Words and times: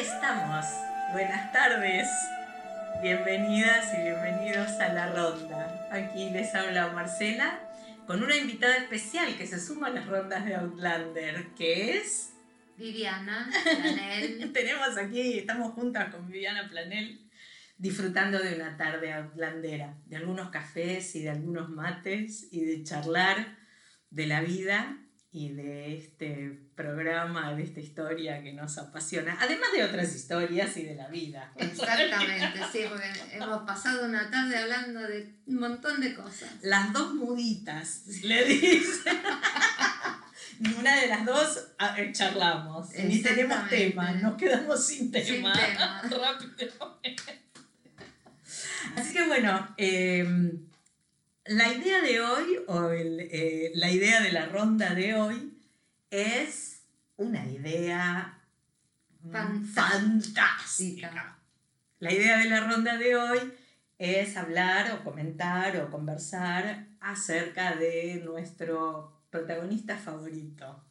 estamos. 0.00 0.64
Buenas 1.12 1.52
tardes. 1.52 2.08
Bienvenidas 3.02 3.92
y 3.92 4.02
bienvenidos 4.02 4.70
a 4.80 4.94
la 4.94 5.12
ronda. 5.12 5.88
Aquí 5.92 6.30
les 6.30 6.54
habla 6.54 6.88
Marcela 6.88 7.60
con 8.06 8.22
una 8.22 8.34
invitada 8.34 8.78
especial 8.78 9.36
que 9.36 9.46
se 9.46 9.60
suma 9.60 9.88
a 9.88 9.90
las 9.90 10.06
rondas 10.06 10.46
de 10.46 10.54
Outlander, 10.54 11.48
que 11.48 11.98
es 11.98 12.32
Viviana 12.78 13.50
Planel. 13.62 14.50
Tenemos 14.54 14.96
aquí, 14.96 15.38
estamos 15.38 15.74
juntas 15.74 16.14
con 16.14 16.26
Viviana 16.30 16.66
Planel 16.70 17.20
disfrutando 17.76 18.38
de 18.38 18.54
una 18.54 18.78
tarde 18.78 19.12
outlandera, 19.12 19.98
de 20.06 20.16
algunos 20.16 20.48
cafés 20.48 21.14
y 21.14 21.24
de 21.24 21.30
algunos 21.30 21.68
mates 21.68 22.48
y 22.50 22.64
de 22.64 22.82
charlar 22.84 23.58
de 24.08 24.26
la 24.26 24.40
vida 24.40 24.96
y 25.32 25.50
de 25.50 25.96
este 25.96 26.58
programa, 26.74 27.54
de 27.54 27.62
esta 27.62 27.78
historia 27.78 28.42
que 28.42 28.52
nos 28.52 28.78
apasiona, 28.78 29.36
además 29.40 29.68
de 29.72 29.84
otras 29.84 30.14
historias 30.14 30.76
y 30.76 30.82
de 30.82 30.96
la 30.96 31.08
vida. 31.08 31.52
Exactamente, 31.56 32.60
sí, 32.72 32.80
porque 32.88 33.12
hemos 33.36 33.62
pasado 33.62 34.06
una 34.06 34.28
tarde 34.28 34.56
hablando 34.56 35.00
de 35.00 35.32
un 35.46 35.60
montón 35.60 36.00
de 36.00 36.14
cosas. 36.14 36.50
Las 36.62 36.92
dos 36.92 37.14
muditas, 37.14 38.06
le 38.24 38.44
dice. 38.44 39.10
Ninguna 40.58 41.00
de 41.00 41.06
las 41.06 41.24
dos 41.24 41.68
charlamos, 42.12 42.90
ni 42.94 43.22
tenemos 43.22 43.68
tema, 43.68 44.12
nos 44.12 44.36
quedamos 44.36 44.84
sin 44.84 45.12
tema. 45.12 45.26
Sin 45.26 45.42
tema. 45.42 46.02
Rápidamente. 46.10 47.40
Así 48.96 49.12
que 49.12 49.26
bueno, 49.26 49.74
eh, 49.76 50.26
la 51.50 51.72
idea 51.72 52.00
de 52.00 52.20
hoy, 52.20 52.60
o 52.68 52.90
eh, 52.92 53.72
la 53.74 53.90
idea 53.90 54.22
de 54.22 54.30
la 54.30 54.46
ronda 54.46 54.94
de 54.94 55.16
hoy, 55.16 55.52
es 56.08 56.82
una 57.16 57.44
idea 57.44 58.38
fantástica. 59.74 61.38
La 61.98 62.12
idea 62.12 62.38
de 62.38 62.48
la 62.48 62.60
ronda 62.60 62.96
de 62.96 63.16
hoy 63.16 63.52
es 63.98 64.36
hablar 64.36 64.92
o 64.92 65.02
comentar 65.02 65.76
o 65.78 65.90
conversar 65.90 66.86
acerca 67.00 67.74
de 67.74 68.22
nuestro 68.24 69.24
protagonista 69.28 69.98
favorito, 69.98 70.84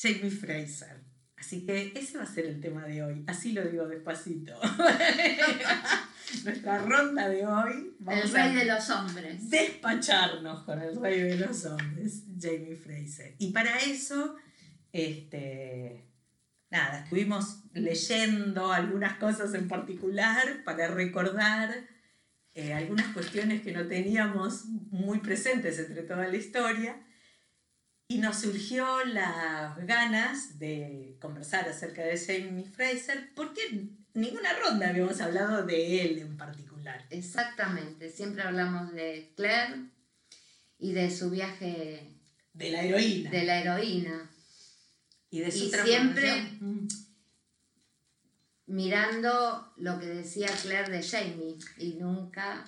Jamie 0.00 0.30
Fraser. 0.30 1.02
Así 1.36 1.66
que 1.66 1.92
ese 1.94 2.16
va 2.16 2.24
a 2.24 2.34
ser 2.34 2.46
el 2.46 2.62
tema 2.62 2.86
de 2.86 3.02
hoy, 3.02 3.24
así 3.26 3.52
lo 3.52 3.62
digo 3.64 3.86
despacito. 3.86 4.58
Nuestra 6.44 6.78
ronda 6.78 7.28
de 7.28 7.46
hoy. 7.46 7.96
el 8.08 8.30
rey 8.30 8.54
de 8.54 8.64
los 8.64 8.88
hombres. 8.90 9.50
Despacharnos 9.50 10.62
con 10.62 10.80
el 10.80 11.00
rey 11.00 11.20
de 11.20 11.36
los 11.36 11.64
hombres, 11.66 12.24
Jamie 12.40 12.76
Fraser. 12.76 13.34
Y 13.38 13.52
para 13.52 13.76
eso, 13.78 14.36
este, 14.92 16.06
nada, 16.70 17.00
estuvimos 17.04 17.64
leyendo 17.74 18.72
algunas 18.72 19.18
cosas 19.18 19.54
en 19.54 19.68
particular 19.68 20.64
para 20.64 20.88
recordar 20.88 21.74
eh, 22.54 22.72
algunas 22.72 23.06
cuestiones 23.08 23.62
que 23.62 23.72
no 23.72 23.86
teníamos 23.86 24.64
muy 24.64 25.18
presentes 25.18 25.78
entre 25.78 26.02
toda 26.02 26.26
la 26.26 26.36
historia. 26.36 27.00
Y 28.08 28.18
nos 28.18 28.40
surgió 28.40 29.04
las 29.04 29.76
ganas 29.86 30.58
de 30.58 31.16
conversar 31.20 31.68
acerca 31.68 32.02
de 32.02 32.18
Jamie 32.18 32.64
Fraser, 32.64 33.30
porque 33.36 33.99
ninguna 34.14 34.58
ronda 34.58 34.88
habíamos 34.88 35.20
hablado 35.20 35.64
de 35.64 36.02
él 36.02 36.18
en 36.18 36.36
particular. 36.36 37.06
Exactamente, 37.10 38.10
siempre 38.10 38.42
hablamos 38.42 38.92
de 38.92 39.32
Claire 39.36 39.90
y 40.78 40.92
de 40.92 41.10
su 41.10 41.30
viaje. 41.30 42.16
De 42.52 42.70
la 42.70 42.82
heroína. 42.82 43.30
De 43.30 43.44
la 43.44 43.60
heroína. 43.60 44.30
Y 45.30 45.40
de 45.40 45.50
su 45.50 45.64
y 45.64 45.70
siempre 45.70 46.58
mirando 48.70 49.72
lo 49.76 49.98
que 49.98 50.06
decía 50.06 50.48
Claire 50.62 50.90
de 50.90 51.02
Jamie 51.02 51.58
y 51.76 51.94
nunca 51.94 52.64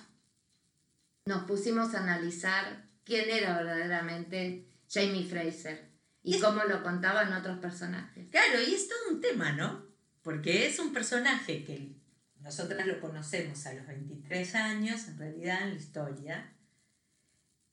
nos 1.25 1.43
pusimos 1.43 1.93
a 1.95 2.03
analizar 2.03 2.89
quién 3.05 3.29
era 3.29 3.57
verdaderamente 3.57 4.67
Jamie 4.89 5.25
Fraser 5.25 5.89
y 6.21 6.39
cómo 6.39 6.63
lo 6.65 6.83
contaban 6.83 7.31
otros 7.31 7.59
personajes. 7.59 8.29
Claro, 8.29 8.61
y 8.61 8.73
es 8.73 8.87
todo 8.87 9.15
un 9.15 9.21
tema, 9.21 9.53
¿no? 9.53 9.92
Porque 10.23 10.65
es 10.65 10.79
un 10.79 10.93
personaje 10.93 11.63
que 11.63 11.91
nosotras 12.39 12.87
lo 12.87 12.99
conocemos 12.99 13.65
a 13.65 13.73
los 13.73 13.85
23 13.85 14.55
años, 14.55 15.07
en 15.07 15.17
realidad, 15.17 15.63
en 15.63 15.69
la 15.69 15.75
historia, 15.75 16.53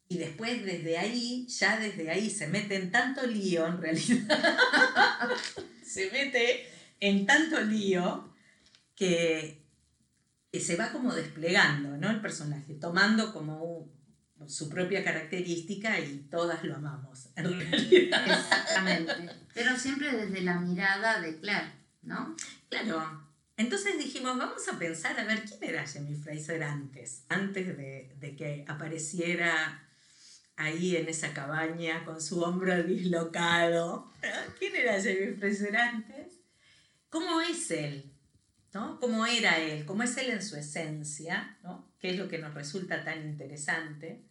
y 0.08 0.18
después 0.18 0.64
desde 0.64 0.98
ahí, 0.98 1.46
ya 1.46 1.78
desde 1.78 2.10
ahí 2.10 2.28
se 2.28 2.48
mete 2.48 2.74
en 2.74 2.90
tanto 2.90 3.24
lío, 3.24 3.66
en 3.66 3.80
realidad, 3.80 4.26
se 5.84 6.10
mete 6.10 6.66
en 6.98 7.26
tanto 7.26 7.60
lío 7.60 8.34
que, 8.96 9.64
se 10.52 10.74
va 10.74 10.90
como 10.90 11.14
desplegando, 11.14 11.96
¿no? 11.96 12.10
El 12.10 12.20
personaje, 12.20 12.74
tomando 12.74 13.32
como 13.32 13.88
su 14.48 14.68
propia 14.68 15.04
característica 15.04 16.00
y 16.00 16.26
todas 16.28 16.64
lo 16.64 16.74
amamos, 16.74 17.28
en 17.36 17.60
realidad. 17.60 18.24
Exactamente, 18.26 19.30
pero 19.54 19.76
siempre 19.78 20.10
desde 20.10 20.40
la 20.42 20.58
mirada 20.58 21.20
de 21.20 21.38
Claire. 21.38 21.79
¿No? 22.02 22.36
Claro. 22.68 23.28
Entonces 23.56 23.98
dijimos, 23.98 24.38
vamos 24.38 24.66
a 24.68 24.78
pensar 24.78 25.18
a 25.20 25.24
ver 25.24 25.44
quién 25.44 25.62
era 25.62 25.86
Jamie 25.86 26.16
Fraser 26.16 26.62
antes, 26.62 27.24
antes 27.28 27.76
de, 27.76 28.34
que 28.36 28.64
apareciera 28.66 29.86
ahí 30.56 30.96
en 30.96 31.08
esa 31.08 31.34
cabaña 31.34 32.04
con 32.04 32.22
su 32.22 32.40
hombro 32.40 32.82
dislocado. 32.82 34.10
¿Quién 34.58 34.76
era 34.76 34.94
Jamie 34.94 35.34
Fraser 35.38 35.76
antes? 35.76 36.40
¿Cómo 37.10 37.40
es 37.42 37.70
él? 37.70 38.10
¿no? 38.72 38.98
¿Cómo 39.00 39.26
era 39.26 39.58
él? 39.58 39.84
¿Cómo 39.84 40.02
es 40.02 40.16
él 40.16 40.30
en 40.30 40.42
su 40.42 40.56
esencia? 40.56 41.58
¿no? 41.62 41.92
¿Qué 41.98 42.10
es 42.10 42.18
lo 42.18 42.28
que 42.28 42.38
nos 42.38 42.54
resulta 42.54 43.04
tan 43.04 43.28
interesante? 43.28 44.24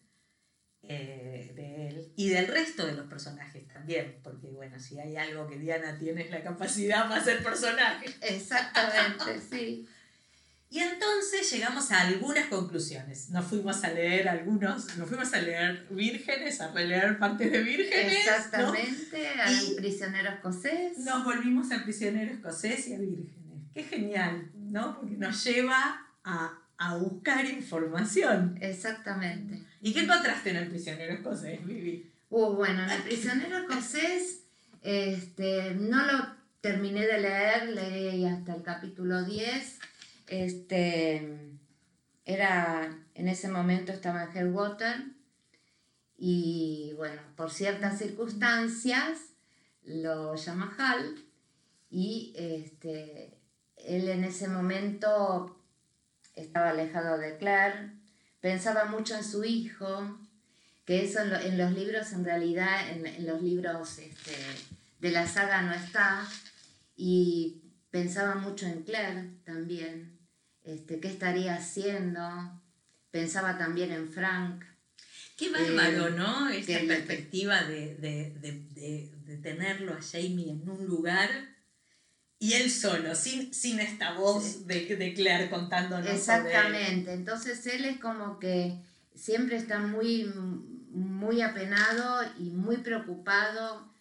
Eh, 0.91 1.51
de 1.55 1.87
él 1.87 2.11
y 2.15 2.29
del 2.29 2.47
resto 2.47 2.83
de 2.83 2.93
los 2.93 3.05
personajes 3.05 3.67
también, 3.67 4.17
porque 4.23 4.47
bueno, 4.47 4.79
si 4.79 4.99
hay 4.99 5.17
algo 5.17 5.47
que 5.47 5.59
Diana 5.59 5.99
tiene 5.99 6.23
es 6.23 6.31
la 6.31 6.41
capacidad 6.41 7.07
para 7.07 7.23
ser 7.23 7.43
personaje. 7.43 8.07
Exactamente, 8.21 9.39
sí. 9.51 9.87
Y 10.71 10.79
entonces 10.79 11.51
llegamos 11.51 11.91
a 11.91 12.01
algunas 12.01 12.47
conclusiones. 12.47 13.29
Nos 13.29 13.45
fuimos 13.45 13.83
a 13.83 13.91
leer 13.91 14.27
algunos, 14.27 14.97
nos 14.97 15.07
fuimos 15.07 15.31
a 15.31 15.41
leer 15.41 15.85
Vírgenes, 15.91 16.59
a 16.59 16.71
releer 16.71 17.19
partes 17.19 17.51
de 17.51 17.61
Vírgenes. 17.61 18.25
Exactamente, 18.25 19.27
al 19.27 19.75
prisionero 19.75 20.31
escocés. 20.31 20.97
Nos 20.97 21.23
volvimos 21.23 21.69
al 21.69 21.83
prisionero 21.83 22.33
escocés 22.33 22.87
y 22.87 22.95
a 22.95 22.97
Vírgenes. 22.97 23.35
Qué 23.75 23.83
genial, 23.83 24.49
¿no? 24.55 24.99
Porque 24.99 25.17
nos 25.17 25.43
lleva 25.43 26.07
a 26.23 26.59
a 26.79 26.95
buscar 26.95 27.45
información. 27.45 28.57
Exactamente. 28.61 29.61
¿Y 29.81 29.93
qué 29.93 30.01
encontraste 30.01 30.51
en 30.51 30.55
el 30.55 30.69
prisionero 30.69 31.13
escocés, 31.13 31.63
Vivi? 31.65 32.09
Uh, 32.29 32.53
bueno, 32.53 32.83
en 32.83 32.89
el 32.89 33.01
prisionero 33.03 33.59
escocés 33.59 34.45
este, 34.81 35.75
no 35.75 36.05
lo 36.05 36.27
terminé 36.61 37.05
de 37.05 37.19
leer, 37.19 37.69
leí 37.69 38.25
hasta 38.25 38.55
el 38.55 38.63
capítulo 38.63 39.23
10. 39.25 39.79
Este, 40.27 41.51
era, 42.25 42.97
en 43.13 43.27
ese 43.27 43.49
momento 43.49 43.91
estaba 43.91 44.23
en 44.23 44.37
Hellwater 44.37 45.03
y 46.17 46.93
bueno, 46.95 47.21
por 47.35 47.51
ciertas 47.51 47.97
circunstancias 47.97 49.19
lo 49.83 50.35
llama 50.35 50.73
Hal 50.77 51.15
y 51.89 52.33
este, 52.37 53.37
él 53.75 54.07
en 54.07 54.23
ese 54.23 54.47
momento 54.47 55.58
estaba 56.39 56.69
alejado 56.69 57.17
de 57.17 57.37
Claire, 57.37 57.91
pensaba 58.41 58.85
mucho 58.85 59.15
en 59.15 59.23
su 59.23 59.43
hijo, 59.43 60.19
que 60.85 61.03
eso 61.03 61.19
en, 61.21 61.57
los 61.57 61.71
libros, 61.73 62.13
en 62.13 62.25
realidad, 62.25 62.89
en, 62.89 63.25
los 63.25 63.41
libros 63.41 63.99
este, 63.99 64.35
de 64.99 65.11
la 65.11 65.27
saga 65.27 65.61
no 65.61 65.73
está, 65.73 66.27
y 66.95 67.61
pensaba 67.91 68.35
mucho 68.35 68.65
en 68.65 68.83
Claire 68.83 69.29
también, 69.45 70.17
este, 70.63 70.99
qué 70.99 71.07
estaría 71.07 71.55
haciendo, 71.55 72.21
pensaba 73.11 73.57
también 73.57 73.91
en 73.91 74.09
Frank. 74.09 74.63
Qué 75.37 75.49
bárbaro, 75.49 76.09
eh, 76.09 76.13
¿no? 76.17 76.49
Esta 76.49 76.79
perspectiva 76.85 77.63
de, 77.63 77.95
de, 77.95 79.37
tenerlo 79.41 79.93
a 79.93 80.01
Jamie 80.01 80.51
en 80.51 80.69
un 80.69 80.85
lugar 80.85 81.29
y 82.39 82.53
él 82.53 82.71
solo, 82.71 83.13
sin, 83.15 83.53
sin 83.53 83.81
esta 83.81 84.13
voz 84.13 84.65
de, 84.65 84.95
de 84.95 85.13
Claire 85.13 85.49
contándonos. 85.49 86.09
Exactamente, 86.09 87.11
entonces 87.11 87.67
él 87.67 87.83
es 87.83 87.99
como 87.99 88.39
que 88.39 88.79
siempre 89.13 89.57
está 89.57 89.79
muy, 89.79 90.31
muy 90.91 91.41
apenado 91.41 92.23
y 92.39 92.51
muy 92.51 92.77
preocupado 92.77 93.91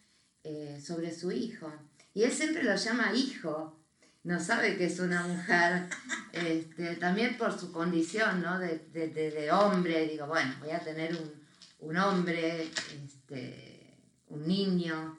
eh, 0.45 0.81
sobre 0.83 1.13
su 1.13 1.33
hijo. 1.33 1.73
Y 2.15 2.23
él 2.23 2.33
siempre 2.33 2.63
lo 2.63 2.77
llama 2.77 3.13
hijo, 3.13 3.77
no 4.23 4.39
sabe 4.39 4.77
que 4.77 4.87
es 4.87 5.01
una 5.01 5.27
mujer, 5.27 5.89
este, 6.33 6.95
también 6.95 7.37
por 7.37 7.59
su 7.59 7.73
condición 7.73 8.41
¿no? 8.41 8.61
de, 8.61 8.79
de, 8.93 9.09
de, 9.09 9.51
hombre, 9.51 10.07
digo, 10.07 10.29
bueno, 10.29 10.55
voy 10.61 10.71
a 10.71 10.79
tener 10.79 11.17
un, 11.17 11.89
un 11.89 11.97
hombre, 11.97 12.63
este, 12.63 13.97
un 14.29 14.47
niño, 14.47 15.19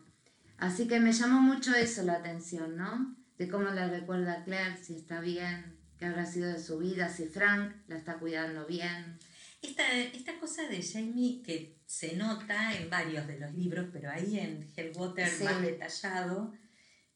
Así 0.60 0.88
que 0.88 1.00
me 1.00 1.12
llamó 1.14 1.42
mucho 1.42 1.74
eso 1.76 2.04
la 2.04 2.14
atención, 2.14 2.76
¿no? 2.78 3.16
de 3.38 3.48
cómo 3.48 3.70
la 3.70 3.88
recuerda 3.88 4.34
a 4.34 4.44
Claire, 4.44 4.76
si 4.84 4.96
está 4.96 5.22
bien, 5.22 5.78
qué 5.98 6.06
habrá 6.06 6.26
sido 6.26 6.52
de 6.52 6.60
su 6.62 6.78
vida, 6.78 7.08
si 7.08 7.26
Frank 7.26 7.74
la 7.88 7.96
está 7.96 8.16
cuidando 8.20 8.66
bien. 8.66 9.18
Esta, 9.62 9.90
esta 9.98 10.38
cosa 10.40 10.68
de 10.68 10.84
Jamie 10.84 11.42
que 11.42 11.78
se 11.86 12.18
nota 12.18 12.74
en 12.78 12.90
varios 12.90 13.28
de 13.28 13.40
los 13.40 13.54
libros, 13.54 13.88
pero 13.94 14.12
ahí 14.12 14.38
en 14.40 14.68
Hellwater 14.76 15.30
Sí. 15.30 15.46
más 15.46 15.62
detallado, 15.62 16.54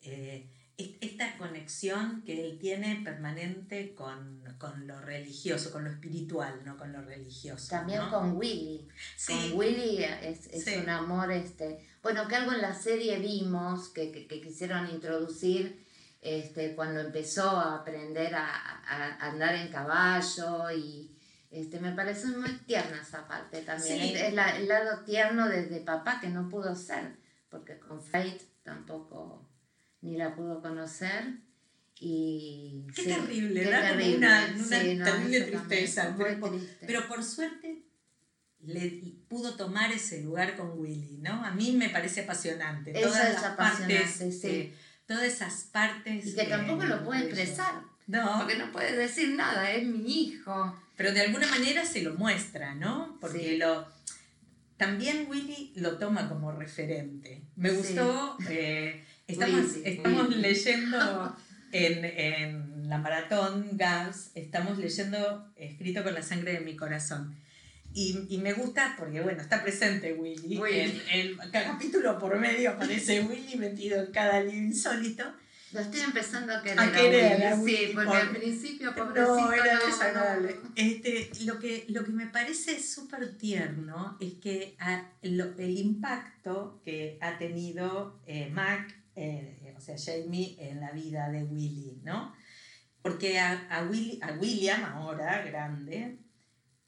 eh, 0.02 0.50
esta 0.78 1.38
conexión 1.38 2.24
que 2.26 2.46
él 2.46 2.58
tiene 2.60 3.02
permanente 3.04 3.94
con, 3.94 4.44
con 4.58 4.88
lo 4.88 5.00
religioso, 5.02 5.72
con 5.72 5.84
lo 5.84 5.92
espiritual, 5.92 6.62
no 6.66 6.78
con 6.78 6.92
lo 6.92 7.02
religioso. 7.02 7.68
También 7.70 8.00
¿no? 8.00 8.10
con 8.10 8.36
Willy. 8.38 8.88
Sí. 9.16 9.34
Con 9.52 9.60
Willy 9.60 10.04
es, 10.04 10.48
es 10.48 10.66
Sí. 10.66 10.76
un 10.78 10.90
amor, 10.90 11.32
este, 11.32 11.86
bueno, 12.02 12.28
que 12.28 12.36
algo 12.38 12.54
en 12.54 12.62
la 12.62 12.74
serie 12.74 13.20
vimos 13.20 13.90
que, 13.90 14.12
que- 14.12 14.28
que 14.28 14.42
quisieron 14.42 14.90
introducir 14.90 15.84
este, 16.22 16.74
cuando 16.76 17.02
empezó 17.02 17.50
a 17.50 17.76
aprender 17.76 18.34
a, 18.34 18.48
a- 18.48 19.28
andar 19.30 19.54
en 19.56 19.68
caballo 19.72 20.72
y 20.72 21.12
este, 21.52 21.80
me 21.80 21.92
parece 21.92 22.28
muy 22.28 22.50
tierna 22.66 23.00
esa 23.02 23.28
parte 23.28 23.62
también. 23.62 24.00
Sí. 24.00 24.14
Es, 24.16 24.22
es 24.30 24.34
la- 24.34 24.58
el 24.58 24.68
lado 24.68 25.04
tierno 25.06 25.48
desde 25.50 25.82
papá 25.82 26.20
que 26.20 26.30
no 26.30 26.50
pudo 26.50 26.76
ser, 26.76 27.18
porque 27.50 27.78
con 27.78 28.02
Faith 28.02 28.42
tampoco 28.64 29.43
ni 30.04 30.16
la 30.18 30.36
pudo 30.36 30.62
conocer. 30.62 31.34
Y, 32.00 32.86
Qué 32.96 33.04
sí, 33.04 33.08
terrible, 33.10 33.64
qué 33.64 33.70
da 33.70 33.80
como 33.90 34.00
terrible. 34.00 34.18
una, 34.18 34.54
una 34.56 34.80
Sí, 34.82 34.96
no, 34.96 35.06
terrible 35.06 35.42
tristeza. 35.42 36.16
Pero 36.18 36.40
por, 36.40 36.50
triste. 36.52 36.86
pero 36.86 37.08
por 37.08 37.24
suerte 37.24 37.84
le 38.66 39.02
pudo 39.28 39.56
tomar 39.56 39.92
ese 39.92 40.22
lugar 40.22 40.56
con 40.56 40.78
Willy, 40.80 41.18
¿no? 41.22 41.46
A 41.46 41.52
mí 41.52 41.72
me 41.74 41.90
parece 41.90 42.22
apasionante. 42.22 42.92
Eso 42.92 43.08
todas 43.10 43.28
es 43.30 43.34
las 43.36 43.44
apasionante, 43.44 43.96
partes, 44.06 44.42
sí. 44.42 44.48
eh, 44.48 44.74
todas 45.06 45.24
esas 45.24 45.64
partes. 45.72 46.28
Y 46.28 46.36
que 46.36 46.42
eh, 46.44 46.50
tampoco 46.50 46.84
lo 46.86 47.04
puede 47.04 47.22
expresar, 47.26 47.74
No, 48.08 48.38
porque 48.40 48.58
no 48.58 48.72
puede 48.72 48.96
decir 48.96 49.30
nada, 49.36 49.72
es 49.72 49.86
mi 49.86 50.24
hijo. 50.24 50.78
pero 50.98 51.12
de 51.14 51.22
alguna 51.22 51.48
manera 51.48 51.86
se 51.86 52.02
lo 52.04 52.14
muestra, 52.16 52.76
¿no? 52.76 53.18
Porque 53.22 53.40
Sí. 53.52 53.58
lo 53.58 53.86
también 54.78 55.28
Willy 55.30 55.72
lo 55.76 55.98
toma 55.98 56.28
como 56.28 56.52
referente. 56.52 57.44
Me 57.56 57.70
Sí. 57.70 57.76
gustó, 57.78 58.38
eh, 58.50 59.04
estamos, 59.28 59.66
estamos 59.84 60.36
leyendo 60.36 61.36
en, 61.72 62.06
en 62.06 62.90
la 62.90 62.98
maratón 62.98 63.70
Gabs, 63.74 64.32
estamos 64.36 64.78
leyendo 64.78 65.52
Escrito 65.56 66.04
con 66.04 66.14
la 66.14 66.22
sangre 66.22 66.54
de 66.54 66.60
mi 66.62 66.76
corazón. 66.76 67.36
Y, 67.96 68.26
y 68.30 68.40
me 68.40 68.54
gusta 68.54 68.96
porque, 68.98 69.22
bueno, 69.22 69.42
está 69.42 69.62
presente 69.62 70.14
Willy. 70.14 70.58
Willy. 70.58 71.02
En 71.12 71.38
el 71.40 71.52
capítulo 71.52 72.18
por 72.18 72.40
medio 72.40 72.72
aparece 72.72 73.22
Willy 73.22 73.56
metido 73.56 74.04
en 74.04 74.12
cada 74.12 74.40
libro 74.42 74.58
insólito. 74.58 75.24
Lo 75.74 75.80
estoy 75.80 76.02
empezando 76.02 76.54
a 76.56 76.62
querer. 76.62 76.80
A 76.80 76.92
querer 76.92 77.48
a 77.48 77.56
Willy, 77.56 77.76
Sí, 77.78 77.92
porque 77.94 78.06
porque- 78.08 78.22
al 78.22 78.30
principio, 78.30 78.96
pobrecito, 78.96 79.36
No, 79.42 79.54
era 79.54 79.74
no, 79.76 79.86
desagradable. 79.88 80.56
no. 80.64 80.72
Este, 80.76 81.30
lo, 81.46 81.60
que, 81.60 81.86
lo 81.90 82.04
que 82.04 82.12
me 82.12 82.28
parece 82.28 82.80
súper 82.82 83.38
tierno 83.38 84.18
es 84.20 84.34
que 84.36 84.76
a- 84.80 85.10
lo- 85.24 85.56
el 85.58 85.78
impacto 85.78 86.82
que 86.86 87.18
ha 87.22 87.38
tenido 87.38 88.20
eh, 88.28 88.50
Mac, 88.52 88.92
eh, 89.16 89.74
o 89.78 89.82
sea, 89.82 89.96
Jamie, 89.98 90.56
en 90.60 90.80
la 90.80 90.92
vida 90.92 91.30
de 91.30 91.44
Willy, 91.44 92.02
¿no? 92.04 92.34
Porque 93.02 93.40
a, 93.40 93.68
a, 93.70 93.84
Willy- 93.90 94.20
a 94.22 94.34
William, 94.34 94.84
ahora 94.86 95.42
grande, 95.44 96.18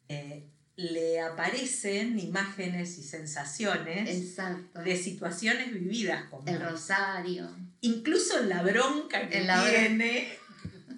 eh, 0.07 0.47
le 0.77 1.21
aparecen 1.21 2.19
imágenes 2.19 2.97
y 2.97 3.03
sensaciones 3.03 4.09
Exacto. 4.09 4.81
de 4.81 4.95
situaciones 4.97 5.73
vividas 5.73 6.25
con 6.29 6.47
El 6.47 6.61
rosario. 6.61 7.49
Incluso 7.81 8.41
la 8.43 8.61
bronca 8.63 9.27
que 9.29 9.41
la 9.43 9.63
tiene 9.69 10.27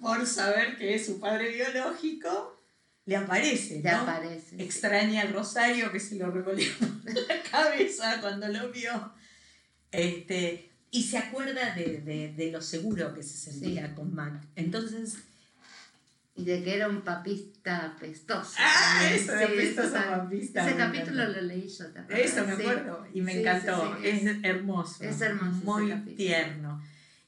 por 0.00 0.26
saber 0.26 0.76
que 0.76 0.94
es 0.94 1.06
su 1.06 1.18
padre 1.20 1.50
biológico, 1.52 2.60
le 3.06 3.16
aparece, 3.16 3.80
¿no? 3.82 3.90
aparece. 4.00 4.50
sí. 4.56 4.62
Extraña 4.62 5.22
el 5.22 5.32
rosario 5.32 5.90
que 5.90 5.98
se 6.00 6.16
lo 6.16 6.30
revolvió 6.30 6.70
por 6.78 7.12
la 7.28 7.42
cabeza 7.50 8.20
cuando 8.20 8.48
lo 8.48 8.70
vio. 8.70 9.12
Este, 9.90 10.67
y 10.90 11.02
se 11.02 11.18
acuerda 11.18 11.74
de, 11.74 12.00
de- 12.00 12.32
de 12.34 12.50
lo 12.52 12.60
seguro 12.62 13.14
que 13.14 13.22
se 13.22 13.36
sentía 13.50 13.88
Sí. 13.88 13.94
con 13.94 14.14
Mac. 14.14 14.42
Entonces, 14.56 15.18
Y 16.34 16.44
de 16.44 16.62
que 16.62 16.76
era 16.76 16.88
un 16.88 17.00
papista 17.02 17.86
apestoso. 17.86 18.54
¡ah! 18.60 18.98
también, 19.00 19.20
Eso 19.20 19.32
de 19.32 19.38
sí, 19.38 19.52
apestosa 19.52 19.92
también. 20.04 20.20
papista, 20.20 20.68
Ese 20.68 20.76
capítulo 20.78 21.22
encantó. 21.22 21.40
lo 21.40 21.46
leí 21.48 21.68
yo 21.68 21.86
también. 21.92 22.20
Eso 22.20 22.46
me 22.46 22.54
Sí. 22.56 22.62
acuerdo 22.62 23.06
y 23.12 23.20
me 23.22 23.40
encantó. 23.40 23.96
es 24.04 24.22
hermoso. 24.44 25.02
es 25.04 25.20
hermoso 25.20 25.64
Muy 25.64 25.92
tierno. 26.14 26.80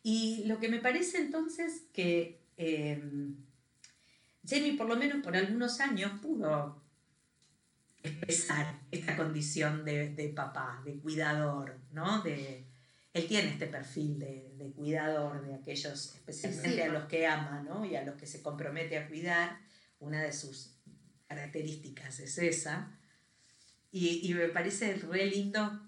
Y 0.05 0.45
lo 0.47 0.61
que 0.61 0.69
me 0.69 0.79
parece 0.79 1.19
entonces 1.19 1.83
que 1.93 2.39
eh, 2.56 3.03
Jamie, 4.49 4.75
por 4.77 4.87
lo 4.89 4.97
menos 4.97 5.23
por 5.25 5.37
algunos 5.37 5.81
años, 5.81 6.13
pudo 6.23 6.81
expresar 8.03 8.79
esta 8.91 9.17
condición 9.17 9.85
de, 9.85 10.11
de 10.15 10.29
papá, 10.29 10.81
de 10.85 10.95
cuidador, 11.01 11.79
¿no? 11.93 12.23
De, 12.23 12.65
él 13.12 13.27
tiene 13.27 13.51
este 13.51 13.67
perfil 13.67 14.19
de, 14.19 14.53
de 14.57 14.71
cuidador 14.73 15.45
de 15.45 15.55
aquellos, 15.55 16.15
especialmente 16.15 16.75
Sí. 16.77 16.81
a 16.81 16.89
los 16.89 17.05
que 17.07 17.27
ama, 17.27 17.62
¿no? 17.62 17.85
Y 17.85 17.97
a 17.97 18.05
los 18.05 18.15
que 18.17 18.27
se 18.27 18.41
compromete 18.43 18.97
a 18.99 19.09
cuidar. 19.09 19.59
Una 19.99 20.23
de 20.23 20.33
sus 20.33 20.71
características 21.29 22.21
es 22.21 22.39
esa. 22.39 22.97
Y, 23.93 24.21
y 24.31 24.35
me 24.35 24.49
parece 24.49 24.95
re 24.95 25.27
lindo 25.27 25.81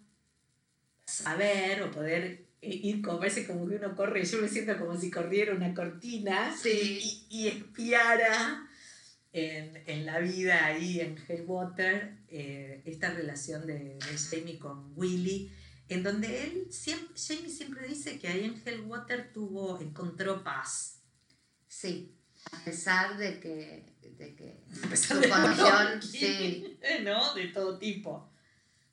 saber 1.05 1.83
o 1.83 1.91
poder 1.91 2.47
eh, 2.61 2.69
ir 2.83 3.03
como 3.03 3.19
parece 3.19 3.47
como 3.47 3.69
que 3.69 3.77
uno 3.77 3.95
corre, 3.95 4.25
yo 4.25 4.41
me 4.41 4.49
siento 4.49 4.79
como 4.79 4.99
si 4.99 5.11
corriera 5.11 5.55
una 5.55 5.75
cortina 5.75 6.55
Sí. 6.57 7.27
y, 7.31 7.45
y 7.45 7.49
espiara 7.49 8.69
en, 9.33 9.83
en 9.87 10.07
la 10.07 10.19
vida 10.21 10.67
ahí 10.67 11.01
en 11.01 11.17
Hellwater 11.29 12.19
eh, 12.29 12.83
esta 12.85 13.11
relación 13.11 13.67
de, 13.67 13.75
de 13.97 14.19
Jamie 14.31 14.59
con 14.59 14.93
Willy, 14.97 15.51
en 15.93 16.03
donde 16.03 16.45
él 16.45 16.67
siempre, 16.71 17.15
Jamie 17.17 17.49
siempre 17.51 17.89
dice 17.89 18.19
que 18.19 18.29
ahí 18.29 18.45
en 18.45 18.63
Hellwater 18.65 19.33
tuvo, 19.33 19.81
encontró 19.81 20.43
paz. 20.45 21.03
Sí. 21.69 22.15
A 22.53 22.65
pesar 22.65 23.17
de 23.19 23.39
que, 23.41 23.95
de 24.03 24.35
que 24.35 24.65
A 24.85 24.89
pesar 24.89 25.17
su 25.17 25.23
de 25.23 25.29
condición, 25.29 26.03
sí, 26.03 26.79
¿no? 27.05 27.35
De 27.35 27.49
todo 27.49 27.79
tipo. 27.79 28.33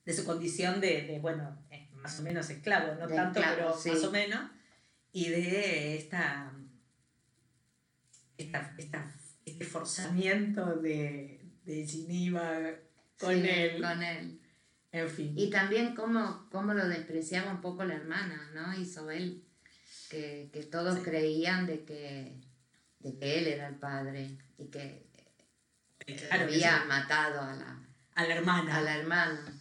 De 0.05 0.13
su 0.13 0.23
condición 0.25 0.79
de, 0.79 1.01
de, 1.03 1.19
bueno, 1.19 1.65
eh, 1.71 1.89
más 1.93 2.19
o 2.19 2.23
menos 2.23 2.49
esclavo, 2.49 2.95
no 2.95 3.07
De 3.07 3.15
tanto, 3.15 3.39
esclavo, 3.39 3.57
pero 3.57 3.77
sí. 3.79 3.89
más 3.89 4.03
o 4.03 4.11
menos. 4.11 4.51
Y 5.11 5.29
de 5.29 5.97
esta, 5.97 6.53
esta, 8.37 8.75
esta- 8.77 9.15
este 9.45 9.65
forzamiento 9.65 10.75
de, 10.77 11.41
de 11.63 11.87
Geneva 11.87 12.59
con 13.19 13.33
sí, 13.35 13.47
él. 13.49 13.81
Con 13.81 14.03
él. 14.03 14.38
En 14.91 15.09
fin. 15.09 15.33
Y 15.37 15.49
también 15.49 15.95
cómo, 15.95 16.47
cómo 16.51 16.73
lo 16.73 16.87
despreciaba 16.87 17.51
un 17.51 17.61
poco 17.61 17.83
la 17.83 17.95
hermana, 17.95 18.49
¿no? 18.53 18.73
Él. 19.11 19.43
Que, 20.09 20.49
que 20.51 20.63
todos 20.63 20.95
Sí. 20.97 21.03
creían 21.03 21.67
de 21.67 21.83
que, 21.85 22.33
de 22.99 23.15
que 23.17 23.39
él 23.39 23.47
era 23.47 23.67
el 23.67 23.75
padre 23.75 24.37
y 24.57 24.65
que 24.67 25.05
Claro 26.27 26.45
había 26.45 26.85
matado 26.85 27.41
a 27.41 27.53
la, 27.53 27.79
a 28.15 28.23
la 28.25 28.35
hermana. 28.35 28.77
a 28.77 28.81
la 28.81 28.97
hermana. 28.97 29.53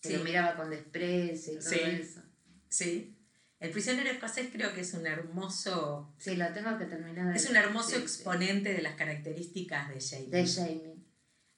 Que 0.00 0.10
Sí. 0.10 0.16
lo 0.16 0.24
miraba 0.24 0.54
con 0.56 0.70
desprecio 0.70 1.54
y 1.54 1.56
todo 1.56 1.68
Sí. 1.70 1.80
eso. 1.80 2.20
Sí. 2.68 3.16
El 3.58 3.70
prisionero 3.70 4.10
escocés 4.10 4.48
creo 4.52 4.72
que 4.74 4.80
es 4.82 4.94
un 4.94 5.06
hermoso, 5.06 6.12
Sí, 6.18 6.36
lo 6.36 6.52
tengo 6.52 6.76
que 6.78 6.84
terminar 6.86 7.28
de 7.32 7.36
es 7.36 7.48
un 7.50 7.56
hermoso 7.56 7.96
exponente 7.96 8.72
de 8.72 8.82
las 8.82 8.94
características 8.94 9.88
de 9.88 10.00
Jamie. 10.00 10.28
De 10.30 10.46
Jamie. 10.46 10.91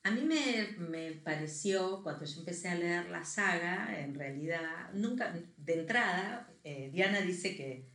A 0.05 0.11
mí 0.11 0.21
me, 0.21 0.77
me 0.87 1.13
pareció, 1.13 2.03
cuando 2.03 2.27
yo 2.27 2.41
empecé 2.41 2.69
a 2.69 2.75
leer 2.75 3.09
la 3.09 3.25
saga, 3.25 3.99
en 3.99 4.15
realidad, 4.15 4.93
nunca, 4.93 5.35
de 5.57 5.73
entrada, 5.73 6.47
eh, 6.63 6.91
Diana 6.93 7.23
dice 7.23 7.57
que, 7.57 7.89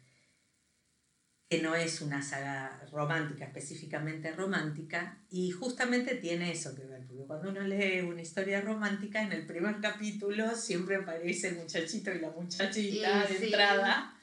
que 1.48 1.62
no 1.62 1.76
es 1.76 2.02
una 2.02 2.24
saga 2.24 2.84
romántica, 2.92 3.46
específicamente 3.46 4.32
romántica, 4.32 5.22
y 5.30 5.52
justamente 5.52 6.16
tiene 6.16 6.52
eso 6.52 6.74
que 6.76 6.84
ver, 6.86 7.06
porque 7.06 7.28
cuando 7.28 7.52
uno 7.52 7.62
lee 7.62 8.02
una 8.02 8.24
historia 8.24 8.60
romántica, 8.62 9.22
en 9.22 9.32
el 9.32 9.46
primer 9.46 9.80
capítulo 9.80 10.56
siempre 10.56 10.96
aparece 10.96 11.50
el 11.50 11.58
muchachito 11.58 12.12
y 12.12 12.20
la 12.22 12.32
muchachita 12.32 13.26
Y 13.30 13.34
de 13.34 13.38
sí. 13.38 13.46
entrada 13.46 14.20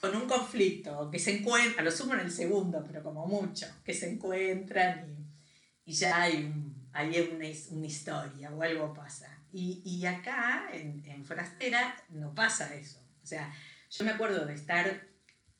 con 0.00 0.14
un 0.14 0.28
conflicto, 0.28 1.10
que 1.10 1.18
se 1.18 1.38
encuentran, 1.38 1.80
a 1.80 1.82
lo 1.82 1.90
sumo 1.90 2.14
en 2.14 2.20
el 2.20 2.30
segundo, 2.30 2.84
pero 2.86 3.02
como 3.02 3.26
mucho, 3.26 3.66
que 3.84 3.92
se 3.92 4.08
encuentran 4.08 5.04
y, 5.84 5.90
y 5.90 5.94
ya 5.94 6.22
hay, 6.22 6.44
un, 6.44 6.77
hay 6.92 7.18
una, 7.32 7.46
una 7.70 7.86
historia 7.86 8.50
o 8.52 8.62
algo 8.62 8.92
pasa. 8.94 9.28
Y, 9.52 9.82
y 9.84 10.04
acá, 10.06 10.68
en, 10.72 11.02
en 11.06 11.24
Forastera, 11.24 11.96
no 12.10 12.34
pasa 12.34 12.74
eso. 12.74 13.00
O 13.22 13.26
sea, 13.26 13.52
yo 13.90 14.04
me 14.04 14.10
acuerdo 14.12 14.44
de 14.46 14.54
estar 14.54 15.06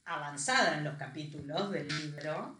avanzada 0.04 0.78
en 0.78 0.84
los 0.84 0.96
capítulos 0.96 1.70
del 1.70 1.86
libro 1.88 2.58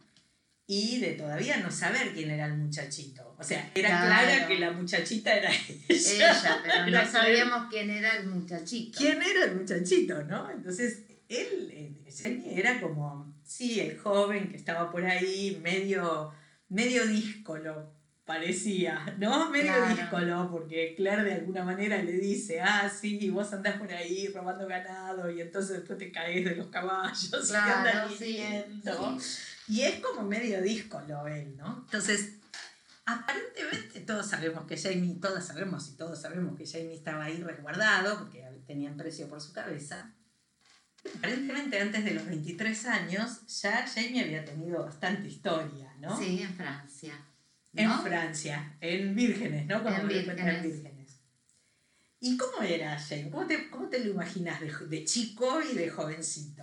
y 0.67 1.01
de 1.01 1.13
todavía 1.15 1.57
no 1.59 1.71
saber 1.71 2.13
quién 2.13 2.31
era 2.31 2.45
el 2.47 2.59
muchachito. 2.59 3.35
O 3.39 3.43
sea, 3.43 3.71
era 3.75 3.89
Claro. 3.89 4.07
clara 4.07 4.47
que 4.47 4.59
la 4.59 4.71
muchachita 4.73 5.35
era 5.35 5.51
ella. 5.51 5.75
Ella, 5.89 6.59
pero 6.63 6.85
Era 6.87 7.05
no 7.05 7.11
sabíamos 7.11 7.69
quién 7.71 7.89
era 7.91 8.17
el 8.19 8.27
muchachito. 8.27 8.99
quién 8.99 9.23
era 9.23 9.45
el 9.45 9.57
muchachito, 9.57 10.23
¿no? 10.25 10.51
Entonces, 10.51 11.05
él, 11.29 11.71
eh, 11.73 12.11
Jamie 12.23 12.59
era 12.59 12.81
como, 12.81 13.35
sí, 13.45 13.81
el 13.81 13.99
joven 13.99 14.51
que 14.51 14.57
estaba 14.57 14.91
por 14.91 15.05
ahí, 15.07 15.59
medio, 15.63 16.33
medio 16.69 17.07
díscolo, 17.07 17.95
parecía, 18.29 19.17
¿no? 19.19 19.49
Medio 19.51 19.73
Claro. 19.73 19.95
díscolo, 19.97 20.51
porque 20.53 20.93
Claire 20.95 21.25
de 21.25 21.33
alguna 21.33 21.65
manera 21.65 21.97
le 22.03 22.13
dice, 22.13 22.61
ah, 22.61 22.89
sí, 22.89 23.31
vos 23.31 23.51
andás 23.55 23.79
por 23.79 23.91
ahí 23.91 24.29
robando 24.29 24.67
ganado 24.69 25.31
y 25.31 25.41
entonces 25.41 25.79
después 25.79 25.99
te 25.99 26.13
caes 26.13 26.45
de 26.45 26.55
los 26.55 26.67
caballos 26.69 27.25
y 27.27 27.31
te 27.53 27.57
andan 27.57 27.83
Claro, 27.93 28.09
sí, 28.17 28.25
hiriendo". 28.27 29.19
sí. 29.19 29.43
Y 29.69 29.81
es 29.83 30.01
como 30.01 30.23
medio 30.29 30.61
díscolo 30.63 31.27
él, 31.27 31.57
¿no? 31.57 31.83
Entonces, 31.87 32.35
aparentemente 33.07 34.01
todos 34.01 34.27
sabemos 34.27 34.67
que 34.67 34.77
Jamie, 34.77 35.17
todas 35.21 35.47
sabemos 35.47 35.89
y 35.89 35.97
todos 35.97 36.21
sabemos 36.21 36.57
que 36.57 36.67
Jamie 36.67 36.95
estaba 36.95 37.25
ahí 37.25 37.43
resguardado 37.43 38.19
porque 38.19 38.45
tenían 38.67 38.97
precio 38.99 39.27
por 39.29 39.41
su 39.41 39.53
cabeza. 39.55 40.13
Aparentemente 41.17 41.81
antes 41.81 42.05
de 42.05 42.11
los 42.13 42.27
23 42.27 42.87
años 42.87 43.41
ya 43.63 43.87
Jamie 43.87 44.23
había 44.25 44.45
tenido 44.45 44.85
bastante 44.85 45.29
historia, 45.29 45.95
¿no? 46.01 46.15
Sí, 46.19 46.43
en 46.43 46.53
Francia. 46.55 47.15
En 47.79 47.89
¿no? 47.89 48.03
Francia, 48.03 48.77
en 48.81 49.15
Vírgenes, 49.15 49.67
¿no? 49.67 49.83
Cuando 49.83 50.03
En 50.03 50.09
Vírgenes. 50.09 50.63
Vírgenes. 50.63 51.21
¿Y 52.21 52.37
cómo 52.37 52.63
era 52.63 52.99
Jamie? 52.99 53.31
¿Cómo 53.31 53.47
te, 53.47 53.71
cómo 53.71 53.89
te 53.89 54.05
lo 54.05 54.11
imaginas 54.11 54.61
de, 54.61 54.73
de 54.89 55.05
chico 55.05 55.61
y 55.63 55.77
de 55.77 55.89
jovencito? 55.89 56.63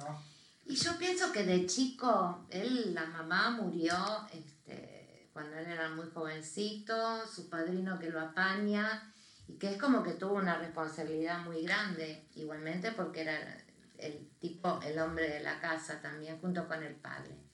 Y 0.65 0.75
yo 0.75 0.97
pienso 0.97 1.31
que 1.31 1.43
de 1.43 1.65
chico, 1.65 2.45
él, 2.49 2.93
la 2.93 3.05
mamá 3.05 3.51
murió 3.51 3.95
este, 4.33 5.29
cuando 5.31 5.57
él 5.57 5.67
era 5.67 5.89
muy 5.89 6.07
jovencito, 6.13 7.25
su 7.27 7.49
padrino 7.49 7.97
que 7.99 8.09
lo 8.09 8.19
apaña, 8.19 9.13
y 9.47 9.53
que 9.53 9.71
es 9.71 9.77
como 9.77 10.03
que 10.03 10.13
tuvo 10.13 10.33
una 10.33 10.57
responsabilidad 10.57 11.45
muy 11.45 11.63
grande, 11.63 12.27
igualmente 12.35 12.91
porque 12.91 13.21
era 13.21 13.37
el 13.97 14.27
tipo, 14.39 14.81
el 14.83 14.99
hombre 14.99 15.29
de 15.29 15.39
la 15.41 15.61
casa 15.61 16.01
también, 16.01 16.39
junto 16.39 16.67
con 16.67 16.83
el 16.83 16.95
padre. 16.95 17.44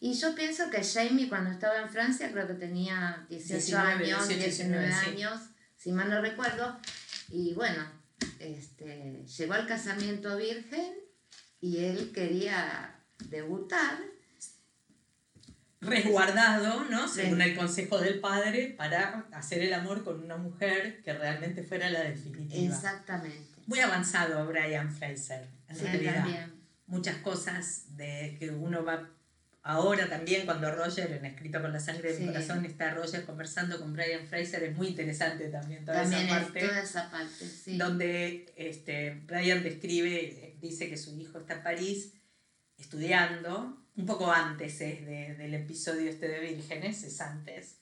Y 0.00 0.14
yo 0.14 0.34
pienso 0.34 0.70
que 0.70 0.82
Jamie 0.82 1.28
cuando 1.28 1.50
estaba 1.50 1.78
en 1.80 1.88
Francia, 1.90 2.30
creo 2.32 2.46
que 2.46 2.54
tenía 2.54 3.26
18 3.28 3.54
19, 3.54 3.92
años, 4.04 4.28
18, 4.28 4.44
19 4.44 4.86
19, 4.88 4.92
sí. 4.92 5.10
años, 5.10 5.40
si 5.76 5.92
mal 5.92 6.08
no 6.08 6.20
recuerdo, 6.22 6.78
y 7.28 7.52
bueno, 7.54 7.84
este, 8.38 9.24
llegó 9.26 9.52
al 9.54 9.66
casamiento 9.66 10.36
virgen 10.38 10.94
y 11.60 11.84
él 11.84 12.12
quería 12.14 12.94
debutar. 13.28 13.98
resguardado, 15.82 16.84
¿no? 16.90 17.08
Según 17.08 17.40
el 17.40 17.56
consejo 17.56 17.98
del 17.98 18.20
padre, 18.20 18.74
para 18.76 19.26
hacer 19.32 19.62
el 19.62 19.72
amor 19.72 20.04
con 20.04 20.22
una 20.22 20.36
mujer 20.36 21.02
que 21.02 21.12
realmente 21.14 21.62
fuera 21.62 21.88
la 21.90 22.02
definitiva. 22.02 22.74
Exactamente. 22.74 23.60
Muy 23.66 23.80
avanzado 23.80 24.46
Brian 24.46 24.92
Fraser, 24.94 25.48
en 25.68 25.76
Sí, 25.76 25.84
realidad. 25.84 26.14
también. 26.16 26.52
Muchas 26.86 27.16
cosas 27.18 27.96
de 27.96 28.36
que 28.38 28.50
uno 28.50 28.84
va 28.84 29.08
ahora 29.62 30.08
también 30.08 30.46
cuando 30.46 30.70
Roger 30.74 31.10
en 31.12 31.24
Escrito 31.26 31.60
con 31.60 31.72
la 31.72 31.80
sangre 31.80 32.12
de 32.12 32.18
mi 32.18 32.26
Sí. 32.26 32.32
corazón 32.32 32.64
está 32.64 32.94
Roger 32.94 33.24
conversando 33.26 33.78
con 33.78 33.92
Brian 33.92 34.26
Fraser 34.26 34.62
es 34.64 34.76
muy 34.76 34.88
interesante 34.88 35.48
también 35.48 35.84
toda 35.84 36.02
También 36.02 36.22
esa 36.26 36.36
es 36.38 36.44
parte 36.44 36.60
toda 36.66 36.82
esa 36.82 37.10
parte, 37.10 37.46
sí. 37.46 37.76
donde 37.76 38.52
este, 38.56 39.20
Brian 39.26 39.62
describe, 39.62 40.56
dice 40.60 40.88
que 40.88 40.96
su 40.96 41.18
hijo 41.20 41.38
está 41.38 41.54
en 41.54 41.62
París 41.62 42.14
estudiando, 42.78 43.76
un 43.96 44.06
poco 44.06 44.32
antes 44.32 44.80
es 44.80 45.04
de- 45.04 45.34
del 45.36 45.52
episodio 45.54 46.08
este 46.08 46.28
de 46.28 46.40
Vírgenes, 46.40 47.02
es 47.04 47.20
antes, 47.20 47.76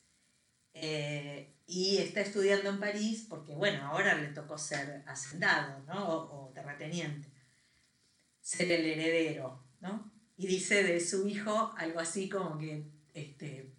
Eh, 0.81 1.55
y 1.65 1.97
está 1.97 2.21
estudiando 2.21 2.69
en 2.69 2.79
París 2.79 3.25
porque, 3.27 3.53
bueno, 3.53 3.87
ahora 3.87 4.13
le 4.15 4.27
tocó 4.29 4.57
ser 4.57 5.03
hacendado, 5.07 5.83
¿no? 5.87 6.07
O, 6.07 6.45
o 6.47 6.53
terrateniente, 6.53 7.27
ser 8.39 8.71
el 8.71 8.85
heredero, 8.85 9.61
¿no? 9.81 10.11
Y 10.39 10.47
dice 10.47 10.83
de 10.83 10.99
su 11.01 11.27
hijo 11.27 11.73
algo 11.77 11.99
así 11.99 12.29
como 12.29 12.57
que 12.57 12.85
este, 13.13 13.69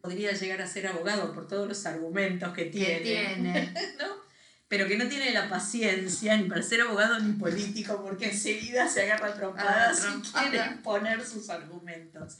podría 0.00 0.32
llegar 0.32 0.60
a 0.60 0.66
ser 0.66 0.88
abogado 0.88 1.32
por 1.32 1.46
todos 1.46 1.68
los 1.68 1.86
argumentos 1.86 2.52
que 2.52 2.64
que 2.64 2.70
tiene. 2.70 3.00
tiene. 3.00 3.74
¿no? 3.98 4.20
Pero 4.66 4.88
que 4.88 4.96
no 4.98 5.06
tiene 5.08 5.30
la 5.30 5.48
paciencia 5.48 6.36
ni 6.36 6.48
para 6.48 6.60
ser 6.62 6.80
abogado 6.80 7.20
ni 7.20 7.34
político 7.34 8.02
porque 8.02 8.30
enseguida 8.30 8.88
se 8.88 9.02
agarra 9.02 9.32
trompadas 9.32 10.02
Ah, 10.04 10.18
y 10.18 10.48
quiere 10.50 10.66
imponer 10.72 11.24
sus 11.24 11.48
argumentos. 11.48 12.36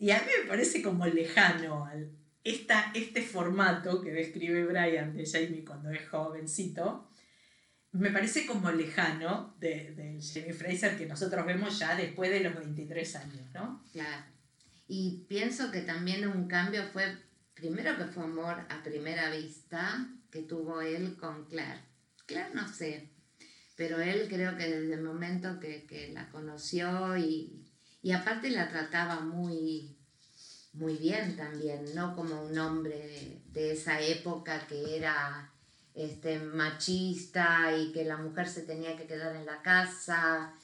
Y 0.00 0.10
a 0.10 0.18
mí 0.18 0.26
me 0.42 0.48
parece 0.48 0.82
como 0.82 1.06
lejano 1.06 1.86
al, 1.86 2.10
esta, 2.42 2.90
este 2.92 3.22
formato 3.22 4.02
que 4.02 4.10
describe 4.10 4.64
Brian 4.64 5.14
de 5.14 5.24
Jamie 5.24 5.64
cuando 5.64 5.90
es 5.90 6.08
jovencito. 6.08 7.08
Me 7.92 8.10
parece 8.10 8.46
como 8.46 8.70
lejano 8.70 9.54
de, 9.60 9.94
de 9.94 10.52
Fraser 10.54 10.96
que 10.96 11.06
nosotros 11.06 11.44
vemos 11.44 11.78
ya 11.78 11.94
después 11.94 12.30
de 12.30 12.40
los 12.40 12.54
23 12.54 13.16
años, 13.16 13.46
¿no? 13.52 13.84
Claro. 13.92 14.24
Y 14.88 15.24
pienso 15.28 15.70
que 15.70 15.82
también 15.82 16.26
un 16.26 16.48
cambio 16.48 16.84
fue, 16.92 17.16
primero 17.54 17.96
que 17.96 18.04
fue 18.04 18.24
amor 18.24 18.60
a 18.68 18.82
primera 18.82 19.30
vista 19.30 20.08
que 20.30 20.42
tuvo 20.42 20.80
él 20.80 21.16
con 21.16 21.46
Claire. 21.46 21.80
Claire 22.26 22.54
no 22.54 22.66
sé, 22.66 23.10
pero 23.76 24.00
él 24.00 24.26
creo 24.28 24.56
que 24.56 24.68
desde 24.68 24.94
el 24.94 25.02
momento 25.02 25.60
que, 25.60 25.84
que 25.84 26.12
la 26.12 26.30
conoció 26.30 27.16
y, 27.16 27.62
y 28.02 28.12
aparte 28.12 28.50
la 28.50 28.68
trataba 28.68 29.20
muy, 29.20 29.96
muy 30.72 30.96
bien 30.96 31.36
también, 31.36 31.94
no 31.94 32.16
como 32.16 32.42
un 32.42 32.58
hombre 32.58 32.96
de, 32.96 33.42
de 33.52 33.72
esa 33.72 34.00
época 34.00 34.66
que 34.66 34.96
era 34.96 35.51
este, 35.94 36.38
machista 36.40 37.76
y 37.76 37.92
que 37.92 38.04
la 38.04 38.16
mujer 38.16 38.48
se 38.48 38.62
tenía 38.62 38.96
que 38.96 39.06
quedar 39.06 39.36
en 39.36 39.46
la 39.46 39.60
casa. 39.62 40.54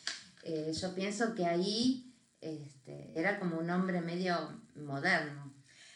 Eh, 0.42 0.72
yo 0.80 0.94
pienso 0.94 1.34
que 1.34 1.44
ahí 1.44 2.12
este, 2.40 3.12
era 3.18 3.38
como 3.38 3.58
un 3.58 3.68
hombre 3.70 4.00
medio 4.00 4.62
moderno, 4.76 5.52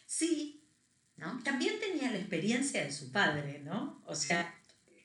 Sí, 0.06 0.62
¿no? 1.16 1.40
También 1.42 1.80
tenía 1.80 2.10
la 2.10 2.18
experiencia 2.18 2.84
de 2.84 2.92
su 2.92 3.10
padre, 3.12 3.60
¿no? 3.64 4.02
O 4.06 4.14
sea, 4.14 4.54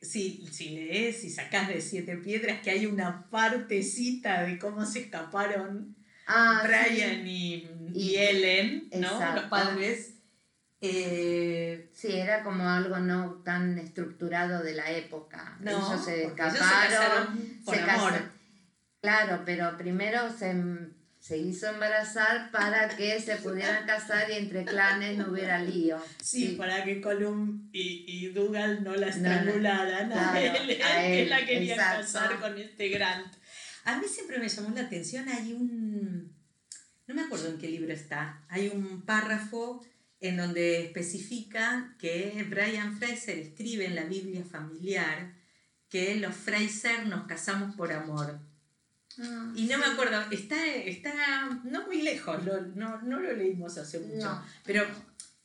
si, 0.02 0.46
si 0.52 0.70
lees 0.72 1.24
y 1.24 1.30
sacás 1.30 1.70
de 1.70 1.80
Siete 1.80 2.18
Piedras 2.18 2.62
que 2.62 2.72
hay 2.72 2.86
una 2.88 3.30
partecita 3.30 4.44
de 4.44 4.60
cómo 4.60 4.86
se 4.86 5.00
escaparon 5.02 5.96
Ah, 6.30 6.62
Brian 6.66 7.26
y, 7.26 7.70
y 7.94 8.12
Y- 8.12 8.16
Ellen, 8.18 8.90
¿no? 8.96 9.08
exacto. 9.14 9.42
Los 9.42 9.50
padres. 9.50 10.16
Eh, 10.82 11.90
Sí, 11.94 12.12
era 12.16 12.44
como 12.44 12.70
algo 12.70 13.00
no 13.00 13.42
tan 13.44 13.80
estructurado 13.80 14.62
de 14.64 14.74
la 14.74 14.92
época. 14.92 15.58
no, 15.62 15.72
ellos 15.72 16.06
se 16.06 16.22
porque 16.26 16.42
ellos 16.44 16.54
escaparon. 16.54 16.90
se 16.92 16.96
casaron 16.96 17.62
por 17.66 17.76
se 17.76 17.82
amor. 17.82 18.12
casa- 18.12 18.32
Claro, 19.02 19.42
pero 19.46 19.78
primero 19.78 20.30
se, 20.38 20.54
se 21.20 21.38
hizo 21.38 21.68
embarazar 21.68 22.52
para 22.52 22.88
que 22.90 23.20
se 23.22 23.38
pudieran 23.38 23.86
casar 23.88 24.30
y 24.30 24.34
entre 24.36 24.66
clanes 24.66 25.18
no 25.18 25.32
hubiera 25.32 25.60
lío. 25.60 25.98
Sí, 26.22 26.56
para 26.58 26.84
que 26.84 27.00
Colum 27.02 27.70
y, 27.72 28.06
y 28.08 28.28
Dougal 28.30 28.84
no 28.84 28.94
la 28.96 29.08
No, 29.08 29.14
estrangularan 29.14 30.12
a 30.12 30.32
claro, 30.32 30.38
Ellen, 30.40 30.82
a 30.84 30.96
que 30.98 31.24
él, 31.24 31.30
la 31.30 31.46
querían 31.46 31.80
exacto. 31.80 32.02
casar 32.02 32.40
con 32.40 32.58
este 32.60 32.90
Grant. 32.90 33.34
A 33.86 33.98
mí 33.98 34.08
siempre 34.08 34.38
me 34.40 34.50
llamó 34.50 34.70
la 34.76 34.82
atención, 34.82 35.28
hay 35.30 35.54
un, 35.54 36.36
no 37.08 37.16
me 37.16 37.22
acuerdo 37.22 37.48
en 37.50 37.58
qué 37.58 37.70
libro 37.70 37.94
está, 37.94 38.44
hay 38.50 38.68
un 38.68 39.02
párrafo 39.04 39.84
en 40.20 40.38
donde 40.38 40.86
especifica 40.86 41.96
que 42.00 42.46
Brian 42.50 42.98
Fraser 42.98 43.38
escribe 43.38 43.86
en 43.86 43.96
la 43.96 44.06
Biblia 44.06 44.44
familiar 44.44 45.34
que 45.90 46.16
los 46.16 46.36
Fraser 46.36 47.06
nos 47.08 47.28
casamos 47.28 47.76
por 47.76 47.92
amor. 47.94 48.40
Ah, 49.20 49.52
Y 49.56 49.66
no 49.66 49.78
me 49.78 49.86
acuerdo, 49.86 50.20
está, 50.32 50.66
está 50.76 51.14
no 51.64 51.86
muy 51.88 52.02
lejos, 52.02 52.44
lo- 52.46 52.62
no, 52.62 53.02
no 53.02 53.20
lo 53.20 53.32
leímos 53.34 53.78
hace 53.78 54.00
mucho. 54.00 54.26
No. 54.26 54.44
Pero 54.66 54.86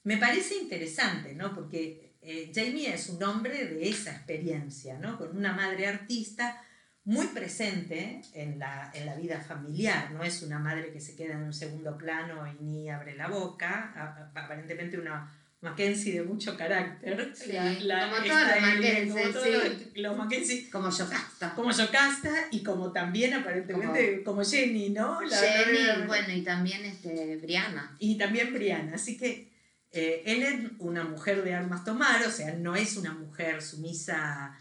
me 0.05 0.17
parece 0.17 0.57
interesante, 0.57 1.35
¿no? 1.35 1.55
Porque 1.55 2.13
eh, 2.23 2.51
Jamie 2.55 2.93
es 2.93 3.09
un 3.09 3.23
hombre 3.23 3.67
de 3.67 3.89
esa 3.89 4.11
experiencia, 4.13 4.99
¿no? 4.99 5.17
Con 5.19 5.37
una 5.37 5.53
madre 5.53 5.87
artista 5.87 6.61
muy 7.05 7.27
presente 7.29 8.21
en 8.35 8.59
la, 8.59 8.91
en 8.95 9.07
la 9.07 9.15
vida 9.17 9.41
familiar. 9.41 10.11
No 10.13 10.23
es 10.23 10.43
una 10.43 10.59
madre 10.59 10.93
que 10.93 11.01
se 11.01 11.17
queda 11.17 11.35
en 11.35 11.43
un 11.43 11.53
segundo 11.53 11.97
plano 11.99 12.47
y 12.47 12.63
ni 12.63 12.91
abre 12.91 13.17
la 13.17 13.29
boca. 13.29 14.31
Aparentemente 14.35 14.99
una 14.99 15.33
Mackenzie 15.63 16.15
de 16.15 16.23
mucho 16.23 16.57
carácter. 16.57 17.33
Sí, 17.37 17.51
como 17.53 18.17
todos 18.27 18.43
los 18.43 18.61
Mackenzie, 18.63 19.33
como 19.33 19.45
sí. 19.45 19.51
los- 19.53 19.97
los 19.97 20.17
Mackenzie 20.19 20.71
Como 20.71 20.91
Yocasta. 20.91 21.55
como 21.55 21.71
Yocasta 21.73 22.31
y 22.51 22.63
como 22.63 22.93
también 22.93 23.35
aparentemente 23.35 24.23
como, 24.25 24.45
Jenny, 24.45 24.91
¿no? 24.91 25.21
La- 25.23 25.37
Jenny, 25.37 26.07
bueno, 26.07 26.33
y 26.33 26.43
también 26.43 26.85
este, 26.85 27.37
Brianna. 27.37 27.97
Y 27.99 28.17
también 28.19 28.53
Brianna. 28.53 28.95
Así 28.97 29.17
que 29.17 29.51
eh, 29.93 30.23
él 30.27 30.43
es 30.43 30.71
una 30.79 31.05
mujer 31.05 31.43
de 31.45 31.55
armas 31.55 31.85
tomar, 31.85 32.25
o 32.27 32.31
sea, 32.31 32.55
no 32.55 32.75
es 32.77 32.97
una 32.97 33.13
mujer 33.13 33.61
sumisa 33.63 34.57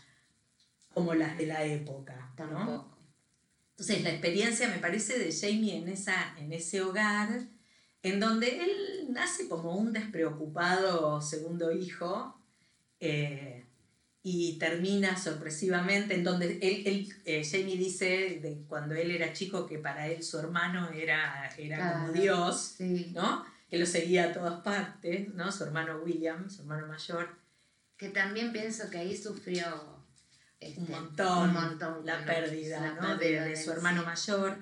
como 0.93 1.13
las 1.13 1.37
de 1.37 1.45
la 1.45 1.63
época, 1.63 2.30
¿no? 2.45 2.57
Tampoco. 2.57 2.97
Entonces 3.71 4.03
la 4.03 4.11
experiencia 4.11 4.69
me 4.69 4.77
parece 4.77 5.17
de 5.17 5.31
Jamie 5.31 5.77
en, 5.77 5.87
esa, 5.87 6.37
en 6.37 6.53
ese 6.53 6.81
hogar, 6.81 7.41
en 8.03 8.19
donde 8.19 8.63
él 8.63 9.07
nace 9.09 9.47
como 9.49 9.75
un 9.75 9.91
despreocupado 9.91 11.21
segundo 11.21 11.71
hijo, 11.71 12.35
eh, 12.99 13.65
y 14.23 14.59
termina 14.59 15.17
sorpresivamente 15.17 16.13
en 16.13 16.23
donde 16.23 16.59
él, 16.61 16.83
él, 16.85 17.13
eh, 17.25 17.43
Jamie 17.43 17.75
dice 17.77 18.39
de 18.41 18.63
cuando 18.67 18.93
él 18.93 19.09
era 19.09 19.33
chico 19.33 19.65
que 19.65 19.79
para 19.79 20.07
él 20.07 20.21
su 20.21 20.37
hermano 20.37 20.91
era, 20.91 21.49
era 21.57 21.93
como 21.93 22.13
Dios, 22.13 22.75
¿no? 22.79 23.43
Que 23.67 23.79
lo 23.79 23.85
seguía 23.85 24.25
a 24.25 24.33
todas 24.33 24.61
partes, 24.61 25.33
¿no? 25.33 25.51
Su 25.51 25.63
hermano 25.63 26.01
William, 26.03 26.49
su 26.49 26.61
hermano 26.61 26.87
mayor. 26.87 27.29
Que 27.97 28.09
también 28.09 28.51
pienso 28.51 28.89
que 28.91 28.99
ahí 28.99 29.17
sufrió 29.17 29.90
este, 30.61 30.79
un, 30.79 30.89
montón, 30.91 32.05
la 32.05 32.23
pérdida, 32.23 32.97
¿no? 33.01 33.17
de, 33.17 33.55
su 33.57 33.71
hermano 33.71 34.03
mayor. 34.03 34.57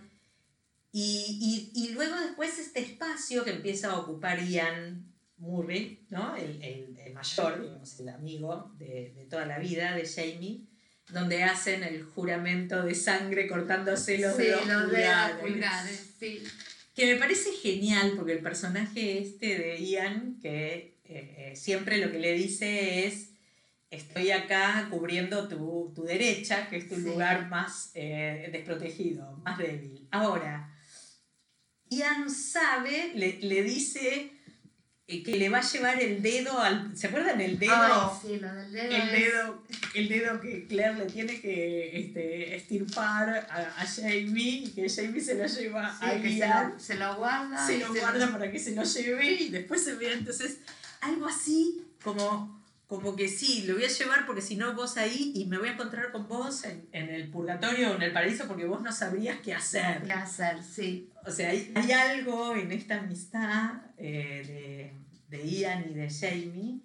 Y, 0.91 1.69
y, 1.75 1.83
y, 1.83 1.89
luego 1.89 2.15
después 2.15 2.57
este 2.57 2.79
espacio 2.79 3.43
que 3.43 3.51
empieza 3.51 3.91
a 3.91 3.99
ocupar 3.99 4.39
Ian 4.43 5.13
Murray, 5.37 6.07
¿no? 6.09 6.35
el, 6.35 6.61
el, 6.63 7.13
mayor, 7.13 7.61
digamos, 7.61 7.99
el 7.99 8.09
amigo 8.09 8.73
de, 8.77 9.13
de, 9.13 9.25
toda 9.25 9.45
la 9.45 9.59
vida 9.59 9.93
de 9.93 10.07
Jamie, 10.07 10.61
donde 11.09 11.43
hacen 11.43 11.83
el 11.83 12.03
juramento 12.03 12.81
de 12.83 12.95
sangre 12.95 13.47
cortándose 13.47 14.17
los 14.19 14.37
dedos 14.37 14.61
pulgares. 15.41 16.15
sí. 16.17 16.41
Que 16.95 17.13
me 17.13 17.19
parece 17.19 17.51
genial 17.53 18.13
porque 18.15 18.33
el 18.33 18.41
personaje 18.41 19.19
este 19.19 19.57
de 19.57 19.85
Ian, 19.85 20.39
que 20.41 20.97
eh, 21.05 21.51
eh, 21.51 21.53
siempre 21.55 21.97
lo 21.97 22.11
que 22.11 22.19
le 22.19 22.33
dice 22.33 23.05
es, 23.05 23.28
estoy 23.89 24.31
acá 24.31 24.87
cubriendo 24.89 25.47
tu, 25.47 25.91
tu 25.95 26.03
derecha, 26.03 26.69
que 26.69 26.77
es 26.77 26.89
tu 26.89 26.97
lugar 26.97 27.49
más 27.49 27.91
eh, 27.95 28.49
desprotegido, 28.51 29.37
más 29.43 29.57
débil. 29.57 30.07
Ahora, 30.11 30.75
Ian 31.89 32.29
sabe, 32.29 33.11
le, 33.15 33.39
le 33.41 33.63
dice 33.63 34.31
eh, 35.07 35.23
que 35.23 35.37
le 35.37 35.49
va 35.49 35.57
a 35.57 35.61
llevar 35.61 35.99
el 35.99 36.21
dedo 36.21 36.59
al. 36.59 36.95
¿Se 36.95 37.07
acuerdan 37.07 37.41
el 37.41 37.57
dedo? 37.57 38.19
sí, 38.21 38.37
lo 38.39 38.53
del 38.53 38.71
dedo. 38.71 38.95
El, 38.95 39.11
dedo 39.11 39.63
el 39.95 40.07
dedo 40.07 40.39
que 40.39 40.67
Claire 40.67 40.99
le 40.99 41.05
tiene 41.07 41.41
que 41.41 41.99
este, 41.99 42.55
estirpar 42.55 43.47
a, 43.49 43.85
Jamie 43.87 44.65
y 44.65 44.71
que 44.75 44.87
Jamie 44.87 45.19
se 45.19 45.33
lo 45.33 45.47
lleva 45.47 45.97
a 45.99 46.15
Ian. 46.15 46.79
Se 46.79 46.93
lo, 46.93 47.15
guarda. 47.15 47.65
Se 47.65 47.79
lo 47.79 47.91
guarda 47.91 48.31
para 48.31 48.51
que 48.51 48.59
se 48.59 48.75
lo 48.75 48.83
lleve 48.83 49.31
y 49.31 49.49
después 49.49 49.83
se 49.83 49.95
ve. 49.95 50.13
Entonces, 50.13 50.59
algo 51.01 51.25
así 51.25 51.87
como 52.03 52.58
como 52.89 53.15
que 53.15 53.27
sí, 53.27 53.65
lo 53.67 53.75
voy 53.75 53.83
a 53.83 53.87
llevar 53.87 54.25
porque 54.25 54.41
si 54.41 54.55
no 54.55 54.73
vos 54.73 54.97
ahí 54.97 55.31
y 55.35 55.45
me 55.45 55.59
voy 55.59 55.69
a 55.69 55.73
encontrar 55.73 56.11
con 56.11 56.27
vos 56.27 56.63
en, 56.63 56.89
en, 56.91 57.09
el 57.09 57.29
purgatorio 57.29 57.91
o 57.91 57.95
en 57.95 58.01
el 58.01 58.11
paraíso 58.11 58.47
porque 58.47 58.65
vos 58.65 58.81
no 58.81 58.91
sabrías 58.91 59.37
qué 59.43 59.53
hacer. 59.53 60.01
Qué 60.01 60.11
hacer, 60.11 60.63
sí. 60.63 61.07
O 61.23 61.29
sea, 61.29 61.51
hay, 61.51 61.71
hay 61.75 61.91
algo 61.91 62.55
en 62.55 62.71
esta 62.71 62.97
amistad 62.97 63.73
eh, 63.95 64.91
de, 65.29 65.37
de, 65.37 65.47
Ian 65.47 65.85
y 65.87 65.93
de 65.93 66.09
Jamie 66.09 66.81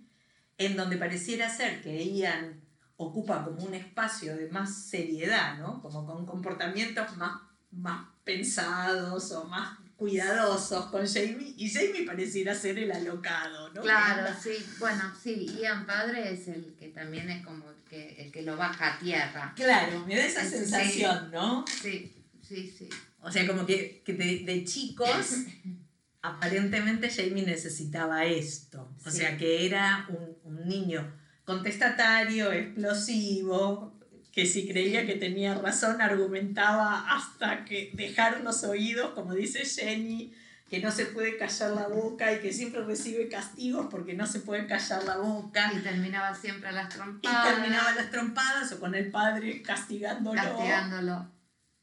en 0.58 0.76
donde 0.76 0.98
pareciera 0.98 1.48
ser 1.48 1.80
que 1.80 2.04
Ian 2.14 2.60
ocupa 2.98 3.42
como 3.42 3.64
un 3.64 3.72
espacio 3.72 4.36
de 4.36 4.50
más 4.50 4.74
seriedad, 4.74 5.56
¿no? 5.56 5.80
Como 5.80 6.04
con 6.04 6.26
comportamientos 6.26 7.16
más, 7.16 7.40
más 7.70 8.08
pensados 8.24 9.32
o 9.32 9.44
más 9.44 9.78
cuidadosos 10.04 10.84
con 10.90 11.06
Jamie 11.06 11.54
y 11.56 11.70
Jamie 11.70 12.04
pareciera 12.04 12.54
ser 12.54 12.78
el 12.78 12.92
alocado, 12.92 13.72
¿no? 13.72 13.80
Claro, 13.80 14.30
sí, 14.38 14.50
bueno, 14.78 15.02
sí, 15.22 15.46
Ian 15.58 15.86
padre 15.86 16.30
es 16.30 16.46
el 16.48 16.74
que 16.78 16.88
también 16.88 17.30
es 17.30 17.42
como 17.42 17.70
el 17.70 17.76
que, 17.88 18.22
el 18.22 18.30
que 18.30 18.42
lo 18.42 18.54
baja 18.54 18.94
a 18.94 18.98
tierra. 18.98 19.54
Claro, 19.56 20.04
me 20.06 20.14
da 20.14 20.26
esa 20.26 20.44
sensación, 20.44 21.30
¿no? 21.30 21.64
Sí, 21.80 22.12
sí, 22.46 22.70
sí. 22.78 22.90
O 23.22 23.32
sea, 23.32 23.46
como 23.46 23.64
que, 23.64 24.02
que 24.04 24.12
de, 24.12 24.40
de, 24.40 24.64
chicos, 24.66 25.08
aparentemente 26.20 27.08
Jamie 27.08 27.46
necesitaba 27.46 28.26
esto. 28.26 28.94
O 29.06 29.10
sea, 29.10 29.38
que 29.38 29.64
era 29.64 30.06
un, 30.10 30.36
un 30.44 30.68
niño 30.68 31.10
contestatario, 31.46 32.52
explosivo, 32.52 33.98
que 34.34 34.46
si 34.46 34.66
creía 34.66 35.06
que 35.06 35.14
tenía 35.14 35.54
razón 35.54 36.00
argumentaba 36.00 37.06
hasta 37.14 37.64
que 37.64 37.92
dejar 37.94 38.40
los 38.40 38.64
oídos, 38.64 39.12
como 39.12 39.32
dice 39.32 39.64
Jenny, 39.64 40.34
que 40.68 40.80
no 40.80 40.90
se 40.90 41.06
puede 41.06 41.36
callar 41.36 41.70
la 41.70 41.86
boca 41.86 42.32
y 42.32 42.40
que 42.40 42.52
siempre 42.52 42.82
recibe 42.84 43.28
castigos 43.28 43.86
porque 43.90 44.14
no 44.14 44.26
se 44.26 44.40
puede 44.40 44.66
callar 44.66 45.04
la 45.04 45.18
boca. 45.18 45.72
Y 45.72 45.82
terminaba 45.82 46.34
siempre 46.34 46.72
las 46.72 46.88
trompadas. 46.88 47.46
Y 47.46 47.54
terminaba 47.54 47.94
las 47.94 48.10
trompadas 48.10 48.72
o 48.72 48.80
con 48.80 48.96
el 48.96 49.08
padre 49.12 49.62
castigándolo. 49.62 50.42
Castigándolo. 50.42 51.30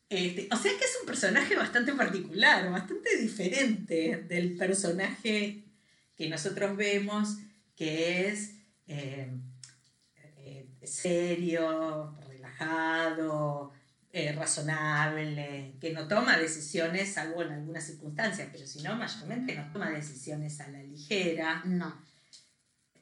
Este, 0.09 0.49
o 0.51 0.57
sea 0.57 0.71
que 0.77 0.83
es 0.83 0.97
un 0.99 1.07
personaje 1.07 1.55
bastante 1.55 1.93
particular, 1.93 2.69
bastante 2.69 3.15
diferente 3.17 4.25
del 4.27 4.57
personaje 4.57 5.63
que 6.17 6.27
nosotros 6.27 6.75
vemos, 6.75 7.37
que 7.77 8.27
es 8.27 8.55
eh, 8.87 9.31
eh, 10.39 10.67
serio, 10.83 12.17
eh, 14.13 14.33
razonable, 14.33 15.75
que 15.79 15.93
no 15.93 16.07
toma 16.07 16.37
decisiones, 16.37 17.13
salvo 17.13 17.43
en 17.43 17.53
algunas 17.53 17.85
circunstancias, 17.85 18.49
pero 18.51 18.67
si 18.67 18.83
no, 18.83 18.95
mayormente 18.95 19.55
no 19.55 19.71
toma 19.71 19.89
decisiones 19.89 20.59
a 20.59 20.67
la 20.67 20.83
ligera. 20.83 21.63
No. 21.65 21.95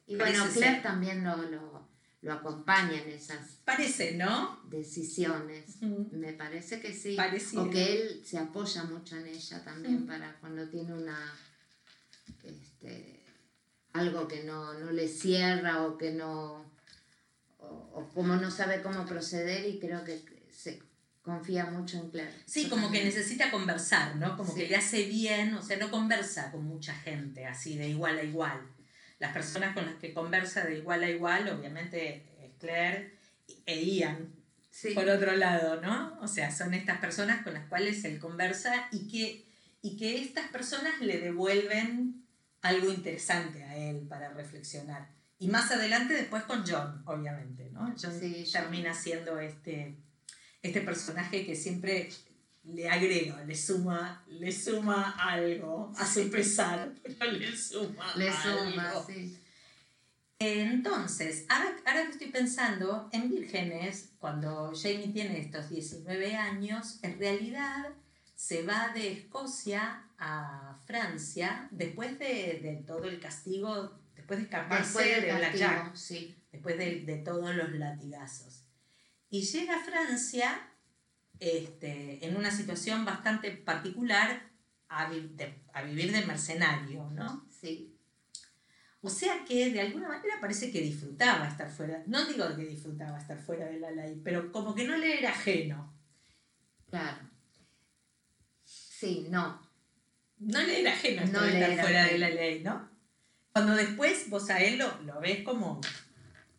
Y 0.06 0.16
bueno, 0.16 0.44
Claire 0.52 0.80
también 0.80 1.24
lo, 1.24 1.36
lo, 1.36 1.88
lo, 2.22 2.32
acompaña 2.32 3.00
en 3.02 3.10
esas 3.10 3.58
Parece, 3.64 4.16
¿no? 4.16 4.60
decisiones. 4.68 5.82
Me 5.82 6.32
parece 6.32 6.80
que 6.80 6.92
sí. 6.92 7.16
O 7.56 7.70
que 7.70 7.92
él 7.92 8.22
se 8.24 8.38
apoya 8.38 8.84
mucho 8.84 9.16
en 9.16 9.26
ella 9.26 9.64
también 9.64 10.06
para 10.06 10.36
cuando 10.40 10.68
tiene 10.68 10.94
una 10.94 11.32
este, 12.44 13.24
algo 13.92 14.28
que 14.28 14.44
no, 14.44 14.74
no 14.74 14.90
le 14.92 15.08
cierra 15.08 15.82
o 15.86 15.98
que 15.98 16.12
no 16.12 16.70
o, 17.62 18.08
como 18.14 18.36
no 18.36 18.50
sabe 18.50 18.82
cómo 18.82 19.04
proceder 19.06 19.68
y 19.68 19.78
creo 19.78 20.04
que 20.04 20.22
se 20.50 20.82
confía 21.22 21.66
mucho 21.66 21.98
en 21.98 22.10
Claire. 22.10 22.34
Sí, 22.46 22.68
como 22.68 22.90
que 22.90 23.04
necesita 23.04 23.50
conversar, 23.50 24.16
¿no? 24.16 24.36
Como 24.36 24.54
que 24.54 24.68
le 24.68 24.76
hace 24.76 25.04
bien, 25.04 25.54
o 25.54 25.62
sea, 25.62 25.76
no 25.76 25.90
conversa 25.90 26.50
con 26.50 26.64
mucha 26.64 26.94
gente 26.94 27.46
así 27.46 27.76
de 27.76 27.88
igual 27.88 28.18
a 28.18 28.22
igual. 28.22 28.60
Las 29.18 29.32
personas 29.32 29.74
con 29.74 29.84
las 29.86 29.96
que 29.96 30.14
conversa 30.14 30.64
de 30.64 30.78
igual 30.78 31.02
a 31.02 31.10
igual, 31.10 31.48
obviamente 31.48 32.24
es 32.40 32.52
Claire 32.58 33.18
e 33.66 33.84
Ian, 33.84 34.34
por 34.94 35.08
otro 35.08 35.36
lado, 35.36 35.80
¿no? 35.80 36.18
O 36.20 36.28
sea, 36.28 36.50
son 36.50 36.74
estas 36.74 36.98
personas 36.98 37.42
con 37.42 37.54
las 37.54 37.66
cuales 37.68 38.02
él 38.04 38.18
conversa 38.18 38.88
y 38.92 39.08
que, 39.08 39.44
y 39.82 39.96
que 39.96 40.22
estas 40.22 40.48
personas 40.48 41.00
le 41.00 41.18
devuelven 41.20 42.24
algo 42.62 42.90
interesante 42.90 43.62
a 43.64 43.76
él 43.76 44.06
para 44.08 44.30
reflexionar. 44.30 45.08
Y 45.40 45.48
más 45.48 45.70
adelante 45.70 46.12
después 46.12 46.44
con 46.44 46.64
John, 46.66 47.02
obviamente, 47.06 47.70
¿no? 47.72 47.94
John 48.00 48.20
termina 48.52 48.92
siendo 48.92 49.40
este, 49.40 49.96
este 50.62 50.82
personaje 50.82 51.46
que 51.46 51.56
siempre 51.56 52.10
le 52.62 52.90
agrega, 52.90 53.42
le 53.44 53.56
suma, 53.56 54.22
le 54.28 54.52
suma 54.52 55.16
algo 55.18 55.94
a 55.96 56.06
su 56.06 56.30
pesar, 56.30 56.92
pero 57.18 57.32
le 57.32 57.56
suma 57.56 58.14
Le 58.16 58.30
suma, 58.30 58.92
sí. 59.06 59.38
Entonces, 60.38 61.46
ahora, 61.48 61.74
ahora 61.86 62.04
que 62.04 62.12
estoy 62.12 62.28
pensando, 62.28 63.08
en 63.10 63.30
Vírgenes, 63.30 64.12
cuando 64.18 64.72
Jamie 64.74 65.08
tiene 65.08 65.40
estos 65.40 65.70
19 65.70 66.36
años, 66.36 66.98
en 67.02 67.18
realidad 67.18 67.88
se 68.34 68.62
va 68.62 68.90
de 68.92 69.12
Escocia 69.12 70.04
a 70.18 70.78
Francia 70.86 71.66
después 71.70 72.18
de, 72.18 72.60
de 72.62 72.82
todo 72.86 73.04
el 73.04 73.20
castigo 73.20 73.98
después 74.30 74.38
de 74.38 74.44
escaparse 74.44 75.20
de 75.20 75.32
Blackjack, 75.34 75.94
sí. 75.94 76.36
después 76.52 76.78
de, 76.78 77.00
de, 77.00 77.16
todos 77.18 77.54
los 77.54 77.70
latigazos. 77.72 78.64
Y 79.28 79.42
llega 79.42 79.76
a 79.76 79.84
Francia 79.84 80.72
este, 81.38 82.24
en 82.24 82.36
una 82.36 82.50
situación 82.50 83.04
bastante 83.04 83.50
particular 83.50 84.50
a, 84.88 85.10
a 85.72 85.82
vivir 85.82 86.12
de 86.12 86.26
mercenario, 86.26 87.10
¿no? 87.10 87.46
Sí. 87.50 87.96
O 89.02 89.08
sea 89.08 89.44
que 89.44 89.70
de 89.70 89.80
alguna 89.80 90.08
manera 90.08 90.34
parece 90.40 90.70
que 90.70 90.80
disfrutaba 90.80 91.48
estar 91.48 91.70
fuera, 91.70 92.02
no 92.06 92.24
digo 92.26 92.44
que 92.54 92.64
disfrutaba 92.64 93.18
estar 93.18 93.40
fuera 93.40 93.66
de 93.66 93.80
la 93.80 93.90
ley, 93.90 94.20
pero 94.22 94.52
como 94.52 94.74
que 94.74 94.86
no 94.86 94.96
le 94.96 95.18
era 95.18 95.30
ajeno. 95.30 95.92
Claro. 96.88 97.18
Sí, 98.64 99.26
no. 99.30 99.60
No 100.38 100.62
le 100.62 100.80
era 100.80 100.92
ajeno 100.92 101.22
estar 101.22 101.80
fuera 101.80 102.06
de 102.06 102.18
la 102.18 102.28
ley, 102.28 102.62
¿no? 102.62 102.89
Cuando 103.52 103.74
después 103.74 104.28
vos 104.30 104.48
a 104.50 104.60
él 104.60 104.78
lo, 104.78 105.20
ves 105.20 105.42
como 105.42 105.80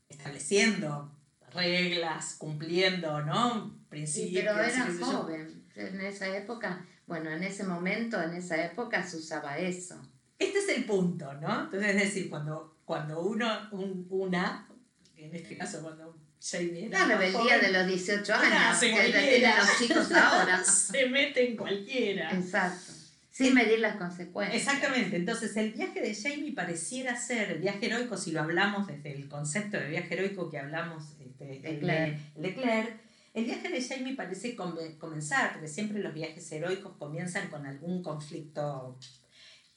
estableciendo 0.09 1.11
reglas, 1.53 2.35
cumpliendo, 2.37 3.21
¿no? 3.21 3.77
Principios. 3.89 4.43
pero 4.45 4.59
era 4.59 4.87
joven. 4.99 5.65
En 5.75 6.01
esa 6.01 6.35
época, 6.35 6.85
bueno, 7.07 7.29
en 7.29 7.43
ese 7.43 7.63
momento, 7.63 8.21
en 8.21 8.33
esa 8.33 8.63
época 8.63 9.03
se 9.03 9.17
usaba 9.17 9.57
eso. 9.57 10.01
Este 10.37 10.59
es 10.59 10.69
el 10.69 10.85
punto, 10.85 11.33
¿no? 11.35 11.65
Entonces, 11.65 11.95
es 11.95 12.01
decir, 12.01 12.29
cuando, 12.29 12.77
cuando 12.83 13.21
uno, 13.21 13.69
una, 14.09 14.67
en 15.15 15.35
este 15.35 15.57
caso 15.57 15.81
cuando 15.81 16.17
Jamie 16.41 16.87
era 16.87 16.99
La 16.99 17.17
rebeldía 17.17 17.59
de 17.59 17.71
los 17.71 17.87
18 17.87 18.33
años, 18.33 18.79
que 18.79 18.89
tienen 18.89 19.57
los 19.57 19.77
chicos 19.77 20.11
ahora. 20.11 20.63
se 20.63 21.07
mete 21.07 21.49
en 21.49 21.55
cualquiera. 21.55 22.31
Exacto. 22.31 22.90
Sin 23.31 23.53
medir 23.53 23.79
las 23.79 23.95
consecuencias. 23.95 24.61
Exactamente. 24.61 25.15
Entonces, 25.15 25.55
el 25.55 25.71
viaje 25.71 26.01
de 26.01 26.13
Jamie 26.13 26.51
pareciera 26.53 27.15
ser, 27.15 27.51
el 27.51 27.59
viaje 27.59 27.85
heroico, 27.85 28.17
si 28.17 28.31
lo 28.33 28.41
hablamos 28.41 28.87
desde 28.87 29.13
el 29.13 29.29
concepto 29.29 29.77
de 29.77 29.87
viaje 29.87 30.13
heroico 30.15 30.49
que 30.49 30.59
hablamos 30.59 31.15
este, 31.19 31.45
De 31.45 31.69
el, 31.69 31.79
Claire. 31.79 32.19
de, 32.35 32.41
de 32.41 32.53
Claire. 32.53 32.93
El 33.33 33.45
viaje 33.45 33.69
de 33.69 33.81
Jamie 33.81 34.15
parece 34.17 34.53
come- 34.57 34.97
comenzar, 34.97 35.53
porque 35.53 35.69
siempre 35.69 35.99
los 35.99 36.13
viajes 36.13 36.51
heroicos 36.51 36.97
comienzan 36.97 37.49
con 37.49 37.65
algún 37.65 38.03
conflicto 38.03 38.99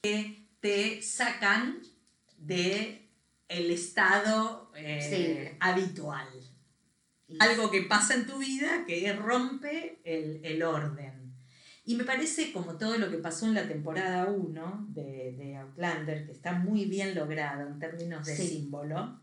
que 0.03 0.49
te 0.59 1.01
sacan 1.03 1.81
de 2.37 3.09
el 3.49 3.71
estado 3.71 4.73
eh, 4.75 5.01
Sí. 5.53 5.57
habitual. 5.61 6.27
Algo 7.38 7.71
que 7.71 7.83
pasa 7.83 8.14
en 8.14 8.27
tu 8.27 8.38
vida 8.38 8.85
que 8.87 9.12
rompe 9.12 10.01
el, 10.05 10.40
el 10.45 10.62
orden. 10.64 11.13
Y 11.87 11.97
me 11.97 12.05
parece 12.05 12.51
como 12.53 12.79
todo 12.79 12.97
lo 12.97 13.11
que 13.11 13.18
pasó 13.18 13.47
en 13.47 13.55
la 13.55 13.68
temporada 13.68 14.31
1 14.31 14.87
de, 14.90 15.35
de 15.37 15.57
Outlander, 15.57 16.25
que 16.25 16.33
está 16.33 16.53
muy 16.55 16.87
bien 16.87 17.14
logrado 17.14 17.66
en 17.66 17.79
términos 17.79 18.25
de 18.27 18.37
Sí. 18.37 18.49
símbolo, 18.49 19.20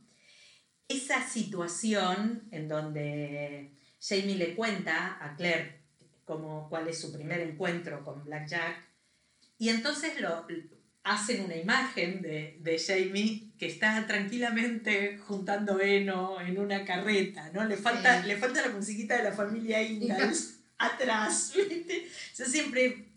esa 0.87 1.27
situación 1.27 2.43
en 2.51 2.67
donde 2.67 3.71
Jamie 3.99 4.35
le 4.35 4.55
cuenta 4.55 5.17
a 5.25 5.35
Claire 5.35 5.79
como 6.25 6.69
cuál 6.69 6.87
es 6.87 6.99
su 7.01 7.11
primer 7.11 7.39
encuentro 7.41 8.03
con 8.03 8.23
Black 8.23 8.47
Jack, 8.47 8.75
y 9.57 9.69
entonces 9.69 10.19
lo, 10.21 10.45
hacen 11.03 11.43
una 11.45 11.55
imagen 11.55 12.21
de, 12.21 12.57
de 12.61 12.77
Jamie 12.79 13.51
que 13.57 13.65
está 13.67 14.05
tranquilamente 14.07 15.17
juntando 15.17 15.79
heno 15.79 16.39
en 16.39 16.59
una 16.59 16.85
carreta, 16.85 17.49
¿no? 17.53 17.63
Le 17.65 17.75
falta, 17.75 18.21
Sí. 18.21 18.27
le 18.27 18.37
falta 18.37 18.61
la 18.61 18.69
musiquita 18.73 19.17
de 19.17 19.23
la 19.23 19.31
familia 19.31 19.81
Ingalls 19.81 20.59
atrás, 20.81 21.53
¿viste? 21.69 22.09
Yo 22.37 22.45
siempre 22.45 23.11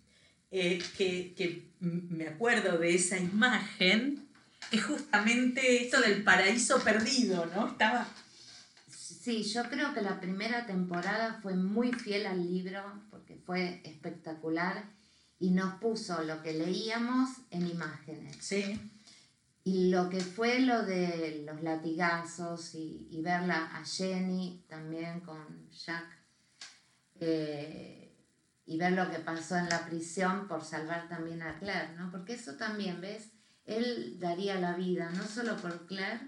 eh, 0.51 0.81
que, 0.97 1.35
que 1.35 1.69
me 1.81 2.29
acuerdo 2.29 2.79
de 2.79 2.95
esa 2.95 3.19
imagen, 3.19 4.29
es 4.71 4.85
justamente 4.85 5.83
esto 5.83 6.01
del 6.01 6.23
paraíso 6.23 6.81
perdido, 6.83 7.47
¿no? 7.47 7.69
Estaba... 7.69 8.07
Sí, 8.89 9.43
yo 9.43 9.65
creo 9.71 9.95
que 9.95 10.03
la 10.03 10.21
primera 10.21 10.67
temporada 10.67 11.41
fue 11.43 11.57
muy 11.57 11.93
fiel 11.93 12.27
al 12.27 12.47
libro 12.47 12.83
porque 13.11 13.37
fue 13.37 13.81
espectacular 13.85 14.85
y 15.41 15.51
nos 15.51 15.81
puso 15.81 16.23
lo 16.23 16.43
que 16.43 16.53
leíamos 16.53 17.31
en 17.51 17.67
imágenes. 17.69 18.37
Sí, 18.41 18.79
Y 19.65 19.91
lo 19.91 20.11
que 20.11 20.21
fue 20.21 20.61
lo 20.61 20.85
de 20.85 21.43
los 21.47 21.63
latigazos 21.63 22.75
y, 22.75 23.09
y 23.11 23.23
verla 23.23 23.75
a 23.75 23.85
Jenny 23.85 24.65
también 24.69 25.21
con 25.21 25.71
Jack 25.71 26.24
eh, 27.27 28.17
y 28.67 28.79
ver 28.79 28.93
lo 28.93 29.11
que 29.11 29.19
pasó 29.19 29.57
en 29.57 29.69
la 29.69 29.85
prisión 29.87 30.47
por 30.49 30.65
salvar 30.65 31.09
también 31.09 31.43
a 31.43 31.59
Claire, 31.59 31.95
¿no? 31.97 32.11
Porque 32.11 32.35
eso 32.35 32.55
también, 32.57 33.01
¿ves? 33.01 33.31
Él 33.67 34.17
daría 34.19 34.61
la 34.61 34.75
vida, 34.75 35.11
no 35.11 35.25
solo 35.27 35.57
por 35.57 35.87
Claire, 35.87 36.21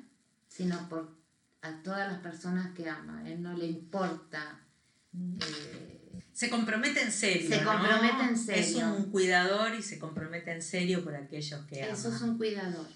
sino 0.49 0.89
por 0.89 1.17
a 1.63 1.83
todas 1.83 2.11
las 2.11 2.21
personas 2.21 2.73
que 2.75 2.89
ama. 2.89 3.23
Él 3.29 3.43
no 3.43 3.53
le 3.55 3.67
importa. 3.67 4.61
eh, 5.15 6.21
Se 6.33 6.49
compromete 6.51 7.03
en 7.03 7.11
serio. 7.13 7.49
Se 7.49 7.61
¿no? 7.63 7.73
compromete 7.73 8.23
en 8.25 8.39
serio. 8.39 8.63
Es 8.63 8.75
un 8.77 9.11
cuidador 9.11 9.75
y 9.75 9.83
se 9.83 9.99
compromete 9.99 10.53
en 10.53 10.63
serio 10.63 11.03
por 11.03 11.15
aquellos 11.15 11.65
que 11.67 11.83
ama. 11.83 11.93
eso 11.93 12.09
es 12.15 12.21
un 12.23 12.37
cuidador. 12.39 12.87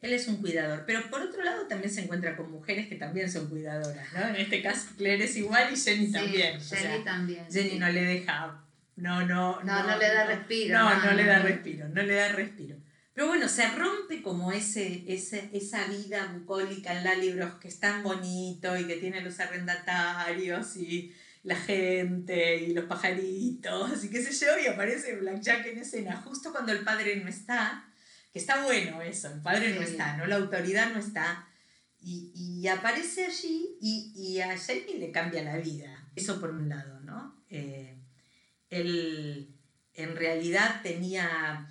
Él 0.00 0.12
es 0.12 0.28
un 0.28 0.36
cuidador. 0.36 0.84
Pero 0.86 1.08
por 1.10 1.20
otro 1.22 1.42
lado 1.42 1.66
también 1.66 1.90
se 1.92 2.02
encuentra 2.02 2.36
con 2.36 2.50
mujeres 2.50 2.88
que 2.88 2.94
también 2.96 3.30
son 3.30 3.48
cuidadoras, 3.48 4.12
¿no? 4.12 4.28
En 4.28 4.36
este 4.36 4.62
caso 4.62 4.88
Claire 4.96 5.24
es 5.24 5.36
igual 5.36 5.72
y 5.72 5.76
Jenny 5.76 6.06
Sí, 6.06 6.12
también. 6.12 6.56
O 6.56 6.60
Jenny 6.60 6.82
sea, 6.82 7.04
también. 7.04 7.46
Jenny 7.50 7.78
no 7.78 7.88
le 7.88 8.04
deja. 8.04 8.64
No, 8.96 9.24
no, 9.26 9.62
No, 9.62 9.82
no 9.86 9.96
le 9.98 10.08
da 10.08 10.24
respiro, 10.26 10.78
No, 10.78 10.94
no, 10.96 11.04
no, 11.04 11.12
le 11.12 11.22
no, 11.24 11.28
da 11.30 11.38
no. 11.38 11.44
respiro, 11.44 11.88
no 11.88 12.02
le 12.02 12.14
da 12.14 12.28
respiro. 12.32 12.76
Pero 13.14 13.26
bueno, 13.28 13.48
se 13.48 13.68
rompe 13.70 14.22
como 14.22 14.52
ese, 14.52 15.04
ese, 15.08 15.50
esa 15.52 15.84
vida 15.88 16.26
bucólica 16.32 16.96
en 16.96 17.02
la 17.04 17.14
libros 17.16 17.54
que 17.54 17.66
es 17.66 17.80
tan 17.80 18.04
bonito 18.04 18.76
y 18.78 18.86
que 18.86 18.94
tiene 18.96 19.20
los 19.22 19.40
arrendatarios 19.40 20.76
y 20.76 21.12
la 21.42 21.56
gente 21.56 22.56
y 22.62 22.74
los 22.74 22.84
pajaritos 22.84 24.04
y 24.04 24.10
qué 24.10 24.22
sé 24.22 24.44
yo, 24.46 24.58
y 24.62 24.66
aparece 24.66 25.16
Blackjack 25.16 25.66
en 25.66 25.78
escena 25.78 26.16
justo 26.16 26.52
cuando 26.52 26.72
el 26.72 26.80
padre 26.84 27.16
no 27.16 27.28
está, 27.28 27.87
que 28.32 28.38
está 28.38 28.64
bueno 28.64 29.02
eso, 29.02 29.32
el 29.32 29.40
padre 29.40 29.74
no 29.74 29.80
está, 29.80 30.16
¿no? 30.16 30.26
La 30.26 30.36
autoridad 30.36 30.92
no 30.92 30.98
está. 30.98 31.48
Y, 32.00 32.32
y 32.34 32.68
aparece 32.68 33.26
allí 33.26 33.76
y, 33.80 34.12
y 34.14 34.40
a 34.40 34.56
Jamie 34.56 34.98
le 34.98 35.10
cambia 35.10 35.42
la 35.42 35.56
vida. 35.56 36.10
Eso 36.14 36.40
por 36.40 36.50
un 36.50 36.68
lado, 36.68 37.00
¿no? 37.00 37.42
Eh, 37.50 37.98
él 38.70 39.54
en 39.94 40.14
realidad 40.14 40.80
tenía 40.82 41.68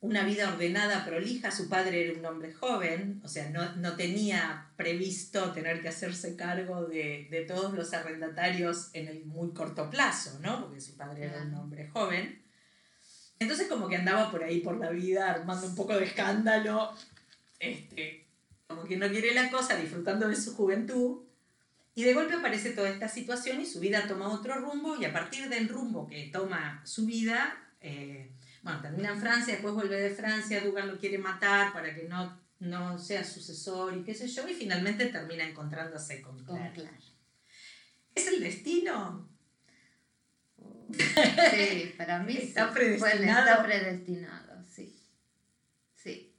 una 0.00 0.22
vida 0.22 0.52
ordenada, 0.52 1.04
prolija, 1.06 1.50
su 1.50 1.68
padre 1.68 2.04
era 2.04 2.18
un 2.18 2.26
hombre 2.26 2.52
joven, 2.52 3.22
o 3.24 3.28
sea, 3.28 3.48
no, 3.48 3.74
no 3.76 3.96
tenía 3.96 4.70
previsto 4.76 5.52
tener 5.52 5.80
que 5.80 5.88
hacerse 5.88 6.36
cargo 6.36 6.84
de, 6.84 7.26
de 7.30 7.40
todos 7.46 7.72
los 7.72 7.92
arrendatarios 7.94 8.90
en 8.92 9.08
el 9.08 9.24
muy 9.24 9.52
corto 9.54 9.88
plazo, 9.88 10.38
¿no? 10.40 10.60
Porque 10.62 10.80
su 10.80 10.96
padre 10.96 11.24
era 11.24 11.42
un 11.42 11.54
hombre 11.54 11.88
joven. 11.88 12.43
Entonces 13.44 13.68
como 13.68 13.88
que 13.88 13.96
andaba 13.96 14.30
por 14.30 14.42
ahí 14.42 14.60
por 14.60 14.78
la 14.78 14.90
vida 14.90 15.30
armando 15.30 15.66
un 15.66 15.74
poco 15.74 15.94
de 15.94 16.04
escándalo, 16.04 16.92
este, 17.58 18.26
como 18.66 18.84
que 18.84 18.96
no 18.96 19.08
quiere 19.08 19.34
la 19.34 19.50
cosa, 19.50 19.76
disfrutando 19.76 20.28
de 20.28 20.36
su 20.36 20.54
juventud. 20.56 21.22
Y 21.94 22.04
de 22.04 22.14
golpe 22.14 22.34
aparece 22.34 22.70
toda 22.70 22.88
esta 22.88 23.06
situación 23.08 23.60
y 23.60 23.66
su 23.66 23.80
vida 23.80 24.08
toma 24.08 24.28
otro 24.28 24.54
rumbo 24.56 24.96
y 24.96 25.04
a 25.04 25.12
partir 25.12 25.48
del 25.48 25.68
rumbo 25.68 26.08
que 26.08 26.30
toma 26.32 26.80
su 26.84 27.06
vida, 27.06 27.56
eh, 27.80 28.32
bueno, 28.62 28.80
termina 28.80 29.10
en 29.10 29.20
Francia, 29.20 29.52
después 29.52 29.74
vuelve 29.74 30.00
de 30.00 30.10
Francia, 30.10 30.60
Dugan 30.62 30.88
lo 30.88 30.98
quiere 30.98 31.18
matar 31.18 31.72
para 31.72 31.94
que 31.94 32.04
no, 32.04 32.40
no 32.60 32.98
sea 32.98 33.22
sucesor 33.22 33.96
y 33.96 34.02
qué 34.02 34.14
sé 34.14 34.26
yo, 34.26 34.48
y 34.48 34.54
finalmente 34.54 35.06
termina 35.06 35.44
encontrándose 35.44 36.22
con 36.22 36.42
Con 36.44 36.56
Claire. 36.56 36.72
Claire. 36.72 37.04
¿Es 38.14 38.26
el 38.26 38.40
destino? 38.40 39.28
Sí, 40.92 41.94
para 41.96 42.18
mí. 42.22 42.36
Está 42.36 42.72
predestinado. 42.72 43.40
está 43.50 43.62
predestinado, 43.64 44.64
sí. 44.74 44.96
Sí. 45.94 46.32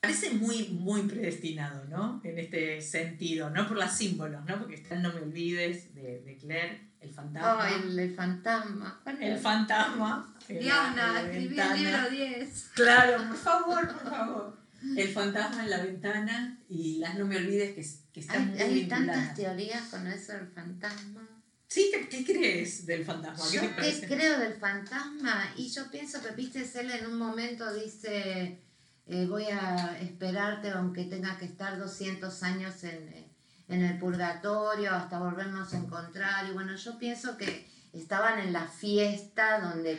Parece 0.00 0.30
muy, 0.30 0.68
muy 0.68 1.02
predestinado, 1.02 1.84
¿no? 1.86 2.20
En 2.24 2.38
este 2.38 2.80
sentido, 2.80 3.50
no 3.50 3.68
por 3.68 3.76
los 3.78 3.92
símbolos, 3.92 4.44
¿no? 4.44 4.58
Porque 4.58 4.74
está 4.74 4.94
el 4.96 5.02
No 5.02 5.12
me 5.12 5.20
olvides 5.20 5.94
de, 5.94 6.20
de 6.22 6.36
Claire, 6.38 6.90
el 7.00 7.10
fantasma. 7.12 7.58
Oh, 7.58 7.82
el, 7.86 7.98
el 7.98 8.14
fantasma. 8.14 9.00
¿Cuál 9.02 9.22
El 9.22 9.38
fantasma. 9.38 10.36
Diana, 10.48 11.22
escribí 11.22 11.58
el 11.58 11.82
libro 11.82 12.10
10. 12.10 12.70
Claro, 12.74 13.28
por 13.28 13.36
favor, 13.36 13.88
por 13.92 14.10
favor. 14.10 14.62
El 14.96 15.08
fantasma 15.08 15.62
en 15.62 15.70
la 15.70 15.78
ventana 15.84 16.58
y 16.68 16.98
las 16.98 17.16
no 17.16 17.24
me 17.24 17.36
olvides 17.36 17.72
que, 17.76 18.12
que 18.12 18.18
están 18.20 18.40
Hay, 18.42 18.46
muy 18.48 18.60
hay 18.60 18.74
vinculadas. 18.74 19.06
tantas 19.06 19.34
teorías 19.36 19.82
con 19.88 20.06
eso 20.08 20.32
del 20.32 20.48
fantasma. 20.48 21.28
Sí, 21.72 21.90
¿qué, 21.90 22.06
qué 22.06 22.22
crees 22.22 22.84
del 22.84 23.02
fantasma? 23.02 23.46
¿Qué 23.50 23.56
Yo 23.56 23.62
te 23.74 24.00
qué 24.00 24.06
creo 24.06 24.38
del 24.38 24.52
fantasma 24.52 25.54
y 25.56 25.70
yo 25.70 25.90
pienso 25.90 26.20
que, 26.20 26.30
viste, 26.32 26.68
él 26.78 26.90
en 26.90 27.06
un 27.06 27.16
momento 27.16 27.72
dice, 27.72 28.60
eh, 29.06 29.26
voy 29.26 29.44
a 29.44 29.98
esperarte 29.98 30.68
aunque 30.68 31.04
tenga 31.04 31.38
que 31.38 31.46
estar 31.46 31.78
200 31.78 32.42
años 32.42 32.84
en, 32.84 33.26
en 33.68 33.84
el 33.84 33.98
purgatorio 33.98 34.92
hasta 34.92 35.18
volvernos 35.18 35.72
a 35.72 35.78
encontrar. 35.78 36.46
Y 36.46 36.52
bueno, 36.52 36.76
yo 36.76 36.98
pienso 36.98 37.38
que 37.38 37.66
estaban 37.94 38.38
en 38.38 38.52
la 38.52 38.66
fiesta 38.66 39.60
donde 39.60 39.98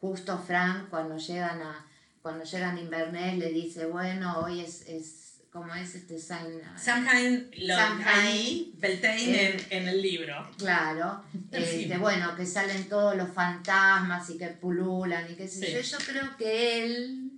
justo 0.00 0.38
Frank 0.38 0.88
cuando 0.88 1.16
llegan 1.16 1.60
a 1.62 1.84
cuando 2.22 2.44
llegan 2.44 2.76
a 2.76 2.80
Inverness 2.80 3.38
le 3.38 3.48
dice, 3.50 3.86
bueno, 3.86 4.38
hoy 4.38 4.60
es, 4.60 4.82
es 4.86 5.27
como 5.58 5.74
es 5.74 5.94
este 5.94 6.18
Saint... 6.18 6.62
Samhain, 6.76 7.50
lo, 7.58 7.74
ahí, 8.06 8.72
Beltane 8.78 9.22
Eh, 9.34 9.66
en, 9.70 9.82
en 9.82 9.88
el 9.88 10.00
libro. 10.02 10.48
Claro, 10.58 11.22
este, 11.52 11.98
bueno, 11.98 12.34
que 12.36 12.46
salen 12.46 12.88
todos 12.88 13.16
los 13.16 13.28
fantasmas 13.32 14.28
y 14.30 14.38
que 14.38 14.48
pululan 14.48 15.30
y 15.30 15.34
qué 15.34 15.46
sé 15.48 15.66
Sí. 15.66 15.72
yo. 15.90 15.98
Yo 15.98 16.04
creo 16.06 16.36
que 16.36 16.84
él, 16.84 17.30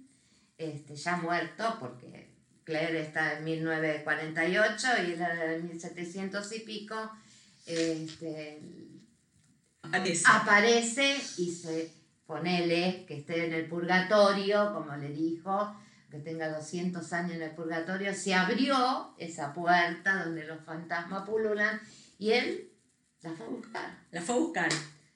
este, 0.58 0.94
ya 0.96 1.16
muerto, 1.16 1.76
porque 1.80 2.28
Claire 2.64 3.00
está 3.00 3.38
en 3.38 3.44
1948 3.44 4.86
y 4.98 5.00
él 5.12 5.20
era 5.20 5.54
en 5.54 5.66
1700 5.68 6.52
y 6.52 6.60
pico, 6.60 7.10
este, 7.66 8.60
Aparece. 9.82 10.24
aparece 10.28 11.16
y 11.38 11.50
se 11.50 11.90
ponele 12.26 13.04
que 13.08 13.16
esté 13.18 13.46
en 13.46 13.54
el 13.54 13.66
purgatorio, 13.66 14.72
como 14.72 14.94
le 14.96 15.08
dijo, 15.08 15.74
que 16.10 16.18
tenga 16.18 16.48
200 16.48 17.12
años 17.12 17.32
en 17.32 17.42
el 17.42 17.50
purgatorio, 17.52 18.12
se 18.14 18.34
abrió 18.34 19.14
esa 19.18 19.52
puerta 19.54 20.24
donde 20.24 20.44
los 20.44 20.62
fantasmas 20.64 21.26
pululan 21.28 21.80
y 22.18 22.32
él 22.32 22.70
la 23.22 23.32
fue 23.32 23.46
a 23.46 23.48
buscar. 23.48 23.98
La 24.10 24.20
fue 24.20 24.34
a 24.34 24.38
buscar. 24.38 24.68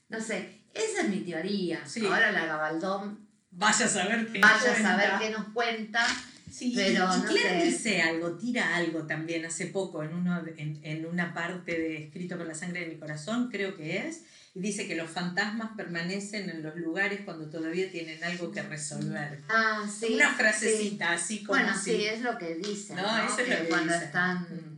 No 0.09 0.21
sé, 0.21 0.61
esa 0.73 1.03
es 1.03 1.09
mi 1.09 1.21
teoría. 1.21 1.85
Sí. 1.87 2.07
Ahora 2.07 2.33
la 2.33 2.47
Gabaldón, 2.47 3.25
Vaya 3.57 3.87
a 3.87 3.89
saber 3.89 4.33
qué 4.33 4.41
vaya 4.41 4.73
a 4.73 4.83
saber 4.83 5.11
qué 5.21 5.31
nos 5.31 5.45
cuenta. 5.49 6.05
Sí, 6.51 6.73
Pero 6.75 7.07
no 7.07 7.33
sé. 7.33 7.65
dice 7.65 8.03
algo, 8.03 8.37
tira 8.37 8.77
algo 8.77 9.07
también 9.07 9.45
hace 9.45 9.67
poco 9.67 10.03
en, 10.03 10.15
uno, 10.15 10.43
en 10.57 11.07
una 11.07 11.35
parte 11.35 11.79
de 11.79 12.05
Escrito 12.05 12.37
con 12.37 12.47
la 12.47 12.55
sangre 12.55 12.81
de 12.81 12.87
mi 12.87 12.97
corazón, 12.97 13.51
creo 13.51 13.77
que 13.77 14.07
es, 14.07 14.23
y 14.55 14.61
dice 14.61 14.87
que 14.87 14.95
los 14.95 15.11
fantasmas 15.11 15.71
permanecen 15.77 16.49
en 16.49 16.63
los 16.63 16.77
lugares 16.77 17.23
cuando 17.25 17.51
todavía 17.51 17.91
tienen 17.91 18.23
algo 18.23 18.53
que 18.53 18.63
resolver. 18.63 19.41
Ah, 19.49 19.85
sí. 19.89 20.15
una 20.15 20.31
sí. 20.31 20.35
frasecita 20.37 21.13
así 21.13 21.43
como 21.43 21.59
Bueno, 21.59 21.77
si- 21.77 21.97
sí, 21.97 22.05
es 22.05 22.21
lo 22.23 22.39
que 22.39 22.55
dice. 22.55 22.95
No, 22.95 23.03
¿no? 23.03 23.25
eso 23.27 23.41
es 23.41 23.49
lo 23.49 23.57
que 23.57 23.69
cuando 23.69 23.95
están. 23.95 24.43
Mm. 24.43 24.77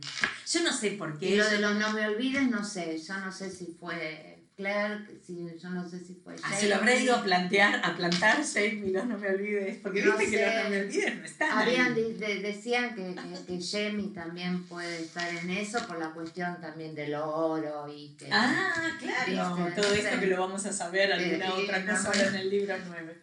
Yo 0.51 0.63
no 0.63 0.73
sé 0.73 0.91
por 0.91 1.19
qué. 1.19 1.29
Y 1.29 1.35
lo 1.35 1.47
de 1.47 1.59
los 1.59 1.75
no 1.75 1.93
me 1.93 2.07
olvides, 2.07 2.49
no 2.49 2.63
sé. 2.63 2.97
Yo 2.97 3.17
no 3.19 3.31
sé 3.31 3.51
si 3.51 3.75
fue 3.79 4.36
Claire, 4.57 5.05
si, 5.23 5.47
yo 5.61 5.69
no 5.69 5.87
sé 5.87 5.99
si 5.99 6.15
fue 6.15 6.35
ah, 6.41 6.51
se 6.51 6.67
lo 6.67 6.77
habrá 6.77 6.95
ido 6.95 7.15
a 7.15 7.23
plantear, 7.23 7.79
a 7.85 7.95
plantar 7.95 8.43
Jamie, 8.43 8.91
los 8.91 9.05
no 9.05 9.15
me 9.15 9.29
olvides, 9.29 9.77
porque 9.83 10.01
viste 10.01 10.31
que 10.31 10.43
los 10.43 10.63
no 10.63 10.69
me 10.71 10.81
olvides 10.81 11.15
no 11.15 11.25
están 11.25 11.59
Habían, 11.59 11.93
decían 11.93 12.95
que, 12.95 13.13
que, 13.45 13.61
Jamie 13.61 14.07
también 14.15 14.63
puede 14.63 15.03
estar 15.03 15.31
en 15.31 15.51
eso 15.51 15.85
por 15.85 15.99
la 15.99 16.09
cuestión 16.09 16.59
también 16.59 16.95
del 16.95 17.13
oro 17.13 17.87
y 17.87 18.15
que... 18.17 18.29
Ah, 18.31 18.97
claro, 18.99 19.71
todo 19.75 19.93
esto 19.93 20.19
que 20.19 20.25
lo 20.25 20.39
vamos 20.39 20.65
a 20.65 20.73
saber 20.73 21.13
alguna 21.13 21.53
otra 21.53 21.85
cosa 21.85 22.27
en 22.27 22.35
el 22.37 22.49
libro 22.49 22.73
9. 22.83 23.15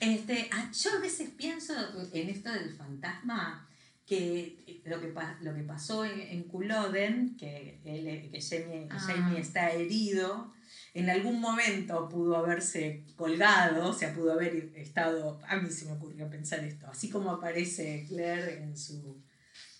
Este, 0.00 0.48
ah, 0.54 0.70
yo 0.72 0.90
a 0.96 1.00
veces 1.00 1.28
pienso 1.36 1.74
en 2.14 2.30
esto 2.30 2.50
del 2.50 2.74
fantasma, 2.74 3.68
que 4.06 4.80
lo 4.86 4.98
que, 5.02 5.12
lo 5.42 5.54
que 5.54 5.62
pasó 5.64 6.06
en, 6.06 6.18
en 6.18 6.44
Culloden, 6.44 7.36
que, 7.36 7.78
él, 7.84 8.30
que 8.32 8.40
Jamie, 8.40 8.88
ah. 8.90 8.98
Jamie 8.98 9.38
está 9.38 9.70
herido, 9.70 10.50
en 10.94 11.10
algún 11.10 11.40
momento 11.40 12.08
pudo 12.08 12.36
haberse 12.36 13.04
colgado, 13.16 13.90
o 13.90 13.92
sea, 13.92 14.14
pudo 14.14 14.32
haber 14.32 14.72
estado, 14.76 15.40
a 15.46 15.56
mí 15.56 15.70
se 15.70 15.86
me 15.86 15.92
ocurrió 15.92 16.28
pensar 16.28 16.60
esto, 16.64 16.86
así 16.88 17.08
como 17.10 17.30
aparece 17.30 18.04
Claire 18.08 18.62
en 18.62 18.76
su, 18.76 19.22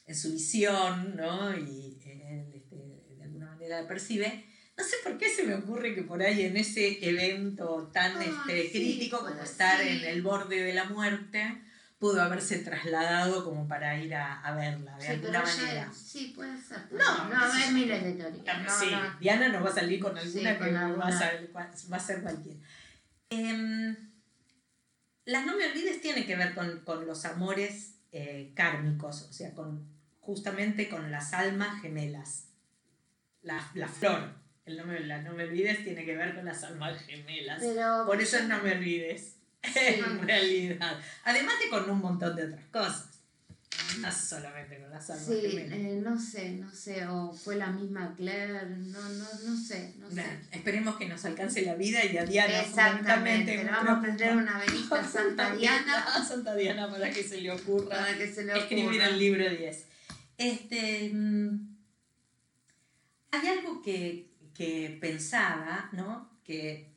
en 0.07 0.15
su 0.15 0.33
visión, 0.33 1.17
¿no? 1.17 1.57
Y 1.57 1.99
él 2.05 2.53
este, 2.55 2.77
de 3.17 3.25
alguna 3.25 3.47
manera 3.47 3.83
la 3.83 3.89
percibe, 3.89 4.45
no 4.77 4.85
sé 4.85 4.97
por 5.03 5.19
qué 5.19 5.29
se 5.29 5.45
me 5.45 5.55
ocurre 5.55 5.95
que 5.95 6.03
por 6.03 6.23
ahí 6.23 6.43
en 6.43 6.57
ese 6.57 7.05
evento 7.09 7.91
tan 7.93 8.17
ah, 8.17 8.25
este, 8.25 8.71
crítico 8.71 9.19
como 9.19 9.43
estar 9.43 9.81
en 9.81 10.05
el 10.05 10.23
borde 10.23 10.63
de 10.63 10.73
la 10.73 10.85
muerte, 10.85 11.63
pudo 11.99 12.23
haberse 12.23 12.59
trasladado 12.59 13.45
como 13.45 13.67
para 13.67 13.99
ir 13.99 14.15
a, 14.15 14.41
a 14.41 14.55
verla 14.55 14.97
de 14.99 15.09
alguna 15.09 15.43
manera. 15.43 15.93
sí, 15.93 16.33
puede 16.35 16.57
ser. 16.57 16.79
No, 16.93 17.29
no, 17.29 17.53
hay 17.53 17.75
miles 17.75 18.05
de 18.05 18.13
teorías. 18.13 18.79
sí, 18.79 18.91
Diana 19.21 19.49
nos 19.49 19.65
va 19.65 19.71
a 19.71 19.75
salir 19.75 20.01
con 20.01 20.17
alguna 20.17 20.59
que 20.59 20.73
Va, 20.73 21.09
a 21.09 21.19
ser, 21.19 21.51
va, 21.57 21.97
a 21.97 22.01
ser, 22.01 22.23
cualquiera. 22.23 22.59
Em, 23.31 23.97
las 25.25 25.45
no 25.45 25.57
me 25.57 25.67
olvides 25.67 26.01
tiene 26.01 26.25
que 26.25 26.37
ver 26.37 26.55
con, 26.55 26.81
con 26.81 27.05
los 27.07 27.25
amores 27.25 27.97
eh, 28.13 28.53
kármicos, 28.55 29.23
o 29.23 29.33
sea, 29.33 29.53
con, 29.53 29.89
justamente 30.21 30.89
con 30.89 31.11
las 31.11 31.33
almas 31.33 31.83
gemelas. 31.83 32.45
La, 33.43 33.71
la 33.75 33.89
flor, 33.89 34.35
el 34.67 34.77
no 34.77 34.85
me, 34.85 35.01
la 35.01 35.23
no 35.23 35.33
me 35.33 35.45
olvides 35.45 35.83
tiene 35.83 36.05
que 36.05 36.17
ver 36.17 36.35
con 36.35 36.45
las 36.45 36.63
almas 36.63 37.03
gemelas. 37.03 37.63
Por 38.07 38.21
eso 38.21 38.41
no 38.45 38.63
me 38.63 38.73
olvides. 38.73 39.38
En 39.63 40.21
realidad. 40.27 40.99
Además 41.25 41.55
de 41.63 41.69
con 41.71 41.91
un 41.91 42.01
montón 42.01 42.37
de 42.37 42.45
otras 42.47 42.65
cosas. 42.67 43.05
No 44.01 44.11
solamente 44.13 44.79
con 44.81 44.91
las 44.91 45.09
almas 45.09 45.27
Sí, 45.27 45.35
eh, 45.57 46.01
no 46.03 46.21
sé, 46.21 46.51
no 46.53 46.71
sé, 46.73 47.07
o 47.07 47.33
fue 47.33 47.57
la 47.57 47.69
misma 47.69 48.15
Claire, 48.17 48.67
no, 48.67 49.01
no, 49.01 49.25
no 49.45 49.57
sé, 49.57 49.95
no 49.99 50.11
sé. 50.11 50.25
esperemos 50.51 50.97
que 50.97 51.07
nos 51.09 51.25
alcance 51.25 51.63
la 51.63 51.75
vida 51.75 52.05
y 52.05 52.19
a 52.19 52.25
Diana 52.25 52.61
Exactamente, 52.61 53.65
vamos 53.65 53.99
a 53.99 54.03
prender 54.03 54.37
una 54.37 54.59
velita 54.59 55.01
a 55.01 55.05
Santa 55.09 55.55
Diana. 55.57 56.05
A 56.15 56.25
Santa 56.29 56.55
Diana 56.55 56.91
para 56.91 57.11
que 57.11 57.23
se 57.23 57.41
le 57.41 57.51
ocurra, 57.51 57.89
para 57.89 58.19
que 58.19 58.27
se 58.33 58.45
le 58.45 58.53
ocurra. 58.53 58.63
escribir 58.65 59.01
el 59.01 59.19
libro 59.19 59.49
10. 59.49 59.85
Este, 60.39 61.11
mm, 61.13 61.77
hay 63.31 63.49
algo 63.49 63.81
que, 63.83 64.31
que 64.55 64.99
pensaba, 65.01 65.89
¿no? 65.93 66.31
Que 66.45 66.88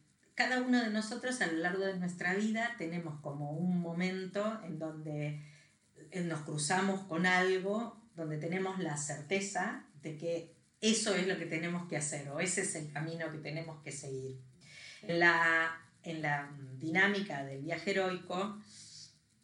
cada 0.42 0.62
uno 0.64 0.82
de 0.82 0.90
nosotros 0.90 1.40
a 1.42 1.48
lo 1.48 1.60
largo 1.60 1.86
de 1.86 1.98
nuestra 1.98 2.34
vida 2.34 2.74
tenemos 2.80 3.20
como 3.22 3.52
un 3.52 3.80
momento 3.80 4.60
en 4.64 4.80
donde 4.80 5.40
eh, 6.10 6.22
nos 6.22 6.42
cruzamos 6.42 7.02
con 7.02 7.28
algo, 7.28 8.10
donde 8.16 8.38
tenemos 8.38 8.80
la 8.80 8.98
certeza 8.98 9.86
de 10.02 10.18
que 10.18 10.56
eso 10.82 11.14
es 11.14 11.28
lo 11.28 11.38
que 11.38 11.46
tenemos 11.46 11.88
que 11.88 11.98
hacer 11.98 12.28
o 12.30 12.40
ese 12.40 12.62
es 12.62 12.74
el 12.74 12.92
camino 12.92 13.32
que 13.32 13.38
tenemos 13.38 13.84
que 13.84 13.92
seguir. 13.92 14.42
En 15.04 15.20
la, 15.20 15.80
en 16.02 16.24
la 16.24 16.50
dinámica 16.78 17.44
del 17.44 17.62
viaje 17.62 17.92
heroico, 17.92 18.60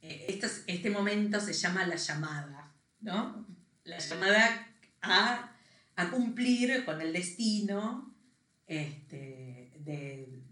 eh, 0.02 0.40
este 0.66 0.90
momento 0.90 1.40
se 1.40 1.54
llama 1.54 1.86
la 1.86 1.98
llamada, 1.98 2.74
¿no? 3.02 3.46
La 3.84 4.00
llamada 4.00 4.68
a, 5.04 5.52
a 5.96 6.10
cumplir 6.10 6.84
con 6.86 7.02
el 7.02 7.14
destino 7.14 8.16
este, 8.66 9.74
de, 9.80 10.47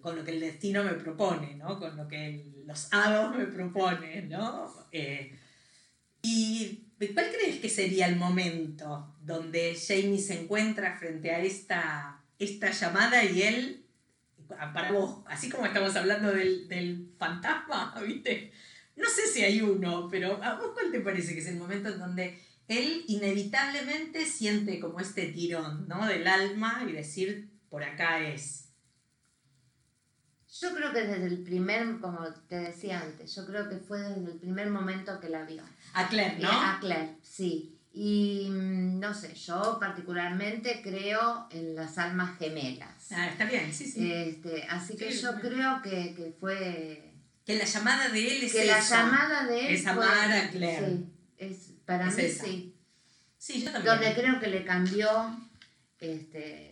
con 0.00 0.16
lo 0.16 0.24
que 0.24 0.32
el 0.32 0.40
destino 0.40 0.84
me 0.84 0.94
propone, 0.94 1.54
¿no? 1.56 1.78
con 1.78 1.96
lo 1.96 2.08
que 2.08 2.44
los 2.64 2.92
hados 2.92 3.36
me 3.36 3.46
proponen. 3.46 4.28
¿no? 4.28 4.72
Eh, 4.92 5.36
¿Y 6.22 6.84
cuál 7.14 7.30
crees 7.30 7.60
que 7.60 7.68
sería 7.68 8.06
el 8.06 8.16
momento 8.16 9.16
donde 9.22 9.76
Jamie 9.76 10.18
se 10.18 10.42
encuentra 10.42 10.96
frente 10.96 11.30
a 11.30 11.40
esta, 11.40 12.24
esta 12.38 12.70
llamada 12.70 13.24
y 13.24 13.42
él, 13.42 13.86
para 14.48 14.92
vos, 14.92 15.22
así 15.26 15.48
como 15.48 15.66
estamos 15.66 15.94
hablando 15.96 16.32
del, 16.32 16.68
del 16.68 17.10
fantasma, 17.18 17.94
¿viste? 18.06 18.52
No 18.96 19.08
sé 19.08 19.28
si 19.28 19.44
hay 19.44 19.60
uno, 19.62 20.08
pero 20.10 20.42
¿a 20.42 20.56
vos 20.56 20.70
cuál 20.74 20.90
te 20.90 21.00
parece 21.00 21.34
que 21.34 21.40
es 21.40 21.46
el 21.46 21.56
momento 21.56 21.88
en 21.88 21.98
donde 22.00 22.38
él 22.68 23.04
inevitablemente 23.08 24.26
siente 24.26 24.78
como 24.78 25.00
este 25.00 25.26
tirón, 25.26 25.88
¿no? 25.88 26.06
Del 26.06 26.26
alma 26.26 26.84
y 26.86 26.92
decir, 26.92 27.48
por 27.70 27.82
acá 27.82 28.28
es. 28.28 28.67
Yo 30.60 30.74
creo 30.74 30.92
que 30.92 31.02
desde 31.02 31.26
el 31.26 31.38
primer, 31.38 31.98
como 32.00 32.18
te 32.48 32.56
decía 32.56 33.00
antes, 33.00 33.34
yo 33.34 33.46
creo 33.46 33.68
que 33.68 33.76
fue 33.76 34.00
desde 34.00 34.32
el 34.32 34.38
primer 34.38 34.70
momento 34.70 35.20
que 35.20 35.28
la 35.28 35.44
vio. 35.44 35.62
A 35.94 36.08
Claire, 36.08 36.38
¿no? 36.38 36.50
A 36.50 36.78
Claire, 36.80 37.16
sí. 37.22 37.78
Y 37.92 38.48
mm, 38.50 38.98
no 38.98 39.14
sé, 39.14 39.34
yo 39.34 39.78
particularmente 39.80 40.80
creo 40.82 41.48
en 41.50 41.74
las 41.74 41.98
almas 41.98 42.38
gemelas. 42.38 43.12
Ah, 43.12 43.28
está 43.28 43.44
bien, 43.44 43.72
sí, 43.72 43.90
sí. 43.90 44.12
Este, 44.12 44.64
así 44.68 44.96
que 44.96 45.10
yo 45.10 45.40
creo 45.40 45.80
que, 45.82 46.14
que, 46.14 46.34
fue... 46.38 47.12
Que 47.44 47.56
la 47.56 47.64
llamada 47.64 48.08
de 48.08 48.36
él 48.36 48.42
es 48.44 48.52
Que 48.52 48.66
la 48.66 48.80
llamada 48.80 49.46
de 49.46 49.68
él 49.68 49.74
Es 49.74 49.86
amar 49.86 50.30
a 50.30 50.50
Claire. 50.50 50.86
Sí, 50.86 51.06
es, 51.38 51.56
para 51.86 52.06
mí 52.06 52.22
sí. 52.28 52.74
Sí, 53.38 53.62
yo 53.62 53.70
también. 53.70 53.94
Donde 53.94 54.14
creo 54.14 54.40
que 54.40 54.48
le 54.48 54.64
cambió 54.64 55.08
este, 56.00 56.67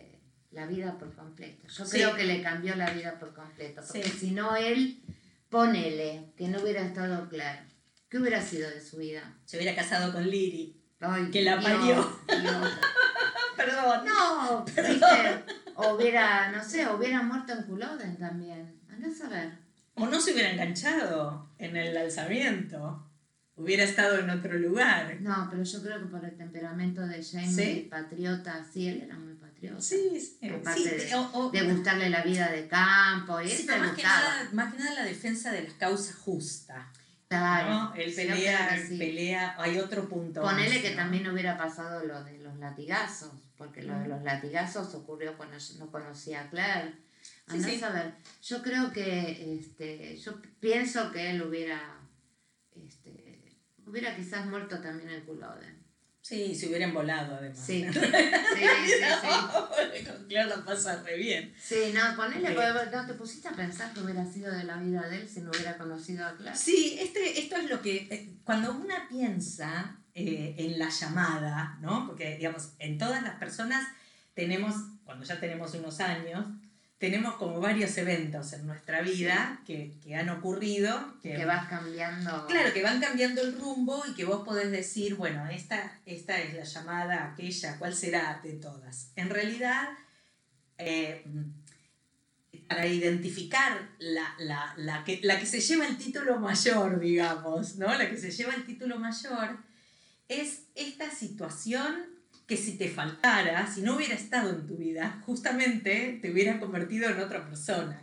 la 0.57 0.65
vida 0.65 0.97
por 0.97 1.13
completo. 1.13 1.67
Yo 1.67 1.85
creo 1.85 2.15
que 2.15 2.23
le 2.23 2.41
cambió 2.41 2.75
la 2.75 2.89
vida 2.89 3.19
por 3.19 3.31
completo, 3.33 3.81
porque 3.85 4.09
si 4.09 4.31
no 4.31 4.55
él, 4.55 4.99
ponele, 5.49 6.33
que 6.35 6.47
no 6.47 6.61
hubiera 6.61 6.81
estado 6.81 7.29
claro, 7.29 7.61
¿qué 8.09 8.17
hubiera 8.17 8.41
sido 8.41 8.67
de 8.67 8.81
su 8.81 8.97
vida? 8.97 9.35
Se 9.45 9.57
hubiera 9.57 9.75
casado 9.75 10.11
con 10.11 10.27
Liri, 10.27 10.75
que 11.31 11.43
la 11.43 11.61
parió. 11.61 12.19
Perdón. 13.55 14.05
No, 14.05 14.65
¿viste? 14.65 15.43
O 15.75 15.93
hubiera, 15.93 16.51
no 16.51 16.63
sé, 16.63 16.87
hubiera 16.87 17.21
muerto 17.21 17.53
en 17.53 17.63
Culloden 17.63 18.17
también. 18.17 18.81
Anda 18.89 19.09
a 19.09 19.11
saber. 19.11 19.51
O 19.93 20.07
no 20.07 20.19
se 20.19 20.33
hubiera 20.33 20.51
enganchado 20.51 21.51
en 21.59 21.75
el 21.75 21.95
alzamiento. 21.95 23.03
Hubiera 23.55 23.83
estado 23.83 24.19
en 24.19 24.29
otro 24.29 24.57
lugar. 24.57 25.17
No, 25.21 25.47
pero 25.51 25.63
yo 25.63 25.83
creo 25.83 25.99
que 25.99 26.05
por 26.05 26.25
el 26.25 26.35
temperamento 26.35 27.01
de 27.05 27.23
Jamie, 27.23 27.87
patriota, 27.89 28.63
sí, 28.71 28.87
él 28.87 29.01
era 29.01 29.17
muy 29.17 29.33
Sí, 29.79 30.19
sí. 30.19 30.49
Aparte 30.49 30.97
de, 31.51 31.73
gustarle 31.73 32.09
la 32.09 32.23
vida 32.23 32.51
de 32.51 32.67
campo 32.67 33.41
y 33.41 33.51
eso 33.51 33.77
más, 33.77 33.95
que 33.95 34.03
nada, 34.03 34.49
más 34.53 34.73
que 34.73 34.79
nada 34.79 34.93
la 34.95 35.05
defensa 35.05 35.51
de 35.51 35.63
las 35.63 35.73
causas 35.73 36.15
justas. 36.15 36.85
Claro. 37.27 37.93
Él 37.95 38.13
pelea, 38.13 38.79
pelea, 38.87 39.55
hay 39.57 39.79
otro 39.79 40.07
punto. 40.07 40.41
Ponele 40.41 40.81
que 40.81 40.91
también 40.91 41.27
hubiera 41.27 41.57
pasado 41.57 42.05
lo 42.05 42.23
de 42.23 42.37
los 42.39 42.57
latigazos, 42.57 43.33
porque 43.57 43.83
lo 43.83 43.99
de 43.99 44.07
los 44.07 44.23
latigazos 44.23 44.93
ocurrió 44.95 45.35
cuando 45.35 45.57
yo 45.57 45.73
no 45.79 45.91
conocía 45.91 46.41
a 46.41 46.49
Claire. 46.49 46.93
Andá 47.47 47.67
a 47.67 47.79
saber. 47.79 48.13
Yo 48.41 48.61
creo 48.61 48.91
que, 48.91 49.57
este, 49.57 50.17
yo 50.17 50.41
pienso 50.59 51.11
que 51.11 51.31
él 51.31 51.41
hubiera, 51.41 51.99
este, 52.75 53.57
hubiera 53.85 54.15
quizás 54.15 54.45
muerto 54.45 54.79
también 54.79 55.09
el 55.09 55.23
Culloden. 55.23 55.76
Sí, 56.27 56.53
se 56.53 56.67
hubieran 56.67 56.93
volado 56.93 57.35
además. 57.35 57.57
Sí, 57.57 57.85
sí, 57.93 57.99
sí. 58.01 60.05
Con 60.05 60.23
Claire 60.27 60.49
la 60.49 60.65
pasa 60.65 61.01
re 61.01 61.15
bien. 61.15 61.53
Sí, 61.57 61.93
no, 61.93 62.17
ponele, 62.17 62.53
no 62.53 63.07
te 63.07 63.13
pusiste 63.13 63.47
a 63.47 63.53
pensar 63.53 63.93
que 63.93 64.01
hubiera 64.01 64.25
sido 64.25 64.53
de 64.53 64.65
la 64.65 64.75
vida 64.75 65.07
de 65.07 65.21
él 65.21 65.29
si 65.29 65.39
no 65.39 65.51
hubiera 65.51 65.77
conocido 65.77 66.25
a 66.25 66.35
Claire. 66.35 66.57
Sí, 66.57 66.97
este, 66.99 67.39
esto 67.39 67.55
es 67.55 67.69
lo 67.69 67.81
que, 67.81 68.09
eh, 68.11 68.33
cuando 68.43 68.73
una 68.73 69.07
piensa 69.07 70.01
eh, 70.13 70.53
en 70.57 70.77
la 70.77 70.89
llamada, 70.89 71.77
¿no? 71.79 72.05
Porque, 72.05 72.35
digamos, 72.35 72.73
en 72.79 72.97
todas 72.97 73.23
las 73.23 73.35
personas 73.35 73.87
tenemos, 74.33 74.75
cuando 75.05 75.23
ya 75.23 75.39
tenemos 75.39 75.75
unos 75.75 76.01
años, 76.01 76.45
tenemos 76.97 77.35
como 77.35 77.59
varios 77.59 77.95
eventos 77.97 78.53
en 78.53 78.65
nuestra 78.65 79.01
vida 79.01 79.61
que, 79.65 79.93
han 80.15 80.29
ocurrido. 80.29 81.15
Que, 81.21 81.45
vas 81.45 81.67
cambiando. 81.67 82.47
Claro, 82.47 82.73
que 82.73 82.81
van 82.81 82.99
cambiando 82.99 83.41
el 83.41 83.57
rumbo 83.57 84.03
y 84.09 84.15
que 84.15 84.25
vos 84.25 84.43
podés 84.43 84.71
decir, 84.71 85.15
bueno, 85.15 85.47
esta, 85.47 85.99
esta 86.05 86.39
es 86.39 86.55
la 86.55 86.63
llamada, 86.63 87.31
aquella, 87.31 87.77
¿cuál 87.77 87.93
será 87.93 88.39
de 88.43 88.53
todas? 88.53 89.11
En 89.15 89.29
realidad, 89.29 89.89
eh, 90.79 91.23
para 92.67 92.87
identificar 92.87 93.89
la, 93.99 94.33
la, 94.77 95.03
que, 95.05 95.19
la 95.21 95.39
que 95.39 95.45
se 95.45 95.61
lleva 95.61 95.85
el 95.85 95.97
título 95.97 96.39
mayor, 96.39 96.99
digamos, 96.99 97.75
¿no? 97.75 97.95
La 97.95 98.09
que 98.09 98.17
se 98.17 98.31
lleva 98.31 98.55
el 98.55 98.65
título 98.65 98.99
mayor, 98.99 99.57
es 100.27 100.63
esta 100.73 101.11
situación 101.11 102.16
que 102.47 102.55
si 102.57 102.77
te 102.77 102.89
faltara, 102.89 103.67
si 103.67 103.81
no 103.81 103.97
hubiera 103.97 104.15
estado 104.15 104.51
en 104.51 104.65
tu 104.65 104.77
vida, 104.77 105.21
justamente 105.25 106.17
te 106.21 106.31
hubiera 106.31 106.59
convertido 106.59 107.09
en 107.09 107.19
otra 107.19 107.45
persona. 107.45 108.01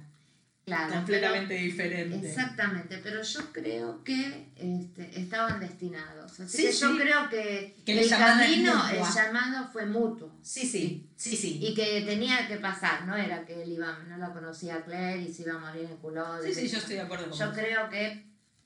Claro, 0.66 0.94
completamente 0.94 1.54
diferente. 1.54 2.26
Exactamente, 2.26 2.98
pero 3.02 3.22
yo 3.22 3.52
creo 3.52 4.02
que 4.02 4.46
este, 4.57 5.20
estaban 5.20 5.61
destinados. 5.61 6.40
Así 6.40 6.57
Sí, 6.57 6.64
que 6.64 6.72
yo 6.72 6.92
sí. 6.92 6.98
creo 6.98 7.28
que, 7.28 7.76
el 7.87 8.09
camino, 8.09 8.88
el 8.90 9.02
llamado 9.14 9.68
fue 9.70 9.85
mutuo. 9.85 10.33
Sí, 10.42 10.66
sí, 10.66 11.07
sí, 11.16 11.37
sí. 11.37 11.59
Y 11.62 11.74
que 11.74 12.02
tenía 12.02 12.48
que 12.48 12.57
pasar, 12.57 13.07
no 13.07 13.14
era 13.14 13.44
que 13.44 13.62
él 13.62 13.72
iba, 13.72 13.98
no 14.09 14.16
la 14.16 14.33
conocía 14.33 14.76
a 14.76 14.85
Claire 14.85 15.22
y 15.22 15.33
se 15.33 15.42
iba 15.42 15.54
a 15.54 15.59
morir 15.59 15.85
en 15.85 15.96
culón. 15.98 16.40
Sí, 16.42 16.54
sí, 16.54 16.68
yo 16.68 16.78
estoy 16.78 16.96
de 16.96 17.02
acuerdo 17.02 17.28
con 17.28 17.38
Yo 17.38 17.52
creo 17.52 17.90
que 17.90 18.24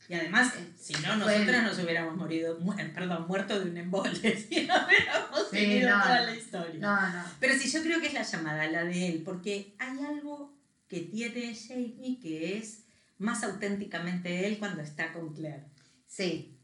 Y 0.08 0.14
además, 0.14 0.54
Eh, 0.56 0.72
si 0.78 0.94
no, 0.94 1.16
nosotras 1.16 1.62
nos 1.64 1.78
hubiéramos 1.80 2.16
morido, 2.16 2.58
mu- 2.60 2.72
eh, 2.72 2.90
perdón, 2.94 3.26
muerto 3.28 3.58
de 3.60 3.70
un 3.70 3.76
embole, 3.76 4.10
si 4.48 4.66
no 4.66 4.74
hubiéramos 4.86 5.50
Sí, 5.50 5.56
seguido 5.58 5.90
no, 5.90 6.02
toda 6.02 6.20
la 6.22 6.34
historia. 6.34 6.80
no, 6.80 7.12
no. 7.12 7.24
Pero 7.40 7.54
sí, 7.58 7.70
yo 7.70 7.82
creo 7.82 8.00
que 8.00 8.06
es 8.06 8.14
la 8.14 8.22
llamada, 8.22 8.66
la 8.70 8.84
de 8.84 9.08
él, 9.08 9.22
porque 9.24 9.74
hay 9.78 9.98
algo 10.04 10.56
que 10.88 11.00
tiene 11.00 11.54
Jamie 11.54 12.18
que 12.22 12.56
es 12.56 12.84
más 13.18 13.42
auténticamente 13.44 14.46
él 14.46 14.58
cuando 14.58 14.80
está 14.82 15.12
con 15.12 15.34
Claire. 15.34 15.64
Sí, 16.06 16.54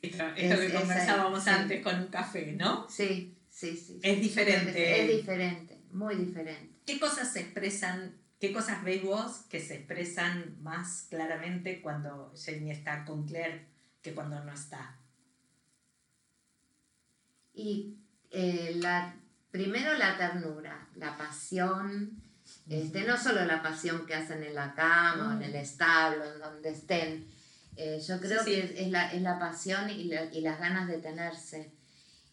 Esto, 0.00 0.24
Es- 0.36 0.44
esto 0.44 0.60
que 0.60 0.66
es- 0.66 0.72
conversábamos 0.72 1.44
sí. 1.44 1.50
antes 1.50 1.82
con 1.82 1.98
un 1.98 2.06
café, 2.08 2.52
¿no? 2.52 2.88
sí, 2.88 3.36
sí, 3.50 3.76
sí. 3.76 4.00
Es 4.02 4.20
diferente. 4.20 5.00
Es 5.02 5.16
diferente, 5.16 5.78
muy 5.92 6.14
diferente. 6.16 6.70
¿Qué 6.86 6.98
cosas 6.98 7.32
se 7.32 7.40
expresan, 7.40 8.14
qué 8.48 8.52
cosas 8.52 8.84
ves 8.84 9.02
vos 9.02 9.38
que 9.48 9.60
se 9.60 9.76
expresan 9.76 10.56
más 10.62 11.06
claramente 11.08 11.80
cuando 11.80 12.32
Jamie 12.36 12.72
está 12.72 13.04
con 13.04 13.26
Claire 13.26 13.66
que 14.02 14.12
cuando 14.14 14.42
no 14.44 14.52
está? 14.52 14.96
Y 17.54 17.96
eh, 18.30 18.72
la, 18.80 19.14
primero 19.50 19.94
la 19.94 20.16
ternura, 20.18 20.88
la 20.96 21.16
pasión, 21.16 22.20
este, 22.68 23.04
no 23.04 23.16
solo 23.16 23.44
la 23.44 23.62
pasión 23.62 24.06
que 24.06 24.14
hacen 24.14 24.42
en 24.42 24.54
la 24.54 24.74
cama, 24.74 25.28
o 25.28 25.32
en 25.32 25.42
el 25.42 25.54
establo, 25.54 26.24
en 26.32 26.38
donde 26.40 26.70
estén. 26.70 27.26
Eh, 27.76 28.00
yo 28.06 28.20
creo 28.20 28.42
Sí, 28.42 28.50
sí. 28.54 28.60
que 28.60 28.64
es, 28.66 28.80
es 28.82 28.90
la, 28.90 29.12
es 29.12 29.22
la 29.22 29.38
pasión 29.38 29.88
y, 29.90 30.04
la- 30.04 30.32
y 30.32 30.40
las 30.40 30.58
ganas 30.58 30.86
de 30.88 30.98
tenerse. 30.98 31.72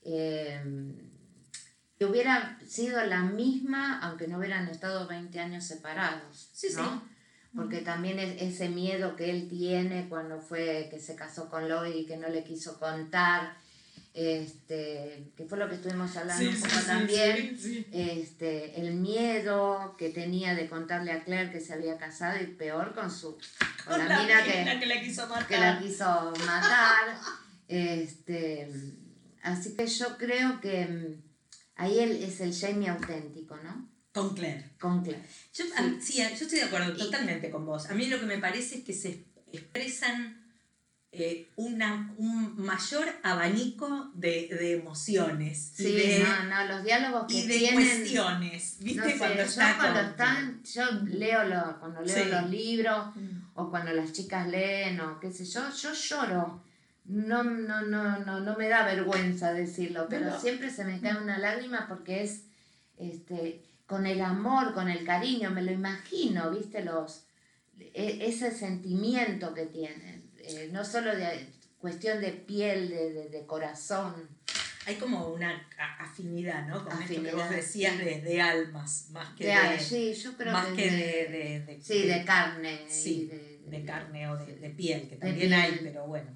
Eh, 0.03 0.61
que 2.01 2.05
hubiera 2.05 2.57
sido 2.67 3.05
la 3.05 3.21
misma, 3.21 3.99
aunque 3.99 4.27
no 4.27 4.39
hubieran 4.39 4.67
estado 4.69 5.05
20 5.07 5.39
años 5.39 5.63
separados. 5.63 6.49
Sí, 6.51 6.69
sí. 6.69 6.77
¿no? 6.77 7.07
Porque 7.55 7.81
también 7.81 8.17
es 8.17 8.41
ese 8.41 8.69
miedo 8.69 9.15
que 9.15 9.29
él 9.29 9.47
tiene 9.47 10.09
cuando 10.09 10.41
fue 10.41 10.87
que 10.89 10.99
se 10.99 11.15
casó 11.15 11.47
con 11.47 11.67
Lloyd 11.67 11.93
y 11.93 12.07
que 12.07 12.17
no 12.17 12.27
le 12.27 12.43
quiso 12.43 12.79
contar, 12.79 13.55
este, 14.15 15.31
que 15.37 15.45
fue 15.45 15.59
lo 15.59 15.69
que 15.69 15.75
estuvimos 15.75 16.17
hablando 16.17 16.49
un 16.49 16.59
poco 16.59 16.81
también, 16.87 17.59
este, 17.91 18.81
el 18.81 18.95
miedo 18.95 19.95
que 19.95 20.09
tenía 20.09 20.55
de 20.55 20.67
contarle 20.67 21.11
a 21.11 21.23
Claire 21.23 21.51
que 21.51 21.59
se 21.59 21.73
había 21.73 21.99
casado 21.99 22.41
y 22.41 22.47
peor 22.47 22.95
con 22.95 23.11
su 23.11 23.37
con 23.85 23.99
Con 23.99 24.09
la, 24.09 24.23
mina 24.23 24.43
que, 24.43 24.79
que 24.79 24.85
la 24.87 25.01
quiso 25.03 25.27
matar. 25.27 25.47
que 25.47 25.57
la 25.59 25.79
quiso 25.79 26.33
matar. 26.47 27.19
Este, 27.67 28.71
así 29.43 29.75
que 29.75 29.85
yo 29.85 30.17
creo 30.17 30.59
que 30.59 31.29
ahí 31.81 31.99
él 31.99 32.23
es 32.23 32.39
el 32.41 32.53
Jamie 32.55 32.89
auténtico, 32.89 33.55
¿no? 33.57 33.89
Con 34.13 34.33
Claire. 34.35 34.71
Con 34.79 35.03
Claire. 35.03 35.23
Yo, 35.53 35.65
a- 35.77 36.01
sí, 36.01 36.17
yo 36.17 36.23
estoy 36.25 36.59
de 36.59 36.63
acuerdo 36.63 36.95
totalmente 36.95 37.49
con 37.49 37.65
vos. 37.65 37.89
A 37.89 37.93
mí 37.93 38.07
lo 38.07 38.19
que 38.19 38.25
me 38.25 38.37
parece 38.39 38.79
es 38.79 38.83
que 38.83 38.93
se 38.93 39.23
expresan 39.51 40.37
eh, 41.13 41.49
una, 41.57 42.13
un 42.17 42.55
mayor 42.61 43.05
abanico 43.23 44.11
de, 44.13 44.47
de 44.57 44.73
emociones 44.79 45.73
y 45.79 45.83
Sí, 45.83 45.91
de, 45.93 46.19
no, 46.23 46.43
no, 46.45 46.65
los 46.73 46.83
diálogos 46.85 47.25
que 47.27 47.33
y 47.33 47.47
de 47.47 47.57
tienen. 47.57 47.75
cuestiones. 47.99 48.77
¿Viste? 48.79 49.01
No 49.01 49.09
sé, 49.09 49.17
cuando 49.17 49.43
yo 49.43 49.77
cuando 49.77 49.99
están, 50.01 50.63
yo 50.63 50.83
leo 51.07 51.43
lo- 51.45 51.79
cuando 51.81 52.01
leo 52.01 52.15
Sí. 52.23 52.29
los 52.31 52.49
libros 52.49 53.07
o 53.55 53.69
cuando 53.69 53.91
las 53.91 54.13
chicas 54.13 54.47
leen 54.47 55.01
o 55.01 55.19
qué 55.19 55.31
sé 55.33 55.43
yo, 55.45 55.61
yo 55.73 55.93
lloro. 55.93 56.63
No, 57.11 57.43
no, 57.43 57.81
no, 57.81 58.19
no, 58.19 58.39
no 58.39 58.55
me 58.57 58.69
da 58.69 58.85
vergüenza 58.85 59.51
decirlo, 59.53 60.07
pero 60.09 60.27
No. 60.27 60.39
siempre 60.39 60.69
se 60.69 60.85
me 60.85 60.99
cae 61.01 61.17
una 61.21 61.37
lágrima 61.37 61.85
porque 61.89 62.23
es 62.23 62.45
este 62.97 63.63
con 63.85 64.05
el 64.07 64.21
amor, 64.21 64.73
con 64.73 64.87
el 64.87 65.03
cariño, 65.05 65.49
me 65.51 65.61
lo 65.61 65.71
imagino, 65.71 66.49
viste 66.51 66.83
los 66.85 67.25
e- 67.77 68.19
ese 68.25 68.51
sentimiento 68.51 69.53
que 69.53 69.65
tienen, 69.65 70.23
eh, 70.39 70.69
no 70.71 70.85
solo 70.85 71.13
de 71.15 71.47
cuestión 71.79 72.21
de 72.21 72.31
piel, 72.31 72.89
de, 72.89 73.11
de- 73.11 73.29
de 73.29 73.45
corazón. 73.45 74.13
Hay 74.87 74.95
como 74.95 75.27
una 75.27 75.67
afinidad, 75.99 76.65
¿no? 76.67 76.83
Con 76.85 77.01
esto 77.03 77.21
que 77.21 77.31
vos 77.35 77.49
decías 77.49 77.95
sí. 77.97 78.03
de, 78.05 78.21
de 78.21 78.41
almas, 78.41 79.09
más 79.11 79.29
que 79.35 79.45
De- 79.47 79.53
de, 79.73 79.79
sí, 79.79 80.13
yo 80.13 80.37
creo 80.37 80.53
más 80.53 80.67
que, 80.67 80.89
de- 80.89 80.97
de, 80.97 81.29
de- 81.29 81.59
de- 81.65 81.81
Sí, 81.81 82.07
de 82.07 82.23
carne. 82.23 82.85
Sí, 82.87 83.25
de, 83.27 83.59
de 83.77 83.85
carne 83.85 84.29
o 84.29 84.37
de, 84.37 84.55
de 84.55 84.69
piel, 84.69 85.09
que 85.09 85.17
también 85.17 85.49
piel. 85.49 85.53
hay, 85.53 85.79
pero 85.83 86.05
bueno, 86.07 86.31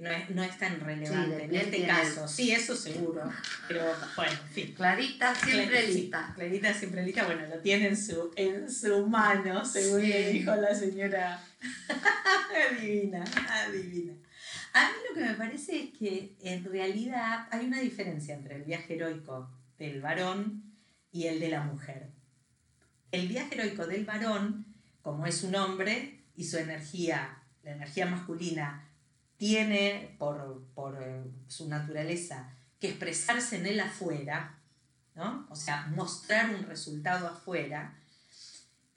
no 0.00 0.10
es, 0.10 0.30
no 0.30 0.42
es 0.42 0.58
tan 0.58 0.80
relevante 0.80 1.44
en 1.44 1.54
este 1.54 1.70
tiene- 1.70 1.86
caso. 1.88 2.26
Sí, 2.28 2.52
eso 2.52 2.74
seguro, 2.76 3.22
pero 3.68 3.84
bueno, 4.16 4.32
en 4.32 4.48
fin. 4.48 4.74
Clarita 4.74 5.34
siempre 5.34 5.86
sí, 5.86 5.92
lista. 5.94 6.32
Clarita 6.34 6.74
siempre 6.74 7.02
lista, 7.04 7.24
bueno, 7.26 7.46
lo 7.46 7.58
tiene 7.60 7.88
en 7.88 7.96
su, 7.96 8.30
en 8.36 8.70
su 8.70 9.06
mano, 9.06 9.64
según 9.64 10.00
Sí. 10.00 10.06
le 10.08 10.32
dijo 10.32 10.54
la 10.54 10.74
señora. 10.74 11.42
Adivina, 12.70 13.24
adivina. 13.48 14.14
A 14.74 14.88
mí 14.88 14.94
lo 15.08 15.14
que 15.14 15.20
me 15.28 15.34
parece 15.34 15.84
es 15.84 15.98
que 15.98 16.36
en 16.42 16.64
realidad 16.64 17.48
hay 17.50 17.66
una 17.66 17.80
diferencia 17.80 18.34
entre 18.34 18.56
el 18.56 18.62
viaje 18.64 18.94
heroico 18.94 19.50
del 19.78 20.00
varón 20.00 20.74
y 21.10 21.26
el 21.26 21.40
de 21.40 21.48
la 21.48 21.62
mujer. 21.62 22.10
El 23.10 23.28
viaje 23.28 23.54
heroico 23.54 23.86
del 23.86 24.04
varón, 24.04 24.66
como 25.02 25.26
es 25.26 25.42
un 25.42 25.54
hombre 25.54 26.20
y 26.36 26.44
su 26.44 26.58
energía, 26.58 27.38
la 27.62 27.72
energía 27.72 28.06
masculina, 28.06 28.87
tiene 29.38 30.14
por, 30.18 30.64
por 30.74 31.02
eh, 31.02 31.22
su 31.46 31.68
naturaleza 31.68 32.52
que 32.80 32.90
expresarse 32.90 33.56
en 33.56 33.66
el 33.66 33.80
afuera, 33.80 34.58
¿no? 35.14 35.46
O 35.50 35.56
sea, 35.56 35.86
mostrar 35.94 36.54
un 36.54 36.64
resultado 36.66 37.26
afuera. 37.26 37.98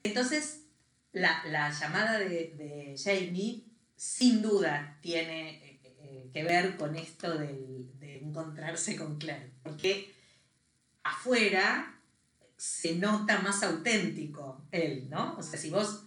Entonces, 0.02 0.64
la, 1.12 1.42
la 1.46 1.70
llamada 1.70 2.18
de, 2.18 2.26
de 2.56 2.96
Jamie 3.02 3.64
sin 3.96 4.42
duda 4.42 4.98
tiene 5.00 5.50
eh, 5.64 5.80
eh, 6.00 6.30
que 6.32 6.42
ver 6.44 6.76
con 6.76 6.96
esto 6.96 7.38
del- 7.38 7.98
de 8.00 8.18
encontrarse 8.18 8.96
con 8.96 9.18
Claire, 9.18 9.52
porque 9.62 10.12
afuera 11.04 11.98
se 12.56 12.96
nota 12.96 13.40
más 13.40 13.62
auténtico 13.62 14.64
él, 14.70 15.08
¿no? 15.10 15.36
O 15.36 15.42
sea, 15.42 15.58
si 15.58 15.70
vos, 15.70 16.04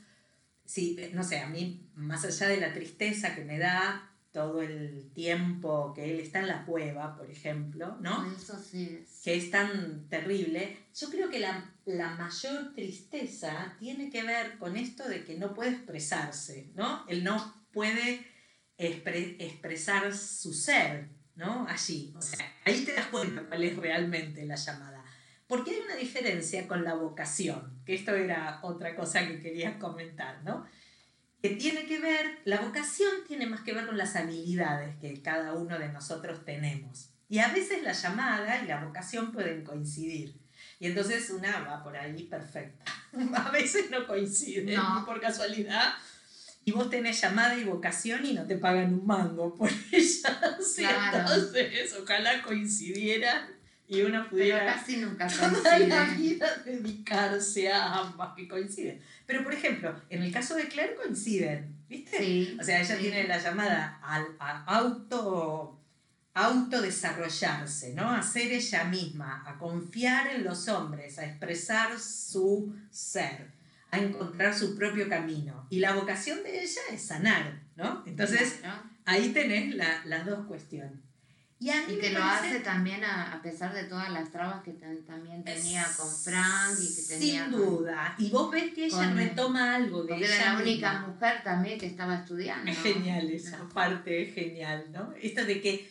si, 0.66 0.98
no 1.14 1.24
sé, 1.24 1.40
a 1.40 1.48
mí, 1.48 1.90
más 1.96 2.24
allá 2.26 2.48
de 2.48 2.58
la 2.62 2.74
tristeza 2.74 3.36
que 3.36 3.44
me 3.44 3.58
da 3.60 4.12
todo 4.36 4.62
el 4.62 5.10
tiempo 5.14 5.94
que 5.96 6.04
él 6.12 6.20
está 6.20 6.40
en 6.42 6.48
la 6.48 6.66
cueva, 6.66 7.16
por 7.16 7.32
ejemplo, 7.32 7.96
¿no? 8.02 8.30
Eso 8.36 8.60
sí 8.60 9.00
es. 9.02 9.22
que 9.24 9.36
es 9.38 9.50
tan 9.50 10.08
terrible, 10.10 10.78
yo 10.94 11.10
creo 11.10 11.30
que 11.30 11.40
la, 11.40 11.74
la 11.86 12.10
mayor 12.16 12.74
tristeza 12.76 13.76
tiene 13.80 14.10
que 14.10 14.24
ver 14.24 14.58
con 14.58 14.76
esto 14.76 15.08
de 15.08 15.24
que 15.24 15.38
no 15.38 15.54
puede 15.54 15.72
expresarse, 15.72 16.70
¿no? 16.76 17.06
Él 17.08 17.24
no 17.24 17.66
puede 17.72 18.26
expre- 18.78 19.38
expresar 19.40 20.14
su 20.14 20.54
ser, 20.54 21.08
¿no? 21.36 21.66
Allí. 21.70 22.14
O 22.18 22.22
sea, 22.22 22.46
ahí 22.66 22.84
te 22.84 22.94
das 22.94 23.08
cuenta 23.08 23.44
cuál 23.48 23.64
es 23.64 23.78
realmente 23.78 24.46
la 24.46 24.56
llamada. 24.56 25.02
Porque 25.48 25.72
hay 25.72 25.80
una 25.86 25.96
diferencia 25.96 26.68
con 26.68 26.84
la 26.84 26.96
vocación, 26.96 27.82
que 27.86 27.94
esto 27.96 28.14
era 28.16 28.60
otra 28.64 28.96
cosa 28.98 29.26
que 29.28 29.40
quería 29.40 29.80
comentar, 29.80 30.44
¿no? 30.44 30.66
Que 31.50 31.56
tiene 31.56 31.86
que 31.86 32.00
ver, 32.00 32.40
la 32.46 32.60
vocación 32.62 33.12
tiene 33.28 33.46
más 33.46 33.62
que 33.62 33.74
ver 33.74 33.86
con 33.86 33.98
las 33.98 34.16
habilidades 34.16 34.96
que 35.00 35.22
cada 35.22 35.54
uno 35.54 35.78
de 35.78 35.90
nosotros 35.90 36.44
tenemos. 36.44 37.10
Y 37.30 37.40
a 37.40 37.50
veces 37.50 37.84
la 37.84 37.92
llamada 37.92 38.62
y 38.64 38.68
la 38.68 38.84
vocación 38.84 39.32
pueden 39.32 39.64
coincidir. 39.64 40.34
Y 40.80 40.88
entonces 40.88 41.30
una 41.30 41.60
va 41.62 41.84
por 41.84 41.96
ahí 41.98 42.24
perfecta. 42.24 42.84
A 43.36 43.52
veces 43.52 43.90
no 43.92 44.06
coinciden 44.08 44.76
No. 44.76 45.04
por 45.06 45.22
casualidad. 45.22 45.94
Y 46.66 46.72
vos 46.72 46.90
tenés 46.90 47.22
llamada 47.22 47.56
y 47.56 47.64
vocación 47.64 48.26
y 48.26 48.34
no 48.34 48.46
te 48.46 48.58
pagan 48.58 48.94
un 48.94 49.06
mango 49.06 49.54
por 49.56 49.70
ellas. 49.92 50.24
Y 50.78 50.82
Claro. 50.82 51.18
entonces 51.20 51.96
ojalá 52.02 52.42
coincidieran 52.42 53.54
y 53.88 54.02
uno 54.02 54.22
Pero 54.22 54.30
pudiera 54.32 54.66
casi 54.66 54.98
nunca 54.98 55.28
toda 55.62 55.78
la 55.80 56.06
vida 56.06 56.48
dedicarse 56.66 57.72
a 57.72 58.00
ambas 58.00 58.34
que 58.36 58.48
coinciden. 58.48 59.00
Pero 59.26 59.44
por 59.44 59.54
ejemplo, 59.54 60.00
en 60.10 60.22
el 60.24 60.32
caso 60.32 60.56
de 60.56 60.68
Claire 60.68 60.96
coinciden, 60.96 61.76
¿viste? 61.90 62.18
Sí. 62.18 62.58
O 62.60 62.64
sea, 62.64 62.80
ella 62.82 62.96
sí. 62.96 63.02
tiene 63.02 63.28
la 63.28 63.38
llamada 63.40 64.00
al 64.04 64.26
a 64.40 64.64
auto 64.66 65.82
autodesarrollarse, 66.34 67.94
¿no? 67.94 68.10
A 68.12 68.22
ser 68.22 68.52
ella 68.52 68.84
misma, 68.84 69.44
a 69.48 69.58
confiar 69.58 70.28
en 70.28 70.44
los 70.44 70.68
hombres, 70.68 71.18
a 71.18 71.26
expresar 71.26 71.98
su 72.00 72.76
ser, 72.92 73.52
a 73.92 74.00
encontrar 74.00 74.54
su 74.54 74.76
propio 74.76 75.08
camino. 75.08 75.66
Y 75.70 75.80
la 75.80 75.94
vocación 75.94 76.44
de 76.44 76.62
ella 76.62 76.82
es 76.92 77.02
sanar, 77.04 77.62
¿no? 77.78 78.04
Entonces, 78.06 78.60
ahí 79.06 79.30
tenés 79.30 79.76
la- 79.76 80.04
las 80.06 80.26
dos 80.26 80.46
cuestiones. 80.46 81.00
Y, 81.66 81.70
a 81.72 81.88
mí 81.88 81.94
Y 81.96 81.98
que 82.00 82.12
lo 82.12 82.20
parece- 82.20 82.48
hace 82.50 82.60
también 82.60 83.04
a, 83.04 83.34
a 83.34 83.42
pesar 83.42 83.74
de 83.74 83.86
todas 83.86 84.12
las 84.12 84.32
trabas 84.32 84.62
que 84.64 84.74
tan- 84.74 85.04
también 85.04 85.44
tenía 85.44 85.84
con 85.98 86.08
Frank 86.12 86.74
y 86.80 86.86
que 86.96 87.02
Sin 87.02 87.20
tenía 87.20 87.44
con- 87.50 87.52
duda. 87.60 88.16
Y 88.20 88.30
vos 88.30 88.52
ves 88.52 88.72
que 88.76 88.86
ella 88.86 88.98
con- 88.98 89.18
retoma 89.18 89.74
algo 89.76 90.04
de 90.04 90.10
Porque 90.10 90.26
ella 90.26 90.36
era 90.36 90.54
la 90.54 90.60
única 90.62 90.92
misma. 90.94 91.08
mujer 91.08 91.44
también 91.44 91.80
que 91.80 91.88
estaba 91.88 92.16
estudiando. 92.18 92.70
Es 92.72 92.78
genial 92.78 93.32
esa 93.32 93.58
No. 93.58 93.70
parte, 93.70 94.22
es 94.22 94.36
genial, 94.36 94.86
¿no? 94.92 95.12
Esto 95.20 95.44
de 95.44 95.60
que 95.60 95.90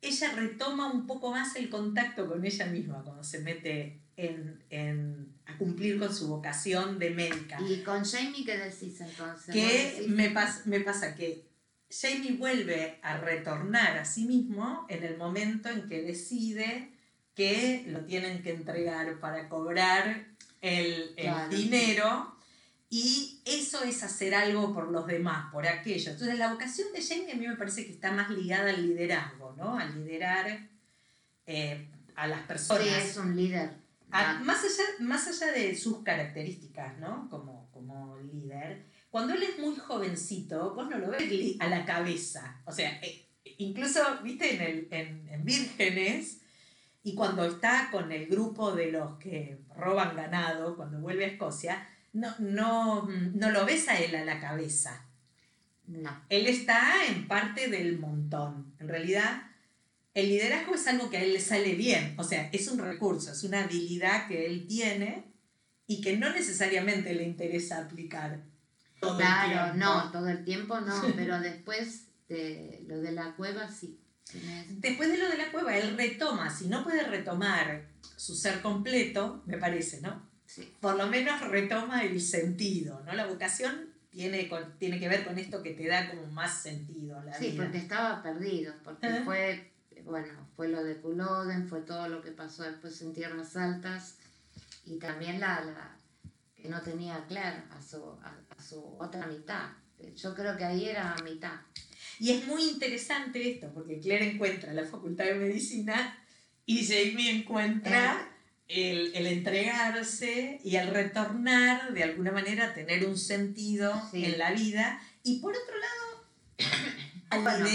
ella 0.00 0.32
retoma 0.34 0.90
un 0.90 1.06
poco 1.06 1.30
más 1.30 1.54
el 1.54 1.70
contacto 1.70 2.26
con 2.26 2.44
ella 2.44 2.66
misma 2.66 3.00
cuando 3.04 3.22
se 3.22 3.38
mete 3.38 4.00
en, 4.16 4.60
en- 4.70 5.32
a 5.46 5.56
cumplir 5.56 6.00
con 6.00 6.12
su 6.12 6.26
vocación 6.26 6.98
de 6.98 7.10
médica. 7.10 7.60
Y 7.60 7.82
con 7.84 8.04
Jamie, 8.04 8.44
¿qué 8.44 8.58
decís 8.58 9.00
entonces? 9.00 9.46
¿Vos 9.46 9.54
que 9.54 9.92
decís? 10.00 10.08
me, 10.08 10.34
pas- 10.34 10.64
me 10.64 10.80
pasa 10.80 11.14
que 11.14 11.44
Jamie 11.92 12.32
vuelve 12.32 12.98
a 13.02 13.18
retornar 13.18 13.98
a 13.98 14.04
sí 14.04 14.24
mismo 14.26 14.86
en 14.88 15.04
el 15.04 15.16
momento 15.18 15.68
en 15.68 15.88
que 15.88 16.02
decide 16.02 16.90
que 17.34 17.84
lo 17.88 18.00
tienen 18.04 18.42
que 18.42 18.50
entregar 18.52 19.18
para 19.20 19.48
cobrar 19.48 20.26
el, 20.60 21.12
el 21.16 21.24
Claro. 21.24 21.48
dinero 21.56 22.36
y 22.88 23.40
eso 23.46 23.82
es 23.84 24.02
hacer 24.02 24.34
algo 24.34 24.72
por 24.74 24.90
los 24.90 25.06
demás, 25.06 25.50
por 25.52 25.66
aquello. 25.66 26.12
Entonces 26.12 26.38
la 26.38 26.52
vocación 26.52 26.88
de 26.92 27.02
Jamie 27.02 27.32
a 27.32 27.36
mí 27.36 27.46
me 27.48 27.56
parece 27.56 27.86
que 27.86 27.92
está 27.92 28.12
más 28.12 28.28
ligada 28.30 28.70
al 28.70 28.86
liderazgo, 28.86 29.54
¿no? 29.56 29.78
A 29.78 29.84
liderar 29.86 30.68
eh, 31.46 31.88
a 32.16 32.26
las 32.26 32.40
personas. 32.42 32.84
Sí, 32.84 32.90
es 33.10 33.16
un 33.16 33.36
líder. 33.36 33.70
A- 34.10 34.32
Ah, 34.32 34.40
más, 34.44 34.62
allá, 34.62 34.84
más 35.00 35.26
allá 35.26 35.52
de 35.52 35.74
sus 35.74 36.02
características, 36.02 36.98
¿no? 36.98 37.28
Como, 37.30 37.70
como 37.72 38.18
líder, 38.18 38.84
cuando 39.12 39.34
él 39.34 39.42
es 39.42 39.58
muy 39.58 39.76
jovencito, 39.76 40.74
vos 40.74 40.88
no 40.88 40.96
lo 40.96 41.10
ves 41.10 41.22
a 41.60 41.68
la 41.68 41.84
cabeza. 41.84 42.62
O 42.64 42.72
sea, 42.72 42.98
eh, 43.02 43.28
incluso, 43.58 44.00
viste, 44.24 44.54
en, 44.54 44.62
el, 44.62 44.88
en, 44.90 45.28
en 45.28 45.44
Vírgenes, 45.44 46.40
y 47.02 47.14
cuando 47.14 47.44
está 47.44 47.90
con 47.92 48.10
el 48.10 48.26
grupo 48.26 48.72
de 48.72 48.90
los 48.90 49.18
que 49.18 49.58
roban 49.76 50.16
ganado, 50.16 50.76
cuando 50.76 50.98
vuelve 50.98 51.26
a 51.26 51.28
Escocia, 51.28 51.86
no, 52.14 52.34
no, 52.38 53.06
no 53.34 53.50
lo 53.50 53.66
ves 53.66 53.86
a 53.88 54.00
él 54.00 54.16
a 54.16 54.24
la 54.24 54.40
cabeza. 54.40 55.06
no. 55.86 56.24
Él 56.30 56.46
está 56.46 57.04
en 57.06 57.28
parte 57.28 57.68
del 57.68 57.98
montón. 57.98 58.74
En 58.80 58.88
realidad, 58.88 59.42
el 60.14 60.30
liderazgo 60.30 60.74
es 60.74 60.86
algo 60.86 61.10
que 61.10 61.18
a 61.18 61.22
él 61.22 61.34
le 61.34 61.40
sale 61.40 61.74
bien. 61.74 62.14
O 62.16 62.24
sea, 62.24 62.48
es 62.50 62.66
un 62.66 62.78
recurso, 62.78 63.32
es 63.32 63.44
una 63.44 63.64
habilidad 63.64 64.26
que 64.26 64.46
él 64.46 64.66
tiene 64.66 65.24
y 65.86 66.00
que 66.00 66.16
no 66.16 66.32
necesariamente 66.32 67.12
le 67.12 67.24
interesa 67.24 67.84
aplicar. 67.84 68.50
Todo 69.02 69.16
Claro, 69.18 69.74
no, 69.74 70.10
todo 70.12 70.28
el 70.28 70.44
tiempo 70.44 70.80
no, 70.80 71.02
pero 71.16 71.40
después 71.40 72.06
de 72.28 72.84
lo 72.88 73.00
de 73.00 73.12
la 73.12 73.34
cueva 73.36 73.68
sí. 73.70 73.98
Después 74.78 75.10
de 75.10 75.18
lo 75.18 75.28
de 75.28 75.36
la 75.36 75.50
cueva, 75.52 75.76
él 75.76 75.94
retoma, 75.96 76.48
si 76.48 76.68
no 76.68 76.82
puede 76.84 77.02
retomar 77.02 77.84
su 78.16 78.34
ser 78.34 78.62
completo, 78.62 79.42
me 79.46 79.58
parece, 79.58 80.00
¿no? 80.00 80.22
sí. 80.46 80.72
Por 80.80 80.96
lo 80.96 81.06
menos 81.08 81.40
retoma 81.48 82.02
el 82.04 82.20
sentido, 82.20 83.02
¿no? 83.04 83.12
La 83.12 83.26
vocación 83.26 83.90
tiene, 84.10 84.48
con- 84.48 84.78
tiene 84.78 84.98
que 85.00 85.08
ver 85.08 85.24
con 85.26 85.38
esto 85.38 85.62
que 85.62 85.70
te 85.74 85.86
da 85.86 86.08
como 86.10 86.26
más 86.28 86.62
sentido 86.62 87.18
a 87.18 87.24
la 87.24 87.34
Sí, 87.34 87.50
vida. 87.50 87.64
porque 87.64 87.78
estaba 87.78 88.22
perdido, 88.22 88.72
porque 88.84 89.20
fue, 89.24 89.70
bueno, 90.04 90.32
fue 90.56 90.68
lo 90.68 90.82
de 90.84 90.96
Culloden, 90.96 91.66
fue 91.68 91.80
todo 91.80 92.08
lo 92.08 92.22
que 92.22 92.30
pasó 92.30 92.62
después 92.62 93.00
en 93.02 93.12
Tierras 93.12 93.56
Altas 93.56 94.16
y 94.86 94.98
también 94.98 95.40
la, 95.40 95.60
la 95.64 95.96
que 96.62 96.68
no 96.68 96.80
tenía 96.80 97.16
a 97.16 97.26
Claire, 97.26 97.64
a 97.70 97.82
su, 97.82 97.96
a, 98.22 98.34
a 98.56 98.62
su 98.62 98.80
otra 98.98 99.26
mitad. 99.26 99.70
Yo 100.16 100.34
creo 100.34 100.56
que 100.56 100.64
ahí 100.64 100.88
era 100.88 101.14
mitad. 101.24 101.60
Y 102.18 102.30
es 102.30 102.46
muy 102.46 102.62
interesante 102.68 103.50
esto, 103.50 103.70
porque 103.74 103.98
Claire 104.00 104.30
encuentra 104.32 104.72
la 104.72 104.84
facultad 104.84 105.24
de 105.24 105.34
medicina 105.34 106.16
y 106.66 106.86
Jamie 106.86 107.30
encuentra 107.30 108.28
el, 108.68 109.12
el 109.14 109.26
entregarse 109.26 110.60
y 110.64 110.76
el 110.76 110.88
retornar, 110.88 111.92
de 111.92 112.04
alguna 112.04 112.30
manera, 112.32 112.74
tener 112.74 113.04
un 113.06 113.18
sentido 113.18 113.92
Sí. 114.10 114.24
en 114.24 114.38
la 114.38 114.52
vida. 114.52 115.00
Y 115.24 115.40
por 115.40 115.54
otro 115.54 115.74
lado, 115.78 116.24
al 117.30 117.42
Bueno, 117.42 117.66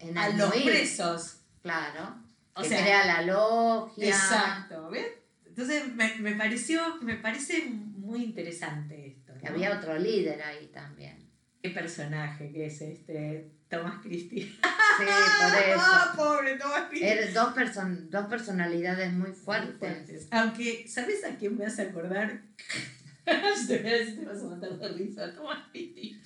en 0.00 0.18
a 0.18 0.28
los 0.30 0.54
presos. 0.62 1.36
Claro. 1.62 2.16
O 2.54 2.62
que 2.62 2.68
sea, 2.68 2.82
crea 2.82 3.06
la 3.06 3.22
logia. 3.22 4.08
exacto, 4.08 4.90
¿ves? 4.90 5.06
Entonces 5.46 5.94
me, 5.94 6.14
me 6.16 6.34
pareció, 6.34 6.96
me 7.02 7.16
parece 7.16 7.68
muy 8.08 8.24
interesante 8.24 9.06
esto. 9.06 9.32
Había 9.46 9.76
otro 9.78 9.96
líder 9.98 10.42
ahí 10.42 10.66
también. 10.72 11.28
¿Qué 11.62 11.70
personaje 11.70 12.50
que 12.52 12.66
es 12.66 12.80
este 12.80 13.50
Thomas 13.68 14.00
Christie? 14.02 14.42
Sí, 14.44 14.58
por 14.98 15.62
eso. 15.62 15.78
Ah, 15.80 16.12
pobre 16.16 16.56
Thomas 16.56 16.84
Christie. 16.88 17.10
Eran 17.12 17.34
dos, 17.34 17.54
person- 17.54 18.08
dos 18.08 18.26
personalidades 18.26 19.12
muy 19.12 19.28
Muy 19.30 19.36
fuertes. 19.36 20.28
Aunque, 20.30 20.86
¿sabes 20.88 21.24
a 21.24 21.36
quién 21.36 21.56
me 21.58 21.66
hace 21.66 21.82
acordar? 21.82 22.42
te, 23.68 23.78
te 23.78 24.24
vas 24.24 24.40
a 24.42 24.44
matar 24.44 24.78
de 24.78 24.88
risa, 24.88 25.34
Thomas 25.34 25.64
Christie. 25.72 26.18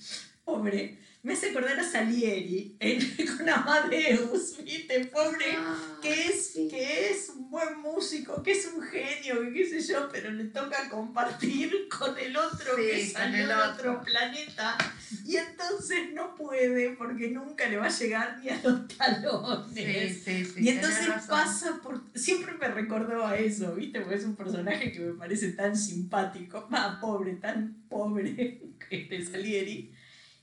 Pobre. 0.45 0.99
Me 1.23 1.33
hace 1.33 1.51
acordar 1.51 1.79
a 1.79 1.83
Salieri 1.83 2.75
en, 2.79 2.99
con 3.37 3.47
Amadeus, 3.49 4.57
¿viste? 4.63 5.05
Pobre. 5.05 5.45
Ah, 5.57 5.97
Que 6.01 6.25
es, 6.27 6.47
sí. 6.53 6.67
que 6.69 7.09
es 7.11 7.29
un 7.29 7.49
buen 7.49 7.72
músico, 7.83 8.41
que 8.41 8.53
es 8.53 8.65
un 8.65 8.81
genio, 8.81 9.41
que 9.41 9.53
qué 9.53 9.65
sé 9.65 9.93
yo, 9.93 10.09
pero 10.11 10.31
le 10.31 10.45
toca 10.45 10.89
compartir 10.89 11.87
con 11.97 12.17
el 12.17 12.35
otro 12.35 12.75
Sí, 12.75 12.81
que 12.89 13.07
salió 13.07 13.47
de 13.47 13.53
otro 13.53 14.01
planeta. 14.01 14.77
Y 15.25 15.35
entonces 15.35 16.13
no 16.13 16.35
puede 16.35 16.91
porque 16.91 17.29
nunca 17.29 17.67
le 17.69 17.77
va 17.77 17.85
a 17.85 17.89
llegar 17.89 18.39
ni 18.41 18.49
a 18.49 18.61
los 18.63 18.87
talones. 18.87 20.23
Sí, 20.23 20.43
sí, 20.43 20.45
sí. 20.45 20.63
Y 20.63 20.69
entonces 20.69 21.07
pasa 21.27 21.79
por... 21.83 22.01
Siempre 22.15 22.53
me 22.53 22.69
recordó 22.69 23.27
a 23.27 23.37
eso, 23.37 23.75
¿viste? 23.75 23.99
Porque 24.01 24.15
es 24.15 24.25
un 24.25 24.35
personaje 24.35 24.91
que 24.91 24.99
me 25.01 25.13
parece 25.13 25.51
tan 25.51 25.77
simpático, 25.77 26.67
más 26.71 26.99
pobre, 26.99 27.33
tan 27.33 27.83
pobre, 27.89 28.61
que 28.89 29.07
es 29.11 29.29
Salieri. 29.29 29.93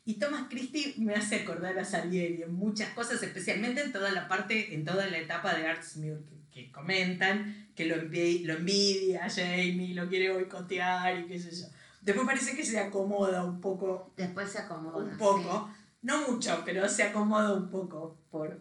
Y 0.04 0.14
Thomas 0.14 0.46
Christie 0.48 0.94
me 0.98 1.14
hace 1.14 1.36
acordar 1.36 1.78
a 1.78 1.84
Salieri 1.84 2.42
en 2.42 2.52
muchas 2.52 2.90
cosas, 2.90 3.22
especialmente 3.22 3.82
en 3.82 3.92
toda 3.92 4.10
la 4.10 4.28
parte, 4.28 4.74
en 4.74 4.84
toda 4.84 5.06
la 5.06 5.18
etapa 5.18 5.54
de 5.54 5.66
Artsmere 5.66 6.20
que, 6.28 6.39
que 6.52 6.70
comentan, 6.72 7.68
que 7.74 7.86
lo, 7.86 7.96
envi- 7.96 8.44
lo 8.44 8.54
envidia 8.54 9.28
Jamie, 9.30 9.94
lo 9.94 10.08
quiere 10.08 10.32
boicotear 10.32 11.18
y 11.20 11.26
qué 11.26 11.38
sé 11.38 11.50
yo. 11.54 11.66
Después 12.02 12.26
parece 12.26 12.56
que 12.56 12.64
se 12.64 12.78
acomoda 12.78 13.44
un 13.44 13.60
poco 13.60 14.12
Después 14.16 14.50
se 14.50 14.58
acomoda. 14.58 14.96
un 14.98 15.16
poco, 15.18 15.70
no 16.02 16.28
mucho, 16.30 16.62
pero 16.64 16.88
se 16.88 17.02
acomoda 17.04 17.52
un 17.54 17.70
poco 17.70 18.16
por, 18.30 18.60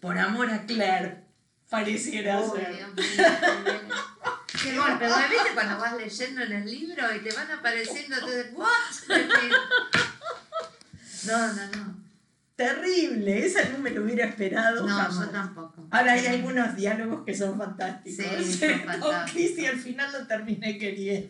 por 0.00 0.18
amor 0.18 0.50
a 0.50 0.66
Claire, 0.66 1.22
pareciera. 1.70 2.40
Uy, 2.40 2.50
ser. 2.60 2.76
Dios 2.76 2.94
mío. 2.94 3.24
Qué 4.62 4.78
golpe, 4.78 5.06
¿vos 5.08 5.18
viste 5.30 5.50
cuando 5.54 5.78
vas 5.78 5.96
leyendo 5.96 6.42
en 6.42 6.52
el 6.52 6.64
libro 6.64 7.14
y 7.14 7.20
te 7.20 7.32
van 7.34 7.50
apareciendo, 7.50 8.16
te 8.26 8.50
¿what? 8.54 8.68
No, 11.26 11.52
no, 11.52 11.66
no. 11.76 12.03
Terrible, 12.56 13.44
esa 13.44 13.68
no 13.70 13.78
me 13.78 13.90
lo 13.90 14.04
hubiera 14.04 14.26
esperado 14.26 14.86
No, 14.86 14.94
jamás. 14.96 15.18
yo 15.26 15.30
tampoco. 15.30 15.88
Ahora 15.90 16.12
hay 16.12 16.26
algunos 16.26 16.76
diálogos 16.76 17.24
que 17.24 17.34
son 17.34 17.58
fantásticos. 17.58 18.24
Sí, 18.46 18.52
son 18.58 18.80
fantásticos. 18.86 19.30
Christie 19.32 19.68
al 19.68 19.78
final 19.78 20.12
lo 20.12 20.26
terminé 20.28 20.78
queriendo. 20.78 21.28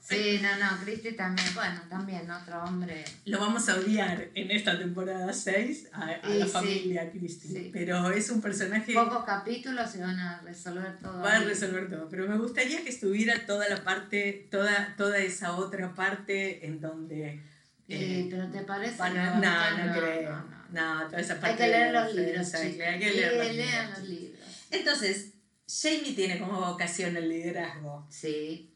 Sí, 0.00 0.38
no, 0.42 0.48
no, 0.58 0.84
Cristi 0.84 1.12
también, 1.12 1.48
bueno, 1.54 1.80
también 1.88 2.30
otro 2.30 2.62
hombre. 2.62 3.04
Lo 3.24 3.40
vamos 3.40 3.66
a 3.70 3.76
odiar 3.76 4.28
en 4.34 4.50
esta 4.50 4.78
temporada 4.78 5.32
6 5.32 5.88
a, 5.94 6.02
a 6.22 6.28
la 6.28 6.44
sí, 6.44 6.52
familia 6.52 7.10
Christie. 7.10 7.50
sí. 7.50 7.70
Pero 7.72 8.10
es 8.10 8.28
un 8.28 8.42
personaje 8.42 8.92
Pocos 8.92 9.24
capítulos 9.24 9.90
se 9.90 10.02
van 10.02 10.18
a 10.20 10.42
resolver 10.42 10.98
todo. 10.98 11.22
Va 11.22 11.36
a 11.36 11.40
resolver 11.40 11.88
todo, 11.88 12.06
pero 12.10 12.28
me 12.28 12.36
gustaría 12.36 12.82
que 12.82 12.90
estuviera 12.90 13.46
toda 13.46 13.66
la 13.66 13.82
parte, 13.82 14.46
toda, 14.50 14.94
toda 14.98 15.16
esa 15.18 15.52
otra 15.56 15.94
parte 15.94 16.66
en 16.66 16.82
donde... 16.82 17.40
Sí, 17.86 17.94
eh, 17.94 18.28
pero 18.30 18.48
¿te 18.50 18.60
parece? 18.62 18.96
que 18.96 19.10
no, 19.10 19.34
no, 19.36 19.92
creo. 20.00 20.44
no, 20.70 21.06
toda 21.06 21.20
esa 21.20 21.38
parte 21.40 21.64
Hay 21.64 21.70
que 21.70 21.76
leer 21.78 21.92
los 21.92 22.14
libros, 22.14 22.54
hay 22.54 22.72
que- 22.76 22.84
hay 22.86 22.98
que 22.98 23.12
leer 23.12 23.88
los 23.90 24.08
libros. 24.08 24.40
Entonces, 24.70 25.32
Jamie 25.68 26.14
tiene 26.14 26.38
como 26.38 26.60
vocación 26.60 27.16
el 27.16 27.28
liderazgo, 27.28 28.06
Sí, 28.10 28.70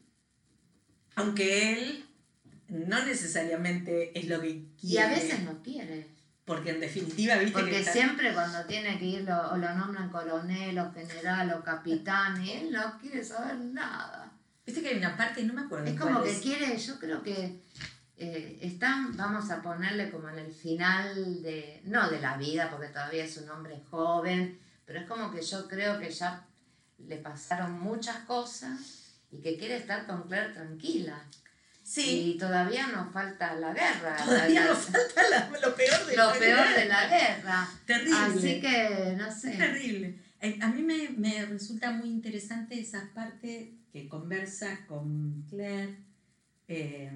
aunque 1.15 1.73
él 1.73 2.05
no 2.67 3.03
necesariamente 3.05 4.17
es 4.17 4.27
lo 4.27 4.39
que 4.41 4.65
quiere. 4.79 4.93
y 4.93 4.97
a 4.97 5.09
veces 5.09 5.41
no 5.43 5.61
quiere. 5.63 6.07
Porque 6.45 6.71
en 6.71 6.79
definitiva, 6.79 7.35
viste 7.35 7.53
que 7.53 7.59
Porque 7.61 7.79
está- 7.79 7.91
siempre 7.93 8.33
cuando 8.33 8.63
tiene 8.65 8.97
que 8.97 9.05
ir 9.05 9.21
lo, 9.21 9.51
o 9.51 9.57
lo 9.57 9.71
nombran 9.75 10.09
coronel 10.09 10.79
o 10.79 10.91
general 10.91 11.51
o 11.53 11.63
capitán 11.63 12.43
y 12.43 12.51
él 12.53 12.71
no 12.71 12.97
quiere 12.99 13.23
saber 13.23 13.55
nada. 13.57 14.31
Viste 14.65 14.81
que 14.81 14.89
hay 14.89 14.97
una 14.97 15.15
parte, 15.17 15.43
no 15.43 15.53
me 15.53 15.61
acuerdo. 15.61 15.85
Es 15.87 15.99
como 15.99 16.23
que 16.23 16.31
es. 16.31 16.39
quiere, 16.39 16.75
yo 16.77 16.97
creo 16.99 17.21
que 17.23 17.59
eh, 18.19 18.59
están, 18.61 19.15
vamos 19.15 19.49
a 19.49 19.61
ponerle 19.61 20.11
como 20.11 20.29
en 20.29 20.39
el 20.39 20.51
final 20.53 21.41
de, 21.41 21.81
no 21.85 22.09
de 22.09 22.19
la 22.19 22.37
vida, 22.37 22.69
porque 22.69 22.87
todavía 22.87 23.23
es 23.23 23.37
un 23.37 23.49
hombre 23.49 23.81
joven, 23.89 24.59
pero 24.85 24.99
es 24.99 25.07
como 25.07 25.31
que 25.31 25.41
yo 25.41 25.67
creo 25.67 25.97
que 25.99 26.11
ya 26.11 26.45
le 26.97 27.17
pasaron 27.17 27.79
muchas 27.79 28.17
cosas 28.25 28.79
y 29.31 29.37
que 29.41 29.57
quiere 29.57 29.77
estar 29.77 30.05
con 30.05 30.23
Claire 30.23 30.53
tranquila. 30.53 31.23
Y 31.95 32.37
todavía 32.37 32.87
nos 32.87 33.11
falta 33.11 33.55
la 33.55 33.73
guerra. 33.73 34.15
Todavía 34.23 34.65
nos 34.67 34.77
falta 34.77 35.49
lo 35.61 35.75
peor 35.75 36.05
de 36.05 36.15
lo 36.15 36.25
la 36.27 36.33
peor 36.33 36.57
guerra. 36.57 36.77
de 36.79 36.85
la 36.85 37.07
guerra. 37.07 37.69
Terrible. 37.85 38.17
Así 38.17 38.61
que, 38.61 39.15
no 39.17 39.31
sé. 39.33 39.51
Terrible. 39.57 40.19
Eh, 40.39 40.59
A 40.61 40.67
mí 40.67 40.83
me, 40.83 41.09
me 41.17 41.45
resulta 41.47 41.89
muy 41.91 42.09
interesante 42.09 42.79
esa 42.79 43.09
parte 43.15 43.73
que 43.91 44.07
conversa 44.07 44.85
con 44.87 45.45
Claire, 45.49 45.97
eh, 46.67 47.11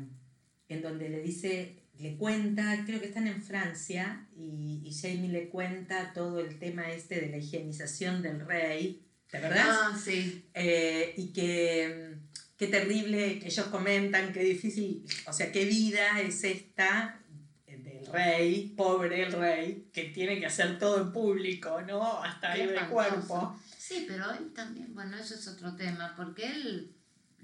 en 0.74 0.82
donde 0.82 1.09
le 1.09 1.21
dice, 1.21 1.84
le 1.99 2.17
cuenta, 2.17 2.84
creo 2.86 2.99
que 2.99 3.07
están 3.07 3.28
en 3.28 3.41
Francia, 3.41 4.28
y, 4.36 4.82
y 4.84 4.93
Jamie 4.93 5.30
le 5.30 5.49
cuenta 5.49 6.11
todo 6.13 6.39
el 6.39 6.59
tema 6.59 6.91
este 6.91 7.21
de 7.21 7.30
la 7.30 7.38
higienización 7.38 8.21
del 8.21 8.45
rey, 8.45 9.05
¿te 9.30 9.38
acordás? 9.38 9.67
Ah, 9.69 9.99
sí. 10.03 10.45
Eh, 10.53 11.13
y 11.17 11.28
que 11.34 12.15
mm, 12.15 12.38
qué 12.57 12.67
terrible, 12.67 13.39
que 13.39 13.47
ellos 13.47 13.67
comentan, 13.67 14.34
qué 14.34 14.43
difícil, 14.43 15.05
o 15.28 15.34
sea, 15.34 15.51
qué 15.51 15.65
vida 15.65 16.19
es 16.21 16.43
esta 16.43 17.19
del 17.67 18.05
rey, 18.07 18.74
pobre 18.78 19.24
el 19.24 19.32
rey, 19.34 19.89
que 19.91 20.05
tiene 20.05 20.39
que 20.39 20.45
hacer 20.45 20.78
todo 20.80 21.01
en 21.01 21.11
público, 21.11 21.82
¿no? 21.82 22.24
Hasta 22.24 22.53
Qué 22.53 22.63
espantoso. 22.63 22.91
cuerpo. 22.93 23.59
Sí, 23.78 24.05
pero 24.07 24.32
él 24.32 24.53
también, 24.53 24.93
bueno, 24.93 25.17
eso 25.17 25.36
es 25.36 25.47
otro 25.47 25.76
tema, 25.76 26.13
porque 26.15 26.45
él 26.45 26.95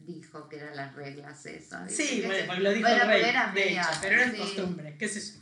dijo 0.06 0.48
que 0.50 0.58
eran 0.58 0.76
las 0.76 0.96
reglas 0.96 1.46
eso. 1.46 1.78
¿viste? 1.84 2.04
Sí, 2.04 2.24
bueno, 2.26 2.60
lo 2.60 2.74
dijo 2.74 2.88
Bueno, 2.88 3.04
el 3.04 3.10
rey, 3.10 3.24
era 3.24 3.52
de 3.54 3.74
hecho, 3.74 3.90
pero 4.02 4.16
era 4.22 4.32
sí. 4.32 4.38
costumbre, 4.38 4.96
qué 4.98 5.08
sé 5.08 5.20
yo. 5.20 5.40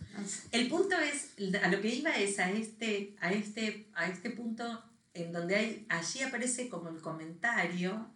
El 0.51 0.67
punto 0.67 0.95
es, 0.97 1.33
a 1.61 1.67
lo 1.67 1.81
que 1.81 1.89
iba 1.89 2.15
es 2.15 2.39
a 2.39 2.49
este, 2.49 3.15
a 3.19 3.31
este, 3.31 3.87
a 3.93 4.07
este 4.07 4.31
punto 4.31 4.83
en 5.13 5.31
donde 5.31 5.55
hay, 5.55 5.85
allí 5.89 6.21
aparece 6.21 6.69
como 6.69 6.89
el 6.89 7.01
comentario 7.01 8.07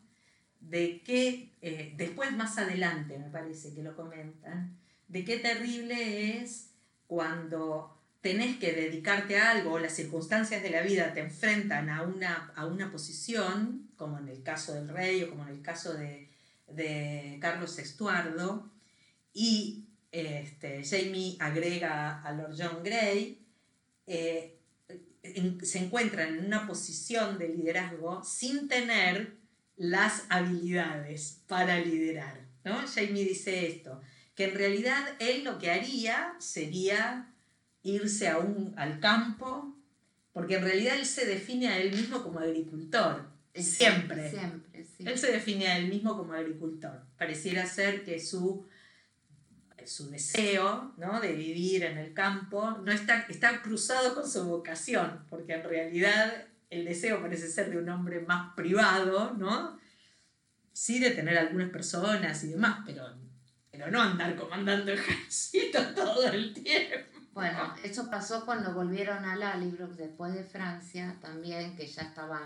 de 0.59 1.01
que, 1.01 1.53
eh, 1.61 1.93
después 1.97 2.31
más 2.31 2.57
adelante 2.57 3.17
me 3.17 3.29
parece 3.29 3.73
que 3.73 3.83
lo 3.83 3.95
comentan, 3.95 4.77
de 5.07 5.25
qué 5.25 5.37
terrible 5.37 6.41
es 6.41 6.71
cuando 7.07 7.97
tenés 8.21 8.57
que 8.57 8.71
dedicarte 8.71 9.37
a 9.39 9.51
algo 9.51 9.73
o 9.73 9.79
las 9.79 9.93
circunstancias 9.93 10.61
de 10.61 10.69
la 10.69 10.81
vida 10.81 11.13
te 11.13 11.21
enfrentan 11.21 11.89
a 11.89 12.03
una, 12.03 12.51
a 12.55 12.65
una 12.67 12.91
posición, 12.91 13.89
como 13.97 14.19
en 14.19 14.29
el 14.29 14.43
caso 14.43 14.73
del 14.73 14.87
rey 14.87 15.23
o 15.23 15.29
como 15.29 15.43
en 15.43 15.49
el 15.49 15.61
caso 15.61 15.93
de, 15.95 16.30
de 16.75 17.37
Carlos 17.41 17.77
Estuardo, 17.79 18.69
y 19.33 19.85
este, 20.11 20.83
Jamie 20.83 21.37
agrega 21.39 22.21
a 22.21 22.31
Lord 22.33 22.55
John 22.57 22.83
Gray, 22.83 23.39
eh, 24.07 24.57
en- 25.23 25.63
se 25.65 25.79
encuentran 25.79 26.37
en 26.37 26.45
una 26.45 26.67
posición 26.67 27.37
de 27.37 27.49
liderazgo 27.49 28.23
sin 28.23 28.67
tener 28.67 29.37
las 29.77 30.25
habilidades 30.29 31.41
para 31.47 31.79
liderar. 31.79 32.45
¿no? 32.63 32.75
Jamie 32.87 33.23
dice 33.25 33.67
esto, 33.67 34.01
que 34.35 34.45
en 34.45 34.55
realidad 34.55 35.03
él 35.19 35.43
lo 35.43 35.57
que 35.59 35.71
haría 35.71 36.35
sería 36.39 37.33
irse 37.83 38.27
a 38.27 38.37
un, 38.37 38.73
al 38.77 38.99
campo, 38.99 39.75
porque 40.33 40.55
en 40.55 40.63
realidad 40.63 40.95
él 40.99 41.05
se 41.05 41.25
define 41.25 41.67
a 41.69 41.77
él 41.79 41.91
mismo 41.95 42.21
como 42.23 42.39
agricultor, 42.39 43.29
siempre. 43.55 44.29
Siempre, 44.29 44.70
sí. 45.01 45.09
Él 45.09 45.17
se 45.17 45.31
define 45.31 45.67
a 45.67 45.77
él 45.77 45.87
mismo 45.87 46.17
como 46.17 46.33
agricultor. 46.33 47.03
Pareciera 47.17 47.65
ser 47.65 48.03
que 48.03 48.19
su, 48.19 48.67
su 49.85 50.09
deseo 50.09 50.93
¿no? 50.97 51.19
de 51.19 51.33
vivir 51.33 51.83
en 51.83 51.97
el 51.97 52.13
campo 52.13 52.71
no 52.83 52.91
está, 52.91 53.25
está 53.29 53.61
cruzado 53.61 54.15
con 54.15 54.29
su 54.29 54.45
vocación, 54.45 55.25
porque 55.29 55.53
en 55.53 55.63
realidad 55.63 56.47
el 56.69 56.85
deseo 56.85 57.21
parece 57.21 57.49
ser 57.49 57.69
de 57.69 57.77
un 57.77 57.89
hombre 57.89 58.21
más 58.21 58.55
privado, 58.55 59.33
¿no? 59.37 59.79
Sí 60.71 60.99
de 60.99 61.11
tener 61.11 61.37
algunas 61.37 61.69
personas 61.69 62.43
y 62.45 62.51
demás, 62.51 62.79
pero, 62.85 63.05
pero 63.69 63.91
no 63.91 64.01
andar 64.01 64.35
comandando 64.37 64.91
ejército 64.93 65.79
todo 65.93 66.27
el 66.29 66.53
tiempo. 66.53 67.11
Bueno, 67.33 67.73
eso 67.83 68.09
pasó 68.09 68.45
cuando 68.45 68.73
volvieron 68.73 69.23
a 69.23 69.35
Lallybrook 69.35 69.95
después 69.95 70.33
de 70.33 70.43
Francia 70.43 71.17
también, 71.21 71.75
que 71.75 71.87
ya 71.87 72.03
estaban, 72.03 72.43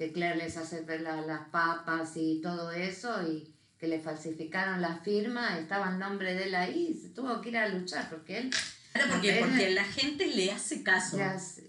que 0.00 0.12
Claire 0.12 0.38
les 0.38 0.56
hace 0.56 0.80
ver 0.80 1.02
la- 1.02 1.20
las 1.20 1.48
papas 1.50 2.12
y 2.16 2.40
todo 2.40 2.70
eso, 2.72 3.22
y 3.30 3.54
que 3.78 3.86
le 3.86 4.00
falsificaron 4.00 4.80
la 4.80 4.96
firma, 4.96 5.58
estaba 5.58 5.90
el 5.90 5.98
nombre 5.98 6.32
de 6.32 6.44
él 6.44 6.54
ahí, 6.54 6.98
se 7.02 7.10
tuvo 7.10 7.38
que 7.42 7.50
ir 7.50 7.58
a 7.58 7.68
luchar, 7.68 8.08
porque 8.08 8.38
él... 8.38 8.50
Claro, 8.94 9.10
porque, 9.12 9.38
Él- 9.38 9.44
porque 9.44 9.70
la 9.72 9.84
gente 9.84 10.26
le 10.26 10.50
hace 10.52 10.82
caso. 10.82 11.18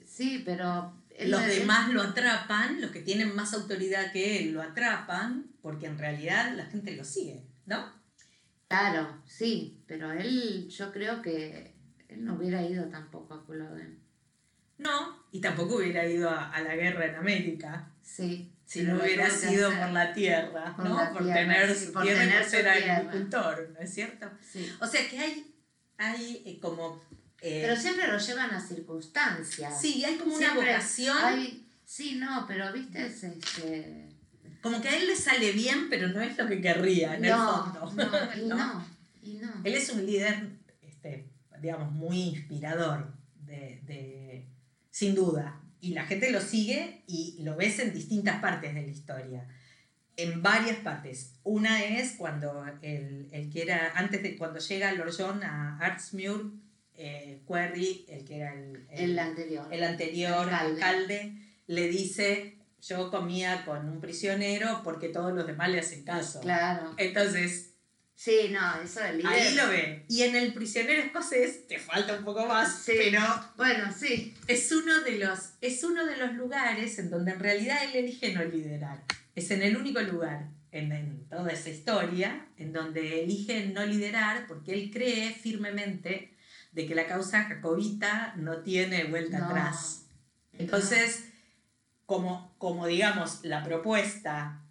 sí, 0.08 0.42
pero... 0.46 0.94
él- 1.10 1.30
Los 1.30 1.42
él- 1.42 1.60
demás 1.60 1.90
lo 1.92 2.02
atrapan, 2.02 2.80
los 2.80 2.92
que 2.92 3.02
tienen 3.02 3.36
más 3.36 3.54
autoridad 3.54 4.14
que 4.14 4.40
él 4.40 4.54
lo 4.54 4.62
atrapan, 4.62 5.48
porque 5.62 5.88
en 5.88 5.98
realidad 5.98 6.54
la 6.56 6.66
gente 6.68 6.96
lo 6.96 7.04
sigue, 7.04 7.44
¿no? 7.66 7.92
Claro, 8.70 9.22
sí, 9.28 9.84
pero 9.88 10.10
él, 10.14 10.70
yo 10.70 10.94
creo 10.94 11.22
que 11.22 11.74
él 12.08 12.24
no 12.24 12.36
hubiera 12.36 12.64
ido 12.64 12.86
tampoco 12.86 13.34
a 13.34 13.46
Culloden. 13.46 14.00
No, 14.78 15.22
y 15.34 15.42
tampoco 15.42 15.76
hubiera 15.76 16.06
ido 16.08 16.30
a, 16.30 16.50
a 16.50 16.62
la 16.62 16.76
guerra 16.78 17.08
en 17.08 17.16
América 17.16 17.91
Sí. 18.04 18.52
si 18.66 18.84
no 18.84 18.96
hubiera 19.00 19.30
sido 19.30 19.68
hacer. 19.70 19.80
por 19.82 19.90
la 19.92 20.14
tierra, 20.14 20.76
Por 20.76 20.86
¿no? 20.86 20.96
la 20.98 21.12
por 21.12 21.24
tierra, 21.24 21.40
tener 21.42 21.76
sí, 21.76 21.86
su 21.86 21.94
por 21.94 22.04
tierra 22.04 22.24
y 22.24 22.28
tener 22.28 22.42
por 22.42 22.46
su 22.46 22.52
ser 22.52 22.74
tierra. 22.74 22.98
agricultor, 22.98 23.70
¿no 23.74 23.80
es 23.80 23.94
cierto? 23.94 24.30
Sí. 24.52 24.72
O 24.80 24.88
sea 24.88 25.10
que 25.10 25.20
hay, 25.20 25.54
hay 25.98 26.44
eh, 26.46 26.60
como... 26.60 27.02
eh, 27.42 27.62
Pero 27.66 27.76
siempre 27.80 28.08
lo 28.08 28.18
llevan 28.18 28.52
a 28.52 28.60
circunstancias. 28.62 29.80
sí, 29.82 30.04
hay 30.06 30.16
como 30.18 30.36
una 30.36 30.46
Siempre 30.52 30.72
vocación, 30.72 31.18
hay- 31.24 31.68
sí, 31.86 32.16
no, 32.16 32.46
pero 32.48 32.72
viste, 32.74 33.06
es 33.06 33.24
este. 33.24 34.08
como 34.62 34.82
que 34.82 34.90
a 34.90 34.98
él 34.98 35.08
le 35.08 35.16
sale 35.16 35.52
bien, 35.52 35.88
pero 35.90 36.08
no 36.10 36.22
es 36.22 36.38
lo 36.38 36.48
que 36.48 36.62
querría 36.62 37.16
en 37.16 37.22
no, 37.24 37.66
el 37.66 37.90
fondo. 37.90 37.94
no, 38.36 38.42
y 38.42 38.48
¿no? 38.48 38.56
no, 38.58 38.86
y 39.24 39.34
no. 39.36 39.52
Él 39.64 39.74
es 39.76 39.90
un 39.90 40.06
líder, 40.06 40.50
este, 40.82 41.28
digamos, 41.60 41.92
muy 41.92 42.22
inspirador, 42.22 43.14
de, 43.46 43.82
de- 43.86 44.48
sin 44.90 45.14
duda. 45.16 45.58
Y 45.82 45.94
la 45.94 46.06
gente 46.06 46.30
lo 46.32 46.40
sigue 46.40 47.02
y 47.08 47.38
lo 47.42 47.56
ves 47.56 47.80
en 47.80 47.94
distintas 47.94 48.40
partes 48.40 48.74
de 48.74 48.84
la 48.84 48.88
historia. 48.92 49.48
En 50.16 50.42
varias 50.44 50.78
partes. 50.78 51.34
Una 51.44 51.84
es 51.84 52.14
cuando 52.18 52.64
el, 52.82 53.28
el 53.32 53.50
que 53.50 53.64
era, 53.64 53.92
antes 53.96 54.22
de 54.22 54.38
cuando 54.38 54.60
llega 54.60 54.92
Lord 54.94 55.14
John 55.18 55.44
a 55.44 55.78
Artsmuir, 55.80 56.52
eh, 56.96 57.42
Querry, 57.48 58.06
el 58.10 58.24
que 58.26 58.36
era 58.38 58.54
el, 58.54 58.86
El 58.92 59.18
anterior. 59.18 59.68
el 59.72 59.84
anterior 59.84 60.50
Alcalde. 60.50 60.84
alcalde. 60.84 61.34
le 61.68 61.88
dice, 61.88 62.58
yo 62.82 63.10
comía 63.10 63.66
con 63.66 63.90
un 63.90 64.00
prisionero 64.00 64.82
porque 64.84 65.10
todos 65.10 65.34
los 65.34 65.48
demás 65.48 65.70
le 65.70 65.80
hacen 65.80 66.04
caso. 66.04 66.42
Claro. 66.42 66.94
Entonces, 66.98 67.71
Sí, 68.24 68.50
no, 68.52 68.80
eso 68.84 69.00
del 69.00 69.18
líder. 69.18 69.32
Ahí 69.32 69.56
lo 69.56 69.68
ven. 69.68 70.06
Y 70.08 70.22
en 70.22 70.36
el 70.36 70.54
prisionero 70.54 71.02
escocés 71.02 71.68
te 71.68 71.80
falta 71.80 72.16
un 72.20 72.24
poco 72.24 72.46
más, 72.46 72.84
Sí. 72.84 72.92
pero 72.96 73.20
Bueno, 73.58 73.92
sí. 73.92 74.36
es 74.46 74.72
uno, 74.72 75.02
de 75.02 75.18
los, 75.18 75.54
es 75.60 75.84
uno 75.84 76.06
de 76.06 76.18
los 76.18 76.34
lugares 76.34 77.00
en 77.00 77.10
donde 77.10 77.32
en 77.32 77.40
realidad 77.40 77.78
él 77.84 77.96
elige 77.96 78.32
no 78.32 78.44
liderar. 78.44 79.04
Es 79.34 79.50
en 79.50 79.64
el 79.64 79.76
único 79.76 80.02
lugar 80.02 80.50
en, 80.72 80.92
en 80.92 81.28
toda 81.30 81.52
esa 81.52 81.70
historia 81.72 82.46
en 82.58 82.74
donde 82.74 83.24
elige 83.24 83.66
no 83.70 83.84
liderar 83.88 84.46
porque 84.46 84.74
él 84.74 84.92
cree 84.94 85.32
firmemente 85.34 86.38
de 86.74 86.86
que 86.86 86.94
la 86.94 87.08
causa 87.08 87.46
jacobita 87.46 88.36
no 88.38 88.62
tiene 88.62 89.06
vuelta 89.06 89.40
No. 89.40 89.46
atrás. 89.48 90.06
Entonces, 90.54 91.26
como, 92.06 92.54
como 92.60 92.86
digamos, 92.86 93.40
la 93.44 93.64
propuesta 93.64 94.62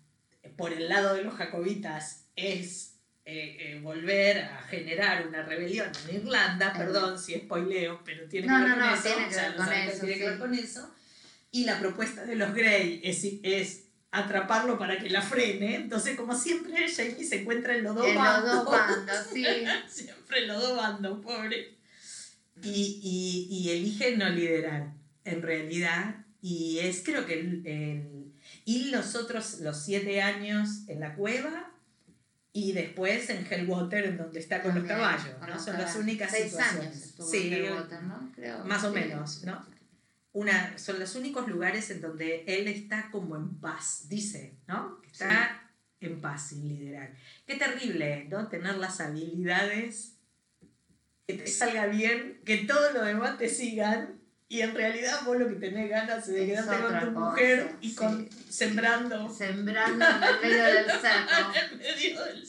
por 0.57 0.73
el 0.73 0.89
lado 0.89 1.15
de 1.15 1.25
los 1.25 1.35
jacobitas 1.35 2.27
es 2.37 2.90
eh, 3.33 3.57
eh, 3.77 3.81
volver 3.81 4.39
a 4.39 4.63
generar 4.69 5.27
una 5.27 5.43
rebelión 5.43 5.89
en 6.09 6.17
Irlanda, 6.17 6.73
perdón 6.77 7.19
si 7.19 7.35
spoileo, 7.35 8.01
pero 8.05 8.27
tiene 8.29 8.47
No, 8.49 8.57
que 8.59 8.61
ver 8.65 8.69
no, 8.71 8.77
con 8.77 8.87
no, 8.87 8.95
eso, 8.95 9.03
tiene 9.15 9.33
ya 9.33 9.55
con 9.57 9.67
saben 9.67 9.89
eso, 9.89 10.01
tiene 10.01 10.19
que 10.19 10.29
ver 10.31 10.39
con 10.39 10.55
eso. 10.55 10.95
Y 11.53 11.65
la 11.65 11.79
propuesta 11.79 12.25
de 12.25 12.35
los 12.37 12.53
Grey 12.55 13.01
es, 13.05 13.25
es 13.43 13.85
atraparlo 14.11 14.79
para 14.79 14.99
que 14.99 15.09
la 15.11 15.23
frene, 15.23 15.77
entonces 15.77 16.17
como 16.17 16.35
siempre 16.37 16.75
Jamie 16.93 17.25
se 17.25 17.43
encuentra 17.43 17.77
en 17.77 17.85
los 17.85 17.95
dos 17.95 18.07
En 18.07 18.15
los 18.17 18.25
bandos. 18.25 18.55
dos 18.65 18.71
bandos, 18.73 19.17
sí. 19.33 19.45
Siempre 19.89 20.43
en 20.43 20.49
los 20.49 20.61
dos 20.61 20.77
bandos, 20.77 21.21
pobre. 21.25 21.77
Y, 22.63 23.01
y, 23.03 23.57
y 23.57 23.71
elige 23.71 24.17
no 24.17 24.29
liderar, 24.29 24.93
en 25.25 25.43
realidad. 25.43 26.27
Y 26.43 26.79
es 26.81 27.03
creo 27.05 27.25
que 27.27 27.35
el, 27.41 27.67
el- 27.67 28.33
Y 28.65 28.91
los 28.91 29.15
otros, 29.15 29.61
los 29.61 29.83
siete 29.83 30.21
años 30.21 30.69
en 30.89 31.01
la 31.01 31.15
cueva 31.15 31.70
y 32.53 32.73
después 32.73 33.31
en 33.31 33.47
Hellwater, 33.49 34.05
en 34.05 34.17
donde 34.17 34.41
está 34.41 34.61
con 34.63 34.75
los 34.75 34.87
También, 34.87 34.99
caballos, 34.99 35.35
con 35.39 35.49
¿no? 35.49 35.55
los 35.55 35.65
Son 35.65 35.73
las 35.75 35.83
caballos. 35.85 36.03
únicas 36.03 36.31
Seis 36.31 36.51
situaciones. 36.51 37.15
años 37.19 37.31
Sí, 37.31 37.47
en 37.49 37.53
Hellwater, 37.55 38.03
¿no? 38.03 38.33
Creo. 38.35 38.65
más 38.65 38.85
o 38.85 38.89
Sí. 38.93 38.95
menos, 39.01 39.45
¿no? 39.45 39.67
Una, 40.33 40.79
son 40.79 41.01
los 41.01 41.15
únicos 41.17 41.49
lugares 41.49 41.91
en 41.91 42.01
donde 42.01 42.45
él 42.47 42.69
está 42.69 43.09
como 43.11 43.37
en 43.37 43.57
paz, 43.59 44.07
dice, 44.09 44.55
¿no? 44.69 45.01
Está 45.11 45.71
en 46.01 46.21
paz 46.21 46.49
sin 46.49 46.69
liderar. 46.69 47.13
Qué 47.47 47.57
terrible, 47.57 48.27
¿no? 48.31 48.47
Tener 48.49 48.77
las 48.77 49.01
habilidades, 49.01 50.15
que 51.27 51.35
te 51.35 51.47
salga 51.49 51.87
bien, 51.87 52.41
que 52.45 52.59
todo 52.59 52.93
lo 52.93 53.03
demás 53.05 53.39
te 53.39 53.49
sigan 53.49 54.20
y 54.51 54.63
en 54.63 54.75
realidad 54.75 55.21
vos 55.25 55.39
lo 55.39 55.47
que 55.47 55.55
tenés 55.55 55.89
ganas 55.89 56.27
es 56.27 56.35
de 56.35 56.43
Es 56.43 56.61
quedarte 56.61 56.83
con 56.83 56.99
tu 56.99 57.15
cosa, 57.15 57.31
mujer 57.31 57.71
y 57.81 57.89
sí. 57.89 57.95
con, 57.95 58.29
sembrando 58.49 59.33
Sembrando 59.33 60.05
en 60.05 60.23
el 60.25 60.41
medio 60.43 60.65
del 60.65 60.87
cerco. 60.91 61.53
en 61.73 61.79
medio 61.79 62.25
del. 62.25 62.45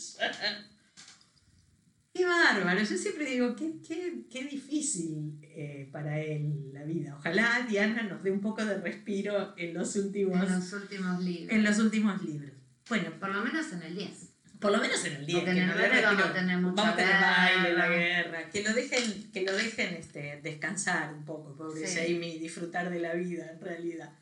Qué 2.12 2.26
bárbaro, 2.26 2.80
yo 2.80 2.98
siempre 2.98 3.26
digo, 3.26 3.56
qué, 3.56 3.76
qué, 3.88 4.24
qué 4.32 4.44
difícil 4.46 5.38
eh, 5.44 5.90
para 5.92 6.20
él 6.20 6.72
la 6.74 6.84
vida. 6.86 7.16
Ojalá 7.20 7.66
Diana 7.70 8.02
nos 8.02 8.24
dé 8.24 8.32
un 8.32 8.42
poco 8.42 8.66
de 8.66 8.80
respiro 8.80 9.54
en 9.56 9.76
los 9.76 9.96
últimos, 9.96 10.42
En 10.42 10.56
los 10.56 10.74
últimos 10.74 11.24
libros. 11.24 11.56
en 11.56 11.64
los 11.64 11.78
últimos 11.78 12.22
libros. 12.24 12.52
Bueno, 12.90 13.12
Por 13.20 13.30
lo 13.30 13.44
menos 13.44 13.72
en 13.74 13.84
el 13.84 13.96
10. 13.96 14.31
Por 14.62 14.72
lo 14.72 14.78
menos 14.78 15.04
en 15.06 15.14
el 15.14 15.26
día. 15.26 15.40
Porque 15.40 15.52
en 15.52 15.70
el 15.70 16.04
vamos 16.04 16.24
a 16.24 16.34
tener 16.34 16.58
mucha 16.60 16.76
Vamos 16.76 16.94
a 16.94 16.96
tener 16.96 17.20
baile, 17.20 17.74
la 17.74 17.90
guerra. 17.90 18.50
Que 18.50 18.64
lo 18.64 18.74
dejen, 18.74 19.32
que 19.32 19.42
lo 19.42 19.54
dejen 19.54 19.96
este, 19.96 20.40
descansar 20.42 21.14
un 21.14 21.26
poco, 21.26 21.56
pobre 21.56 21.88
Sí. 21.88 22.14
Jamie, 22.14 22.40
disfrutar 22.40 22.92
de 22.92 23.00
la 23.00 23.14
vida 23.16 23.50
en 23.52 23.60
realidad. 23.60 24.14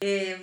Eh, 0.00 0.36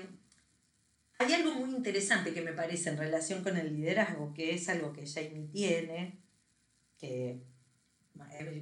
hay 1.19 1.34
algo 1.34 1.53
muy 1.53 1.69
interesante 1.69 2.34
que 2.34 2.41
me 2.41 2.51
parece 2.51 2.89
en 2.89 2.97
relación 2.97 3.43
con 3.43 3.55
el 3.57 3.76
liderazgo, 3.76 4.34
que 4.34 4.55
es 4.55 4.67
algo 4.69 4.91
que 4.91 5.05
Jamie 5.05 5.47
tiene, 5.51 6.17
que 6.97 7.43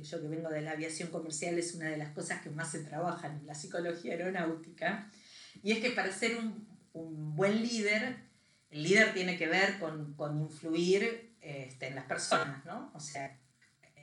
yo 0.04 0.22
que 0.22 0.28
vengo 0.28 0.50
de 0.50 0.62
la 0.62 0.72
aviación 0.72 1.10
comercial 1.10 1.58
es 1.58 1.74
una 1.74 1.86
de 1.90 1.98
las 1.98 2.12
cosas 2.12 2.42
que 2.42 2.50
más 2.50 2.72
se 2.72 2.84
trabajan 2.84 3.40
en 3.40 3.48
la 3.48 3.56
psicología 3.56 4.14
aeronáutica, 4.14 5.10
y 5.64 5.72
es 5.72 5.80
que 5.80 5.92
para 5.92 6.12
ser 6.12 6.38
un, 6.38 6.68
un 6.94 7.36
buen 7.36 7.62
líder, 7.62 8.29
el 8.72 8.84
líder 8.84 9.14
tiene 9.14 9.38
que 9.38 9.48
ver 9.48 9.80
con, 9.80 10.14
con 10.14 10.38
influir 10.38 11.36
este, 11.42 11.88
en 11.88 11.96
las 11.96 12.06
personas, 12.06 12.64
¿no? 12.66 12.92
O 12.94 13.00
sea, 13.00 13.38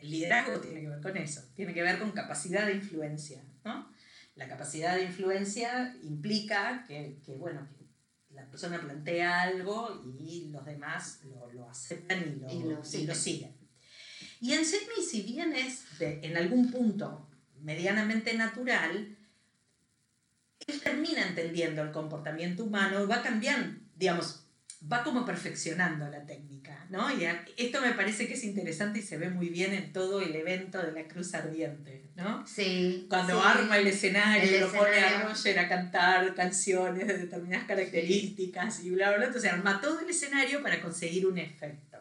el 0.00 0.10
liderazgo 0.10 0.60
tiene 0.60 0.80
que 0.82 0.88
ver 0.88 1.00
con 1.00 1.16
eso, 1.16 1.42
tiene 1.54 1.72
que 1.74 1.82
ver 1.82 1.98
con 1.98 2.10
capacidad 2.12 2.66
de 2.66 2.74
influencia, 2.74 3.42
¿no? 3.64 3.90
La 4.34 4.48
capacidad 4.48 4.96
de 4.96 5.04
influencia 5.04 5.96
implica 6.02 6.84
que, 6.86 7.18
que, 7.24 7.32
bueno, 7.36 7.66
que 7.78 7.86
la 8.34 8.44
persona 8.50 8.78
plantea 8.80 9.42
algo 9.42 10.02
y 10.20 10.48
los 10.50 10.64
demás 10.66 11.20
lo, 11.24 11.50
lo 11.52 11.68
aceptan 11.70 12.22
y 12.22 12.40
lo, 12.40 12.50
Y 12.52 12.62
lo 12.64 12.80
y 12.80 12.84
siguen. 12.84 13.06
lo 13.08 13.14
siguen. 13.14 13.56
Y 14.40 14.52
en 14.52 14.64
Jamie, 14.64 15.02
si 15.08 15.22
bien 15.22 15.54
es 15.54 15.98
de- 15.98 16.20
en 16.22 16.36
algún 16.36 16.70
punto 16.70 17.26
medianamente 17.62 18.34
natural, 18.34 19.16
él 20.66 20.80
termina 20.82 21.26
entendiendo 21.26 21.82
el 21.82 21.92
comportamiento 21.92 22.64
humano 22.64 23.02
y 23.02 23.06
va 23.06 23.22
cambiando, 23.22 23.80
digamos, 23.94 24.45
va 24.92 25.02
como 25.02 25.24
perfeccionando 25.24 26.08
la 26.08 26.24
técnica, 26.26 26.86
¿no? 26.90 27.10
Y 27.16 27.24
a- 27.24 27.44
esto 27.56 27.80
me 27.80 27.92
parece 27.92 28.26
que 28.28 28.34
es 28.34 28.44
interesante 28.44 28.98
y 28.98 29.02
se 29.02 29.16
ve 29.16 29.30
muy 29.30 29.48
bien 29.48 29.72
en 29.72 29.92
todo 29.92 30.20
el 30.20 30.34
evento 30.36 30.78
de 30.82 30.92
la 30.92 31.08
Cruz 31.08 31.34
Ardiente, 31.34 32.10
¿no? 32.14 32.46
Sí. 32.46 33.06
Cuando 33.08 33.40
sí. 33.40 33.46
arma 33.46 33.78
el 33.78 33.86
escenario, 33.86 34.54
El 34.54 34.60
lo 34.60 34.72
pone 34.72 34.90
a 34.90 35.06
escenario. 35.06 35.28
Roger 35.28 35.58
a 35.58 35.68
cantar 35.68 36.34
canciones 36.34 37.06
de 37.08 37.18
determinadas 37.18 37.66
características 37.66 38.84
y 38.84 38.90
bla, 38.90 39.08
bla, 39.08 39.16
bla. 39.18 39.26
Entonces 39.26 39.50
arma 39.52 39.80
todo 39.80 40.00
el 40.00 40.10
escenario 40.10 40.62
para 40.62 40.80
conseguir 40.82 41.26
un 41.26 41.38
efecto. 41.38 41.98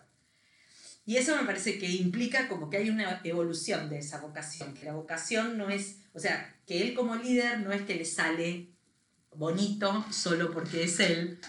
Y 1.07 1.17
eso 1.17 1.36
me 1.38 1.43
parece 1.43 1.78
que 1.78 1.88
implica 1.89 2.47
como 2.47 2.69
que 2.69 2.78
hay 2.78 2.89
una 2.89 3.21
evolución 3.23 3.89
de 3.89 3.99
esa 3.99 4.19
vocación, 4.19 4.73
que 4.73 4.86
la 4.86 4.93
vocación 4.93 5.55
no 5.57 5.69
es, 5.69 5.97
o 6.13 6.19
sea, 6.19 6.55
que 6.65 6.82
él 6.82 6.93
como 6.95 7.15
líder 7.15 7.59
no 7.59 7.71
es 7.71 7.84
que 7.84 7.93
le 7.95 8.05
sale 8.05 8.69
bonito 9.36 10.03
solo 10.11 10.51
porque 10.51 10.84
es 10.86 10.99
él, 10.99 11.39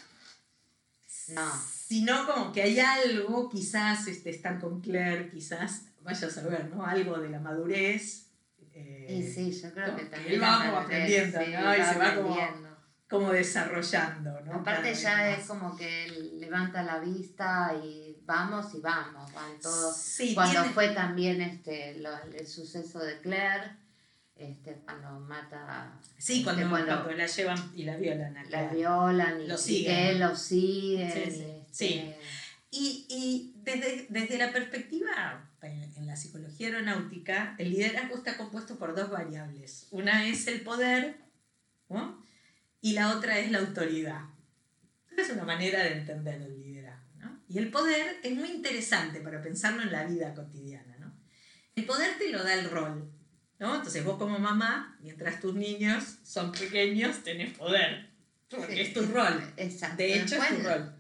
No. 1.28 1.52
sino 1.88 2.26
como 2.26 2.52
que 2.52 2.62
hay 2.62 2.78
algo, 2.80 3.48
quizás 3.48 4.06
este, 4.08 4.30
estar 4.30 4.58
con 4.60 4.80
Claire, 4.80 5.28
quizás, 5.30 5.82
vaya 6.02 6.28
a 6.28 6.30
saber, 6.30 6.68
¿no? 6.74 6.84
Algo 6.84 7.18
de 7.18 7.28
la 7.30 7.40
madurez. 7.40 8.26
eh, 8.72 9.06
Y 9.08 9.22
sí, 9.32 9.50
yo 9.52 9.72
creo 9.72 9.88
¿no? 9.88 9.96
que 9.96 10.04
también. 10.04 10.34
él 10.34 10.42
va 10.42 10.50
la 10.50 10.56
como 10.58 10.72
madurez, 10.72 10.84
aprendiendo, 10.86 11.38
sí, 11.38 11.52
¿no? 11.64 11.74
Y 11.74 11.82
se 11.92 11.98
va 11.98 12.14
como- 12.14 12.66
como 13.08 13.30
desarrollando, 13.32 14.40
¿no? 14.42 14.54
Aparte 14.54 14.92
Cada 14.92 14.94
ya 14.94 15.30
es 15.36 15.46
como 15.46 15.76
que 15.76 16.06
él 16.06 16.40
levanta 16.40 16.82
la 16.82 16.98
vista 16.98 17.72
y 17.84 18.20
vamos 18.24 18.74
y 18.74 18.80
vamos, 18.80 19.32
van 19.32 19.58
todos. 19.60 19.96
Sí, 19.96 20.34
Cuando 20.34 20.60
tiene- 20.60 20.74
fue 20.74 20.88
también 20.88 21.40
este 21.40 21.94
lo- 22.00 22.20
el 22.34 22.46
suceso 22.46 22.98
de 22.98 23.20
Claire, 23.20 23.76
este, 24.36 24.74
cuando 24.84 25.20
mata, 25.20 25.98
Sí, 26.18 26.44
cuando, 26.44 26.62
este, 26.62 26.70
cuando 26.70 27.04
cuando 27.04 27.12
la 27.12 27.26
llevan 27.26 27.72
y 27.74 27.84
la 27.84 27.96
violan 27.96 28.36
a 28.36 28.44
la 28.44 28.68
violan 28.68 29.40
y, 29.40 29.46
Lo 29.46 29.54
y 29.54 29.58
siguen. 29.58 29.94
que 29.94 30.10
él 30.10 30.20
lo 30.20 30.36
sigue. 30.36 31.10
Sí, 31.12 31.18
y, 31.18 31.30
sí, 31.30 31.38
este, 31.38 31.64
sí. 31.70 32.14
Y, 32.70 33.06
y 33.08 33.54
desde, 33.62 34.06
desde 34.10 34.38
la 34.38 34.52
perspectiva 34.52 35.48
en, 35.62 35.82
en 35.96 36.06
la 36.06 36.16
psicología 36.16 36.68
aeronáutica, 36.68 37.54
el 37.58 37.70
liderazgo 37.70 38.16
está 38.16 38.36
compuesto 38.36 38.78
por 38.78 38.94
dos 38.94 39.10
variables. 39.10 39.86
Una 39.90 40.26
es 40.28 40.46
el 40.46 40.60
poder 40.60 41.16
¿no? 41.88 42.22
y 42.80 42.92
la 42.92 43.16
otra 43.16 43.38
es 43.38 43.50
la 43.50 43.58
autoridad. 43.58 44.22
Es 45.16 45.30
una 45.30 45.44
manera 45.44 45.82
de 45.82 45.92
entender 45.98 46.42
el 46.42 46.60
liderazgo. 46.60 47.06
¿no? 47.18 47.40
Y 47.48 47.56
el 47.58 47.70
poder 47.70 48.18
es 48.22 48.34
muy 48.34 48.50
interesante 48.50 49.20
para 49.20 49.40
pensarlo 49.40 49.82
en 49.82 49.92
la 49.92 50.04
vida 50.04 50.34
cotidiana. 50.34 50.96
¿no? 50.98 51.12
El 51.74 51.86
poder 51.86 52.18
te 52.18 52.30
lo 52.30 52.44
da 52.44 52.52
el 52.52 52.68
rol. 52.68 53.10
¿No? 53.58 53.74
Entonces 53.76 54.04
vos 54.04 54.18
como 54.18 54.38
mamá, 54.38 54.96
mientras 55.00 55.40
tus 55.40 55.54
niños 55.54 56.18
son 56.22 56.52
pequeños, 56.52 57.22
tenés 57.22 57.56
poder. 57.56 58.10
Porque 58.50 58.74
Sí. 58.74 58.80
es 58.80 58.92
tu 58.94 59.02
rol. 59.02 59.52
Exacto. 59.56 59.96
De 59.96 60.20
hecho, 60.20 60.36
es 60.36 60.48
tu 60.56 60.62
rol. 60.62 60.94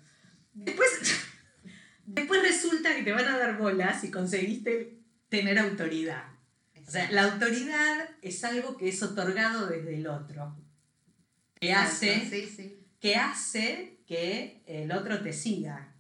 Después, 0.54 0.90
después 2.06 2.42
resulta 2.42 2.94
que 2.94 3.02
te 3.02 3.12
van 3.12 3.26
a 3.26 3.38
dar 3.38 3.58
bolas 3.58 4.00
si 4.00 4.10
conseguiste 4.10 4.98
tener 5.28 5.58
autoridad. 5.58 6.24
O 6.86 6.90
sea, 6.90 7.10
la 7.10 7.24
autoridad 7.24 8.08
es 8.22 8.42
algo 8.44 8.76
que 8.76 8.88
es 8.88 9.02
otorgado 9.02 9.66
desde 9.66 9.96
el 9.96 10.06
otro. 10.06 10.56
Que 11.60 11.70
Exacto, 11.70 11.90
hace, 11.90 12.30
Sí, 12.30 12.52
sí. 12.54 12.78
que 13.00 13.16
hace 13.16 13.98
que 14.06 14.62
el 14.66 14.92
otro 14.92 15.20
te 15.20 15.32
siga. 15.32 15.92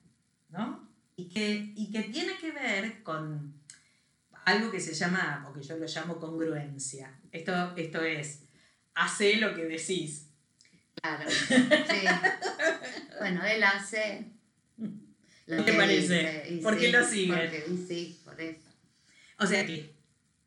¿No? 0.48 0.88
Y 1.16 1.28
que, 1.28 1.72
y 1.74 1.90
que 1.90 2.02
tiene 2.04 2.36
que 2.38 2.52
ver 2.52 3.02
con 3.02 3.55
algo 4.46 4.70
que 4.70 4.80
se 4.80 4.94
llama, 4.94 5.46
o 5.48 5.52
que 5.52 5.62
yo 5.62 5.76
lo 5.76 5.86
llamo 5.86 6.18
congruencia. 6.18 7.12
Esto, 7.30 7.76
esto 7.76 8.00
es, 8.02 8.44
hace 8.94 9.36
lo 9.36 9.54
que 9.54 9.64
decís. 9.66 10.28
Claro. 11.02 11.28
Sí. 11.30 12.06
bueno, 13.18 13.44
él 13.44 13.62
hace. 13.62 14.24
Lo 15.46 15.56
¿Qué 15.58 15.62
te 15.62 15.72
que 15.72 15.76
parece? 15.76 16.42
dice, 16.48 16.62
¿Por 16.62 16.76
qué 16.78 16.86
sí, 16.86 16.92
lo 16.92 17.04
sigue? 17.06 17.32
porque- 17.36 17.64
y 17.70 17.76
sí, 17.86 18.20
por 18.24 18.40
eso. 18.40 18.68
O 19.38 19.46
sea 19.46 19.66
que 19.66 19.94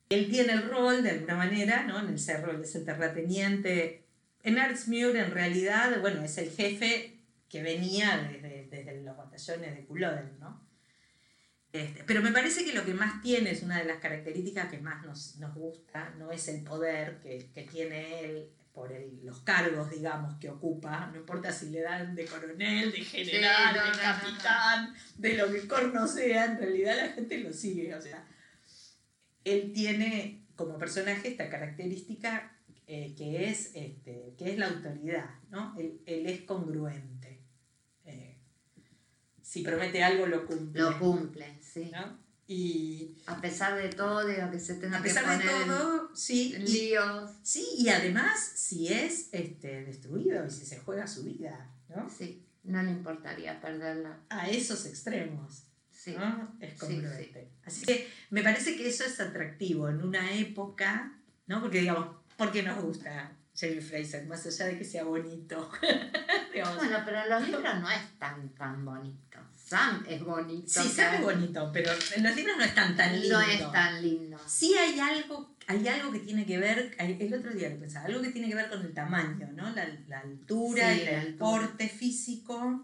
él 0.10 0.30
tiene 0.30 0.54
el 0.54 0.64
rol 0.70 1.04
de 1.04 1.12
alguna 1.12 1.36
manera, 1.36 1.84
¿no? 1.84 2.00
En 2.00 2.08
el 2.10 2.20
cerro, 2.20 2.52
él 2.52 2.62
es 2.64 2.76
el 2.76 2.84
terrateniente. 2.86 4.06
En 4.43 4.58
Earthsmuir, 4.58 5.16
en 5.16 5.32
realidad, 5.32 6.00
bueno, 6.02 6.24
es 6.24 6.38
el 6.38 6.50
jefe 6.50 7.18
que 7.50 7.62
venía 7.64 8.30
desde, 8.32 8.68
desde 8.70 9.02
los 9.04 9.16
batallones 9.18 9.76
de 9.76 9.86
Culloden, 9.86 10.38
¿no? 10.39 10.68
Este, 11.72 12.03
pero 12.03 12.22
me 12.24 12.32
parece 12.32 12.65
que 12.65 12.74
lo 12.74 12.84
que 12.84 12.93
más 12.95 13.22
tiene, 13.22 13.51
es 13.51 13.61
una 13.61 13.78
de 13.78 13.86
las 13.86 13.99
características 13.99 14.70
que 14.72 14.80
más 14.80 15.05
nos, 15.05 15.36
nos 15.38 15.53
gusta, 15.53 16.09
no 16.17 16.32
es 16.32 16.47
el 16.47 16.63
poder 16.63 17.20
que, 17.22 17.49
que 17.53 17.63
tiene 17.63 18.22
él 18.26 18.49
por 18.74 18.91
el- 18.91 19.20
los 19.24 19.41
cargos, 19.41 19.91
digamos, 19.91 20.36
que 20.39 20.49
ocupa, 20.49 21.07
no 21.11 21.17
importa 21.20 21.51
si 21.51 21.70
le 21.70 21.82
dan 21.82 22.15
de 22.15 22.26
coronel, 22.26 22.91
de 22.91 23.01
general, 23.01 23.76
no, 23.76 23.84
de 23.84 23.89
no, 23.89 23.95
no, 23.95 24.01
capitán, 24.01 24.93
de 25.17 25.34
lo 25.36 25.51
que 25.51 25.67
corno 25.67 26.07
sea, 26.07 26.45
en 26.45 26.57
realidad 26.57 26.95
la 26.97 27.09
gente 27.09 27.38
lo 27.39 27.51
sigue, 27.53 27.93
o 27.93 28.01
sea, 28.01 28.26
él 29.43 29.72
tiene 29.74 30.45
como 30.55 30.78
personaje 30.78 31.28
esta 31.30 31.49
característica 31.49 32.51
eh, 32.88 33.13
que, 33.17 33.49
es, 33.49 33.72
este, 33.76 34.34
que 34.38 34.51
es 34.51 34.57
la 34.57 34.67
autoridad, 34.67 35.30
¿no? 35.51 35.76
Él, 35.80 36.01
él 36.07 36.26
es 36.26 36.41
congruente. 36.41 37.18
Si 39.50 39.64
promete 39.64 40.04
algo, 40.04 40.28
lo 40.28 40.45
cumple. 40.45 40.80
Lo 40.80 41.00
cumple, 41.00 41.58
sí. 41.60 41.89
¿no? 41.91 42.20
Y 42.45 43.16
A 43.26 43.41
pesar 43.41 43.76
de 43.82 43.89
todo, 43.89 44.24
de 44.28 44.38
lo 44.43 44.52
que 44.52 44.60
se 44.60 44.76
tenga 44.76 44.97
a 45.00 45.02
que 45.02 45.08
pesar 45.10 45.24
de 45.28 45.43
poner 45.43 45.62
en- 45.64 45.68
todo, 45.68 46.16
sí, 46.16 46.54
y, 46.56 46.60
líos. 46.60 47.32
sí, 47.41 47.66
y 47.80 47.89
además 47.89 48.39
si 48.56 48.93
es 48.93 49.30
este, 49.32 49.86
destruido 49.86 50.45
y 50.45 50.52
si 50.52 50.66
se 50.68 50.78
juega 50.78 51.08
su 51.08 51.24
vida, 51.24 51.68
¿no? 51.88 52.08
Sí, 52.16 52.45
no 52.64 52.84
le 52.84 52.91
importaría 52.91 53.60
perderla. 53.60 54.20
A 54.30 54.47
esos 54.50 54.86
extremos. 54.86 55.64
Sí. 55.91 56.16
¿no? 56.16 56.56
Es 56.60 56.74
Sí, 56.74 56.78
congruente. 56.80 57.50
Así 57.66 57.86
que 57.86 58.08
me 58.30 58.43
parece 58.43 58.76
que 58.78 58.88
eso 58.88 59.04
es 59.04 59.20
atractivo 59.20 59.89
en 59.89 60.04
una 60.04 60.32
época, 60.34 61.20
¿no? 61.47 61.60
Porque 61.60 61.80
digamos, 61.80 62.18
¿por 62.38 62.52
qué 62.52 62.62
nos 62.62 62.82
gusta 62.84 63.36
Jamie 63.56 63.82
Fraser? 63.82 64.28
Más 64.28 64.45
allá 64.45 64.68
de 64.68 64.78
que 64.78 64.86
sea 64.86 65.06
bonito. 65.06 65.72
Bueno, 66.76 66.97
pero 67.06 67.26
los 67.30 67.47
libros 67.47 67.80
no 67.80 67.89
es 67.89 68.20
tan, 68.20 68.50
tan 68.50 68.84
bonito. 68.84 69.28
Sam 69.70 70.03
es 70.09 70.24
bonito. 70.24 70.67
sí, 70.82 70.89
sabe 70.89 71.17
claro. 71.20 71.26
bonito, 71.36 71.70
pero 71.72 71.91
en 72.15 72.24
los 72.24 72.36
libros 72.36 72.57
no 72.57 72.63
es 72.63 72.74
tan 72.74 72.95
tan 72.97 73.20
lindo. 73.20 73.39
No 73.39 73.45
es 73.45 73.72
tan 73.72 74.01
lindo. 74.01 74.38
Sí 74.47 74.74
hay 74.76 74.99
algo, 74.99 75.55
hay 75.67 75.88
algo 75.88 76.11
que 76.11 76.20
tiene 76.20 76.45
que 76.45 76.57
ver, 76.57 76.95
el 76.97 77.34
otro 77.34 77.51
día 77.53 77.70
lo 77.70 77.80
pensaba, 77.80 78.05
algo 78.07 78.22
que 78.22 78.32
tiene 78.32 78.49
que 78.49 78.55
ver 78.55 78.70
con 78.70 78.82
el 78.82 78.93
tamaño, 78.93 79.47
¿no? 79.53 79.70
La, 79.76 79.88
la 80.07 80.22
altura 80.22 80.93
Sí, 80.95 81.01
el 81.01 81.15
altura. 81.15 81.38
porte 81.38 81.88
físico 81.88 82.84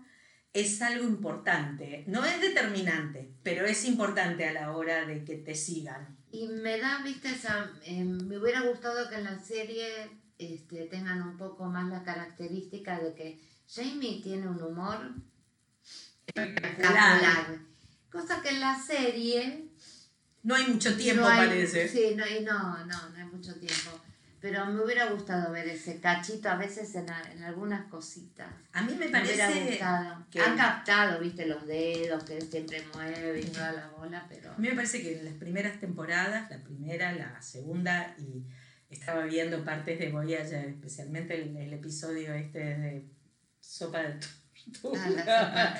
es 0.53 0.81
algo 0.83 1.05
importante. 1.05 2.03
No 2.07 2.23
es 2.23 2.39
determinante, 2.39 3.31
pero 3.43 3.65
es 3.65 3.83
importante 3.86 4.47
a 4.47 4.53
la 4.53 4.71
hora 4.71 5.05
de 5.05 5.25
que 5.25 5.38
te 5.38 5.55
sigan. 5.55 6.15
Y 6.31 6.47
me 6.47 6.77
da, 6.79 7.01
viste, 7.03 7.29
esa, 7.29 7.71
eh, 7.83 8.03
me 8.03 8.38
hubiera 8.38 8.61
gustado 8.61 9.09
que 9.09 9.15
en 9.15 9.23
la 9.23 9.39
serie 9.39 9.88
este, 10.38 10.86
tengan 10.86 11.21
un 11.23 11.38
poco 11.38 11.65
más 11.65 11.89
la 11.89 12.03
característica 12.03 12.99
de 12.99 13.13
que 13.15 13.39
Jamie 13.67 14.21
tiene 14.21 14.47
un 14.47 14.61
humor 14.61 15.15
espectacular. 16.34 17.59
Cosa 18.11 18.41
que 18.41 18.49
en 18.49 18.59
la 18.61 18.80
serie 18.80 19.65
No 20.43 20.55
hay 20.55 20.67
mucho 20.67 20.95
tiempo, 20.95 21.21
no 21.23 21.28
hay- 21.28 21.47
parece. 21.47 21.88
Sí, 21.88 22.15
no, 22.15 22.23
no, 22.41 22.86
no, 22.86 23.09
no 23.09 23.15
hay 23.17 23.26
mucho 23.26 23.55
tiempo. 23.55 23.99
Pero 24.39 24.63
me 24.67 24.84
hubiera 24.84 25.07
gustado 25.09 25.51
ver 25.51 25.67
ese 25.67 25.99
cachito 25.99 26.49
a 26.49 26.55
veces 26.55 26.93
en, 26.93 27.09
a- 27.09 27.32
en 27.32 27.43
algunas 27.43 27.86
cositas. 27.89 28.47
A 28.73 28.84
mí 28.84 28.93
me 28.93 29.07
Me 29.07 29.21
hubiera 29.21 29.47
parece... 29.47 29.69
gustado. 29.71 30.26
que- 30.30 30.39
Han 30.41 30.55
captado, 30.55 31.19
viste, 31.19 31.47
los 31.47 31.65
dedos 31.65 32.23
que 32.26 32.38
él 32.38 32.47
siempre 32.49 32.86
mueve 32.93 33.41
y 33.41 33.45
toda 33.45 33.71
la 33.71 33.88
bola, 33.88 34.26
pero. 34.30 34.51
A 34.51 34.57
mí 34.57 34.67
me 34.69 34.76
parece 34.76 35.01
que 35.01 35.17
en 35.17 35.26
las 35.26 35.34
primeras 35.34 35.80
temporadas, 35.80 36.49
la 36.51 36.63
primera, 36.63 37.11
la 37.13 37.41
segunda, 37.41 38.15
y 38.19 38.45
estaba 38.93 39.23
viendo 39.26 39.65
partes 39.65 39.97
de 39.97 40.11
Voyager, 40.11 40.67
especialmente 40.69 41.41
el, 41.41 41.57
el 41.57 41.73
episodio 41.73 42.34
este 42.36 42.59
de 42.59 43.09
Sopa 43.59 43.99
de. 44.03 44.19
Ah, 45.28 45.78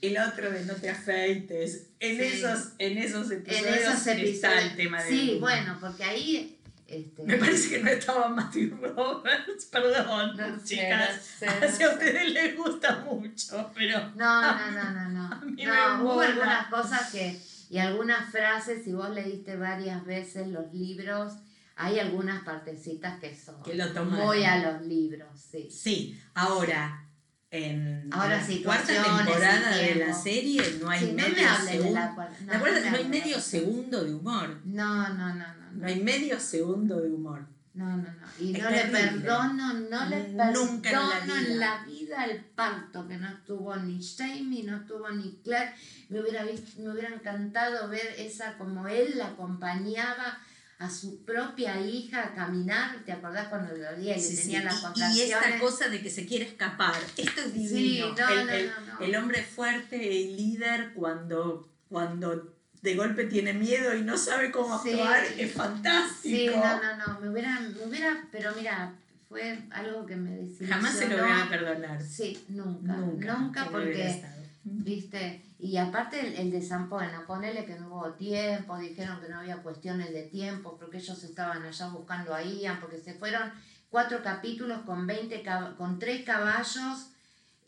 el 0.00 0.18
otro 0.18 0.50
de 0.50 0.64
No 0.64 0.74
te 0.74 0.90
afeites. 0.90 1.86
En, 2.00 2.16
Sí. 2.16 2.22
esos, 2.24 2.68
en 2.78 2.98
esos 2.98 3.30
En 3.30 3.38
episodios 3.38 3.76
esos 3.76 3.94
está 3.98 4.12
episodios. 4.14 4.62
el 4.64 4.76
tema 4.76 5.02
de 5.02 5.10
Sí, 5.10 5.36
bueno, 5.40 5.78
porque 5.80 6.04
ahí. 6.04 6.58
Este, 6.88 7.22
Me 7.22 7.38
parece 7.38 7.70
que 7.70 7.82
no 7.82 7.88
estaba 7.90 8.28
Matthew 8.28 8.76
Roberts, 8.76 9.64
perdón, 9.66 10.36
No 10.36 10.58
sé, 10.60 10.64
chicas. 10.76 11.10
no 11.40 11.48
sé, 11.48 11.60
no 11.80 11.86
a 11.86 11.92
ustedes 11.94 12.32
les 12.32 12.54
gusta 12.56 12.98
mucho, 12.98 13.70
pero 13.74 13.98
No, 14.14 14.42
no, 14.42 14.70
no, 14.72 14.90
no, 14.92 15.08
no. 15.08 15.26
A 15.34 15.40
mí 15.44 15.64
No, 15.64 15.98
me 15.98 16.04
hubo 16.04 16.20
algunas 16.20 16.66
cosas 16.66 17.10
que, 17.10 17.40
y 17.70 17.78
algunas 17.78 18.30
frases, 18.30 18.84
si 18.84 18.92
vos 18.92 19.08
leíste 19.08 19.56
varias 19.56 20.04
veces 20.04 20.48
los 20.48 20.70
libros, 20.74 21.32
hay 21.76 21.98
algunas 21.98 22.44
partecitas 22.44 23.18
que 23.20 23.34
son 23.34 23.62
Que 23.62 23.74
lo 23.74 23.90
muy 24.04 24.44
a 24.44 24.58
los 24.72 24.82
libros, 24.82 25.30
sí. 25.50 25.68
Sí, 25.70 26.20
ahora 26.34 27.06
en 27.52 28.08
Ahora 28.10 28.40
la 28.40 28.62
cuarta 28.64 28.92
temporada 29.04 29.76
de 29.76 29.94
la 29.96 30.14
serie 30.14 30.62
no 30.80 30.88
hay 30.88 31.00
Sí, 31.00 31.06
no 31.08 31.12
medio 31.14 31.48
de 31.50 31.70
segundo. 31.70 31.92
la 32.00 32.14
cuarta. 32.14 32.36
¿Te 32.50 32.56
acuerdas? 32.56 32.82
me 32.84 32.90
No 32.90 32.96
hay 32.96 33.04
medio 33.08 33.40
segundo 33.40 34.04
de 34.04 34.14
humor. 34.14 34.60
No, 34.64 35.08
no, 35.10 35.34
no, 35.34 35.34
no. 35.34 35.70
No 35.74 35.86
hay 35.86 36.00
medio 36.00 36.40
segundo 36.40 36.98
de 37.00 37.08
humor. 37.12 37.46
No, 37.74 37.86
no, 37.96 38.02
no. 38.02 38.10
Y 38.38 38.54
Es 38.56 38.62
no 38.62 38.70
le 38.70 38.76
terrible. 38.82 39.00
perdono, 39.22 39.72
no 39.74 40.04
le 40.08 40.28
Nunca 40.52 40.90
perdono 40.90 41.36
en 41.38 41.58
la 41.58 41.84
vida 41.84 42.24
el 42.24 42.40
parto 42.44 43.06
que 43.08 43.16
no 43.16 43.28
estuvo 43.28 43.74
ni 43.76 43.98
Jamie, 44.02 44.64
no 44.64 44.76
estuvo 44.78 45.08
ni 45.10 45.40
Claire. 45.44 45.72
Me 46.08 46.20
hubiera, 46.20 46.44
vis- 46.44 46.76
me 46.78 46.90
hubiera 46.90 47.08
encantado 47.14 47.88
ver 47.88 48.14
esa 48.18 48.58
como 48.58 48.86
él 48.88 49.12
la 49.16 49.28
acompañaba 49.28 50.38
a 50.82 50.90
su 50.90 51.24
propia 51.24 51.80
hija 51.80 52.24
a 52.24 52.34
caminar. 52.34 52.96
¿Te 53.06 53.12
acordás 53.12 53.48
cuando 53.48 53.74
lo? 53.76 53.96
Le 53.98 54.18
Sí, 54.18 54.36
sí. 54.36 54.42
tenía 54.42 54.64
las 54.64 54.74
Y- 54.74 54.78
Y, 54.78 54.82
contracciones. 54.82 55.30
esta 55.30 55.58
cosa 55.60 55.88
de 55.88 56.02
que 56.02 56.10
se 56.10 56.26
quiere 56.26 56.44
escapar. 56.46 56.96
Esto 57.16 57.40
es 57.40 57.52
Sí, 57.52 57.58
divino. 57.68 58.14
no, 58.18 58.28
el, 58.28 58.46
no, 58.46 58.52
el- 58.52 58.66
no, 58.86 58.94
no. 58.94 59.00
el 59.04 59.16
hombre 59.16 59.42
fuerte 59.44 59.96
y 59.96 60.34
líder 60.36 60.92
cuando, 60.94 61.68
cuando 61.88 62.52
de 62.82 62.94
golpe 62.96 63.24
tiene 63.26 63.52
miedo 63.52 63.94
y 63.94 64.02
no 64.02 64.18
sabe 64.18 64.50
cómo 64.50 64.82
Sí. 64.82 64.90
actuar 64.90 65.24
es 65.38 65.52
fantástico. 65.52 66.52
Sí, 66.52 66.56
no, 66.56 66.82
no, 66.82 66.96
no. 67.14 67.20
Me 67.20 67.28
hubiera, 67.30 67.60
me 67.60 67.84
hubiera, 67.86 68.24
pero 68.32 68.52
mira, 68.56 68.92
fue 69.28 69.60
algo 69.70 70.04
que 70.04 70.16
me 70.16 70.32
desilusionó. 70.32 70.74
Jamás 70.74 70.94
se 70.98 71.08
lo 71.08 71.16
voy 71.22 71.30
a 71.30 71.48
perdonar. 71.48 72.02
Sí, 72.02 72.44
nunca. 72.48 72.92
Nunca. 72.94 73.34
Nunca, 73.38 73.68
porque 73.70 74.08
estado. 74.08 74.41
¿Viste? 74.64 75.42
Y 75.58 75.76
aparte 75.76 76.20
el, 76.20 76.34
el 76.34 76.50
de 76.50 76.62
Zampona, 76.62 77.24
ponele 77.26 77.64
que 77.64 77.76
no 77.76 77.88
hubo 77.88 78.12
tiempo, 78.12 78.78
dijeron 78.78 79.20
que 79.20 79.28
no 79.28 79.40
había 79.40 79.56
cuestiones 79.62 80.12
de 80.12 80.22
tiempo, 80.22 80.76
porque 80.78 80.98
ellos 80.98 81.22
estaban 81.24 81.62
allá 81.62 81.88
buscando 81.88 82.32
a 82.34 82.42
Ian, 82.42 82.78
porque 82.80 82.98
se 82.98 83.14
fueron 83.14 83.50
cuatro 83.90 84.22
capítulos 84.22 84.82
con 84.82 85.06
20 85.06 85.42
cab- 85.42 85.76
con 85.76 85.98
tres 85.98 86.24
caballos, 86.24 87.08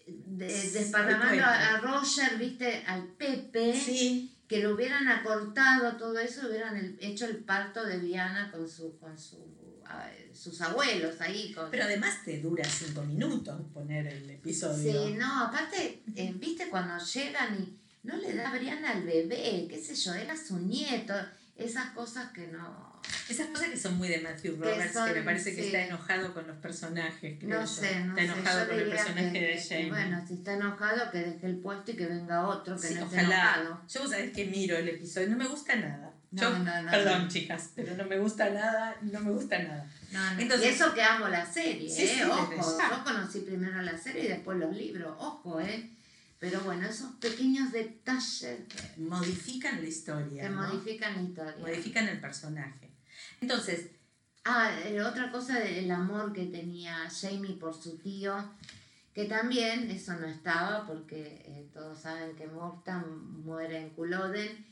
de- 0.07 0.47
desparramando 0.73 1.43
a, 1.45 1.75
a 1.75 1.81
Roger, 1.81 2.37
¿viste? 2.39 2.85
Al 2.87 3.05
Pepe, 3.05 3.73
Sí, 3.75 4.31
que 4.49 4.61
lo 4.61 4.75
hubieran 4.75 5.09
acortado 5.09 5.97
todo 5.97 6.19
eso, 6.19 6.47
hubieran 6.49 6.77
el- 6.77 6.99
hecho 7.01 7.25
el 7.27 7.39
parto 7.39 7.85
de 7.85 7.99
Viana 7.99 8.51
con 8.53 8.69
su, 8.69 8.99
con 8.99 9.19
su, 9.19 9.37
sus 10.33 10.61
abuelos 10.61 11.21
ahí. 11.21 11.53
Con, 11.53 11.71
pero 11.71 11.85
además 11.85 12.25
te 12.25 12.41
dura 12.41 12.65
cinco 12.65 13.03
minutos 13.03 13.61
poner 13.73 14.07
el 14.07 14.31
episodio. 14.31 15.07
Sí, 15.07 15.15
no, 15.15 15.45
aparte, 15.45 16.03
eh, 16.15 16.35
viste 16.37 16.69
cuando 16.69 17.03
llegan 17.05 17.55
y 17.61 17.79
no 18.03 18.17
le 18.17 18.35
da 18.35 18.53
Brianna 18.53 18.91
al 18.91 19.03
bebé, 19.03 19.67
qué 19.69 19.81
sé 19.83 19.95
yo, 19.95 20.15
era 20.15 20.37
su 20.37 20.59
nieto, 20.59 21.15
esas 21.57 21.91
cosas 21.91 22.33
que 22.33 22.49
no, 22.49 23.01
Esas 23.29 23.47
cosas 23.47 23.69
que 23.69 23.79
son 23.79 23.97
muy 23.97 24.09
de 24.09 24.21
Matthew 24.21 24.57
Roberts, 24.57 24.89
que, 24.89 24.93
son, 24.93 25.13
me 25.13 25.23
parece 25.23 25.55
que 25.55 25.67
está 25.67 25.87
enojado 25.87 26.35
con 26.35 26.47
los 26.47 26.57
personajes. 26.59 27.39
creo 27.39 27.61
no 27.61 27.67
sé, 27.67 28.01
no 28.01 28.17
Está 28.17 28.35
enojado 28.35 28.69
con 28.69 28.79
el 28.79 28.89
personaje 28.89 29.33
que, 29.33 29.41
de 29.41 29.63
Jamie. 29.63 29.89
Bueno, 29.89 30.25
si 30.27 30.35
está 30.35 30.55
enojado, 30.55 31.11
que 31.13 31.19
deje 31.19 31.47
el 31.47 31.57
puesto 31.59 31.93
y 31.93 31.97
que 31.97 32.07
venga 32.07 32.49
otro 32.49 32.75
que 32.77 32.89
Sí, 32.89 32.95
no 32.95 33.05
esté 33.05 33.21
ojalá. 33.21 33.55
enojado. 33.61 33.83
Yo 33.89 34.01
vos 34.01 34.11
sabés 34.11 34.33
que 34.33 34.45
miro 34.47 34.77
el 34.77 34.89
episodio, 34.89 35.29
no 35.31 35.37
me 35.37 35.47
gusta 35.47 35.77
nada. 35.77 36.14
No, 36.35 36.43
Yo- 36.43 36.59
no, 36.59 36.83
no, 36.83 36.91
perdón, 36.91 37.23
no. 37.25 37.29
chicas, 37.29 37.71
pero 37.77 37.97
no 37.97 38.05
me 38.05 38.19
gusta 38.19 38.51
nada, 38.51 38.97
no 39.03 39.21
me 39.21 39.31
gusta 39.31 39.59
nada. 39.63 39.91
No, 40.13 40.35
no. 40.35 40.41
Entonces- 40.41 40.67
y 40.67 40.71
eso 40.75 40.93
que 40.95 41.03
amo 41.03 41.29
la 41.29 41.45
serie, 41.47 41.89
Sí, 41.89 42.03
¿eh? 42.03 42.13
sí, 42.17 42.23
Ojo, 42.23 42.53
yo 42.53 43.05
conocí 43.05 43.41
primero 43.41 43.81
la 43.83 43.97
serie 43.97 44.25
y 44.25 44.29
después 44.29 44.59
los 44.59 44.75
libros, 44.77 45.15
ojo, 45.19 45.61
¿eh? 45.61 45.91
Pero 46.41 46.61
bueno, 46.61 46.87
esos 46.87 47.13
pequeños 47.17 47.73
detalles 47.73 48.59
que, 48.69 49.01
Modifican 49.01 49.81
la 49.81 49.89
historia. 49.89 50.43
que 50.43 50.49
¿no? 50.51 50.63
modifican 50.63 51.15
la 51.15 51.23
historia. 51.23 51.57
Modifican 51.61 52.09
el 52.09 52.21
personaje. 52.21 52.91
Entonces, 53.41 53.87
Ah, 54.47 54.71
eh, 54.85 55.01
otra 55.01 55.33
cosa 55.33 55.59
del 55.59 55.91
amor 55.91 56.35
que 56.35 56.45
tenía 56.45 57.09
Jamie 57.09 57.55
por 57.59 57.73
su 57.75 57.97
tío, 57.97 58.35
que 59.15 59.25
también 59.25 59.91
eso 59.91 60.13
no 60.17 60.27
estaba 60.27 60.87
porque 60.87 61.41
eh, 61.47 61.67
todos 61.73 61.99
saben 62.03 62.37
que 62.37 62.47
Mortan 62.49 63.07
muere 63.43 63.79
en 63.81 63.89
Culloden, 63.91 64.67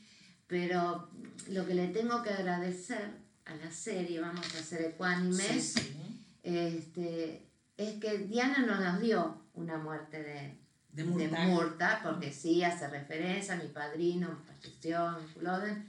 pero 0.53 1.09
lo 1.49 1.65
que 1.65 1.73
le 1.73 1.87
tengo 1.87 2.21
que 2.21 2.29
agradecer 2.29 3.09
a 3.45 3.55
la 3.55 3.71
serie, 3.71 4.21
vamos 4.21 4.45
a 4.53 4.61
ser 4.61 4.83
ecuánimes, 4.83 5.73
sí, 5.73 5.81
sí, 5.81 6.29
este, 6.43 7.47
es 7.75 7.99
que 7.99 8.19
Diana 8.19 8.59
no 8.59 8.79
nos 8.79 9.01
dio 9.01 9.35
una 9.55 9.79
muerte 9.79 10.21
de, 10.21 10.55
de. 10.91 11.27
Murta, 11.27 12.01
porque 12.03 12.31
sí 12.31 12.63
hace 12.63 12.87
referencia 12.87 13.55
a 13.55 13.57
mi 13.57 13.67
padrino, 13.69 14.43
falleció 14.45 15.17
en 15.17 15.27
Culloden, 15.29 15.87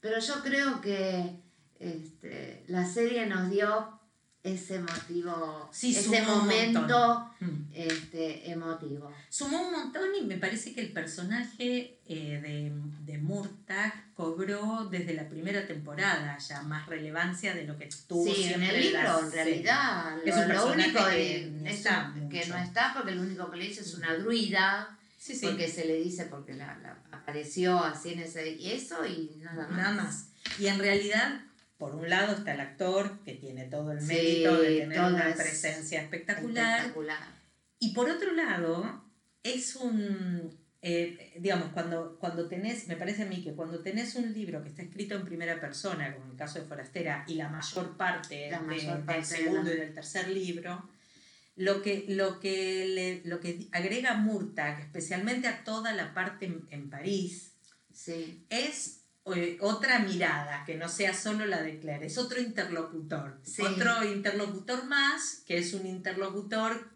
pero 0.00 0.18
yo 0.18 0.42
creo 0.42 0.82
que 0.82 1.40
este, 1.78 2.62
la 2.68 2.86
serie 2.86 3.24
nos 3.24 3.48
dio 3.48 3.93
ese 4.44 4.78
motivo, 4.78 5.68
Sí, 5.72 5.96
ese 5.96 6.20
momento 6.22 7.30
Mm. 7.40 7.64
este, 7.74 8.50
emotivo. 8.50 9.10
Sumó 9.30 9.62
un 9.62 9.72
montón 9.72 10.10
y 10.20 10.24
me 10.24 10.36
parece 10.36 10.74
que 10.74 10.82
el 10.82 10.92
personaje 10.92 11.98
eh, 12.06 12.40
de, 12.42 12.72
de 13.10 13.18
Murtagh 13.18 14.12
cobró 14.14 14.86
desde 14.90 15.14
la 15.14 15.26
primera 15.28 15.66
temporada 15.66 16.36
ya 16.38 16.60
más 16.62 16.86
relevancia 16.86 17.54
de 17.54 17.64
lo 17.64 17.78
que 17.78 17.88
tuvo 18.06 18.26
sí, 18.26 18.42
en 18.42 18.48
siempre 18.48 18.76
el 18.76 18.82
libro, 18.92 19.20
en 19.20 19.32
realidad, 19.32 20.18
Es 20.24 20.36
lo, 20.48 20.66
único 20.72 21.06
que 21.08 21.50
no 21.50 21.66
es 21.68 21.76
está 21.78 22.12
un- 22.14 22.28
que 22.28 22.44
no 22.46 22.56
está 22.58 22.92
porque 22.94 23.12
lo 23.12 23.22
único 23.22 23.50
que 23.50 23.56
le 23.56 23.64
dice 23.68 23.80
es 23.80 23.94
una 23.94 24.14
druida, 24.14 24.96
Sí, 25.18 25.34
sí. 25.34 25.46
porque 25.46 25.68
se 25.68 25.86
le 25.86 25.96
dice 26.02 26.26
porque 26.26 26.52
la, 26.52 26.76
la- 26.82 26.98
apareció 27.12 27.82
así 27.82 28.12
en 28.12 28.18
ese 28.20 28.50
y 28.52 28.72
eso 28.72 29.06
y 29.06 29.36
nada 29.42 29.66
más. 29.68 29.76
Nada 29.78 29.92
más. 29.92 30.26
Y 30.58 30.66
en 30.66 30.78
realidad, 30.78 31.40
por 31.84 31.96
un 31.96 32.08
lado 32.08 32.32
está 32.34 32.54
el 32.54 32.60
actor, 32.60 33.18
que 33.26 33.34
tiene 33.34 33.66
todo 33.66 33.92
el 33.92 34.00
Sí, 34.00 34.06
mérito 34.06 34.56
de 34.58 34.78
tener 34.80 34.98
una 35.00 35.28
es 35.28 35.36
presencia 35.36 36.00
espectacular. 36.00 36.78
Espectacular. 36.78 37.28
Y 37.78 37.92
por 37.92 38.08
otro 38.08 38.32
lado, 38.32 39.04
es 39.42 39.76
un, 39.76 40.58
eh, 40.80 41.34
digamos, 41.38 41.72
cuando, 41.74 42.16
cuando 42.18 42.48
tenés, 42.48 42.88
me 42.88 42.96
parece 42.96 43.24
a 43.24 43.26
mí 43.26 43.44
que 43.44 43.52
cuando 43.52 43.80
tenés 43.80 44.14
un 44.14 44.32
libro 44.32 44.62
que 44.62 44.70
está 44.70 44.80
escrito 44.80 45.14
en 45.14 45.26
primera 45.26 45.60
persona, 45.60 46.10
como 46.14 46.24
en 46.24 46.30
el 46.30 46.36
caso 46.38 46.58
de 46.58 46.64
Forastera, 46.64 47.22
y 47.28 47.34
la 47.34 47.50
mayor 47.50 47.98
parte, 47.98 48.50
La 48.50 48.60
de- 48.60 48.66
mayor 48.66 48.96
del 48.96 49.04
parte 49.04 49.20
de 49.20 49.26
segundo 49.26 49.62
la- 49.68 49.74
y 49.74 49.78
del 49.80 49.92
tercer 49.92 50.28
libro, 50.28 50.88
lo 51.56 51.82
que, 51.82 52.06
lo 52.08 52.40
que, 52.40 52.86
le- 52.86 53.22
lo 53.28 53.40
que 53.40 53.68
agrega 53.72 54.14
Murtagh, 54.14 54.80
especialmente 54.80 55.48
a 55.48 55.62
toda 55.64 55.92
la 55.92 56.14
parte 56.14 56.46
en, 56.46 56.66
en 56.70 56.88
París, 56.88 57.50
Sí, 57.92 58.44
es 58.48 59.03
eh, 59.34 59.56
otra 59.60 60.00
mirada, 60.00 60.64
que 60.66 60.74
no 60.74 60.88
sea 60.88 61.14
solo 61.14 61.46
la 61.46 61.62
de 61.62 61.78
Claire, 61.78 62.06
es 62.06 62.18
otro 62.18 62.40
interlocutor. 62.40 63.40
Sí. 63.42 63.62
Otro 63.62 64.04
interlocutor 64.04 64.84
más, 64.86 65.42
que 65.46 65.58
es 65.58 65.72
un 65.72 65.86
interlocutor 65.86 66.90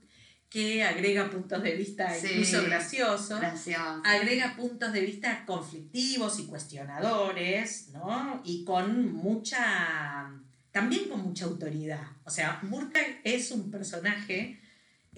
que 0.50 0.82
agrega 0.82 1.30
puntos 1.30 1.62
de 1.62 1.74
vista 1.74 2.12
Sí. 2.14 2.26
incluso 2.30 2.62
graciosos, 2.64 3.38
gracias. 3.40 3.80
agrega 4.04 4.56
puntos 4.56 4.92
de 4.92 5.00
vista 5.02 5.44
conflictivos 5.46 6.38
y 6.40 6.46
cuestionadores, 6.46 7.88
¿no? 7.92 8.40
Y 8.44 8.64
con 8.64 9.12
mucha, 9.12 10.30
también 10.70 11.08
con 11.08 11.20
mucha 11.22 11.44
autoridad. 11.44 12.06
O 12.24 12.30
sea, 12.30 12.60
Murtagh 12.62 13.20
es 13.24 13.50
un 13.50 13.70
personaje 13.70 14.58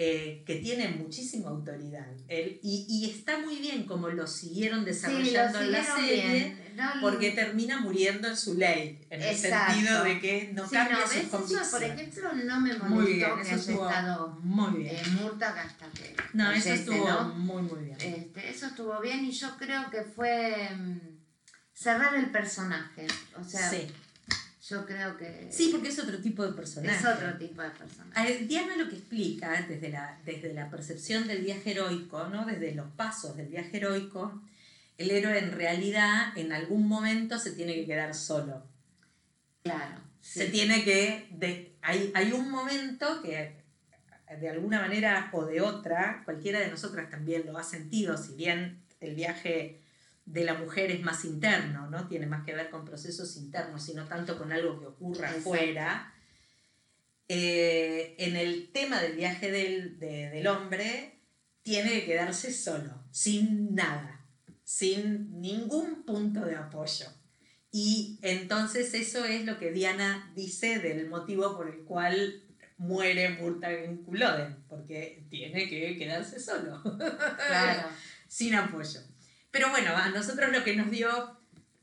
eh, 0.03 0.43
que 0.47 0.55
tiene 0.57 0.89
muchísima 0.89 1.51
autoridad. 1.51 2.07
Él- 2.27 2.59
y, 2.63 2.87
y 2.89 3.11
está 3.11 3.39
muy 3.39 3.57
bien 3.57 3.85
como 3.85 4.09
lo 4.09 4.27
siguieron 4.27 4.83
desarrollando 4.87 5.61
en 5.61 5.73
la 5.73 5.85
serie. 5.97 6.57
No, 6.75 6.89
porque 7.03 7.33
termina 7.33 7.79
muriendo 7.81 8.27
en 8.29 8.37
su 8.39 8.55
ley, 8.55 9.05
en 9.11 9.21
Exacto. 9.23 9.73
el 9.73 9.77
sentido 9.77 10.05
de 10.05 10.19
que 10.21 10.51
no 10.55 10.67
sí, 10.67 10.75
cambia 10.75 10.97
no, 10.97 11.03
sus 11.03 11.11
¿ves? 11.15 11.21
Eso, 11.25 11.31
convicciones. 11.33 11.69
por 11.69 11.83
ejemplo, 11.83 12.33
no 12.33 12.61
me 12.63 12.69
molestó 12.73 12.85
muy 12.89 13.13
bien, 13.13 13.31
que 13.37 13.43
eso 13.43 13.55
estuvo 13.57 13.89
estado 13.91 14.29
muy 14.43 14.79
bien. 14.79 14.97
eh, 14.97 15.03
Murtagh 15.21 15.59
hasta 15.59 15.87
que 15.91 16.17
no, 16.33 16.45
eso 16.51 16.63
fallece, 16.63 16.75
estuvo 16.75 17.07
¿no? 17.11 17.25
muy, 17.35 17.63
muy 17.63 17.85
bien. 17.85 17.99
Este, 18.01 18.49
eso 18.51 18.67
estuvo 18.69 18.99
bien 19.01 19.23
y 19.27 19.33
yo 19.33 19.55
creo 19.59 19.91
que 19.91 20.01
fue 20.03 20.71
mm, 20.75 20.99
cerrar 21.75 22.15
el 22.15 22.31
personaje. 22.31 23.07
O 23.39 23.45
sea, 23.45 23.69
Sí. 23.69 23.87
Yo 24.71 24.87
creo 24.87 25.17
que 25.17 25.49
Sí, 25.51 25.69
porque 25.73 25.89
es 25.89 25.99
otro 25.99 26.19
tipo 26.19 26.47
de 26.47 26.53
personaje. 26.53 26.97
es 26.97 27.05
otro 27.05 27.37
tipo 27.37 27.61
de 27.61 27.71
personaje. 27.71 28.33
Eh, 28.33 28.47
Diana 28.47 28.77
lo 28.77 28.89
que 28.89 28.97
explica 28.97 29.65
desde 29.69 29.89
la, 29.91 30.19
desde 30.25 30.53
la 30.55 30.71
percepción 30.71 31.27
del 31.27 31.43
viaje 31.43 31.73
heroico, 31.73 32.29
¿no? 32.29 32.47
desde 32.47 32.75
los 32.75 32.89
pasos 32.93 33.37
del 33.37 33.49
viaje 33.49 33.77
heroico, 33.79 34.41
el 34.97 35.11
héroe 35.11 35.39
en 35.39 35.53
realidad 35.53 36.37
en 36.37 36.53
algún 36.53 36.87
momento 36.87 37.39
se 37.39 37.53
tiene 37.53 37.75
que 37.75 37.87
quedar 37.87 38.15
solo. 38.15 38.63
Claro. 39.63 40.01
Se 40.21 40.47
tiene 40.49 40.85
que... 40.85 41.27
de- 41.33 41.75
hay, 41.83 42.13
hay 42.15 42.33
un 42.33 42.51
momento 42.51 43.23
que 43.23 43.59
de 44.41 44.49
alguna 44.49 44.81
manera 44.81 45.29
o 45.33 45.45
de 45.45 45.61
otra, 45.61 46.23
cualquiera 46.25 46.61
de 46.61 46.69
nosotras 46.69 47.11
también 47.11 47.47
lo 47.47 47.59
ha 47.59 47.65
sentido, 47.65 48.17
si 48.17 48.35
bien 48.35 48.79
el 49.01 49.15
viaje 49.17 49.80
de 50.33 50.45
la 50.45 50.55
mujer 50.55 50.91
es 50.91 51.03
más 51.03 51.25
interno, 51.25 51.89
¿no? 51.91 52.07
Tiene 52.09 52.27
más 52.27 52.45
que 52.45 52.55
ver 52.55 52.71
con 52.71 52.85
procesos 52.85 53.37
internos, 53.37 53.89
y 53.89 53.95
no 53.95 54.07
tanto 54.07 54.39
con 54.39 54.53
algo 54.53 54.79
que 54.79 54.87
ocurra 54.87 55.29
Exacto. 55.29 55.51
afuera. 55.51 56.15
Eh, 57.29 58.17
en 58.19 58.37
el 58.37 58.71
tema 58.73 59.01
del 59.01 59.15
viaje 59.17 59.51
del, 59.53 59.99
de- 60.01 60.31
del 60.31 60.47
hombre, 60.49 61.21
tiene 61.63 61.91
que 61.93 62.07
quedarse 62.07 62.53
solo, 62.53 63.05
sin 63.13 63.75
nada, 63.75 64.25
sin 64.65 65.41
ningún 65.41 66.03
punto 66.05 66.41
de 66.45 66.57
apoyo. 66.57 67.07
Y 67.71 68.19
entonces 68.23 68.95
eso 68.95 69.25
es 69.25 69.45
lo 69.45 69.59
que 69.61 69.71
Diana 69.71 70.33
dice 70.35 70.81
del 70.81 71.09
motivo 71.09 71.57
por 71.57 71.69
el 71.69 71.85
cual 71.85 72.43
muere 72.79 73.29
Murtagen 73.31 73.99
Culloden, 73.99 74.57
porque 74.69 75.25
tiene 75.31 75.69
que 75.69 75.97
quedarse 75.99 76.41
solo 76.41 76.83
Claro. 76.83 77.89
sin 78.29 78.55
apoyo. 78.57 79.01
Pero 79.51 79.71
bueno, 79.71 79.97
a 79.97 80.09
nosotros 80.11 80.51
lo 80.53 80.63
que 80.65 80.77
nos 80.77 80.91
dio 80.91 81.39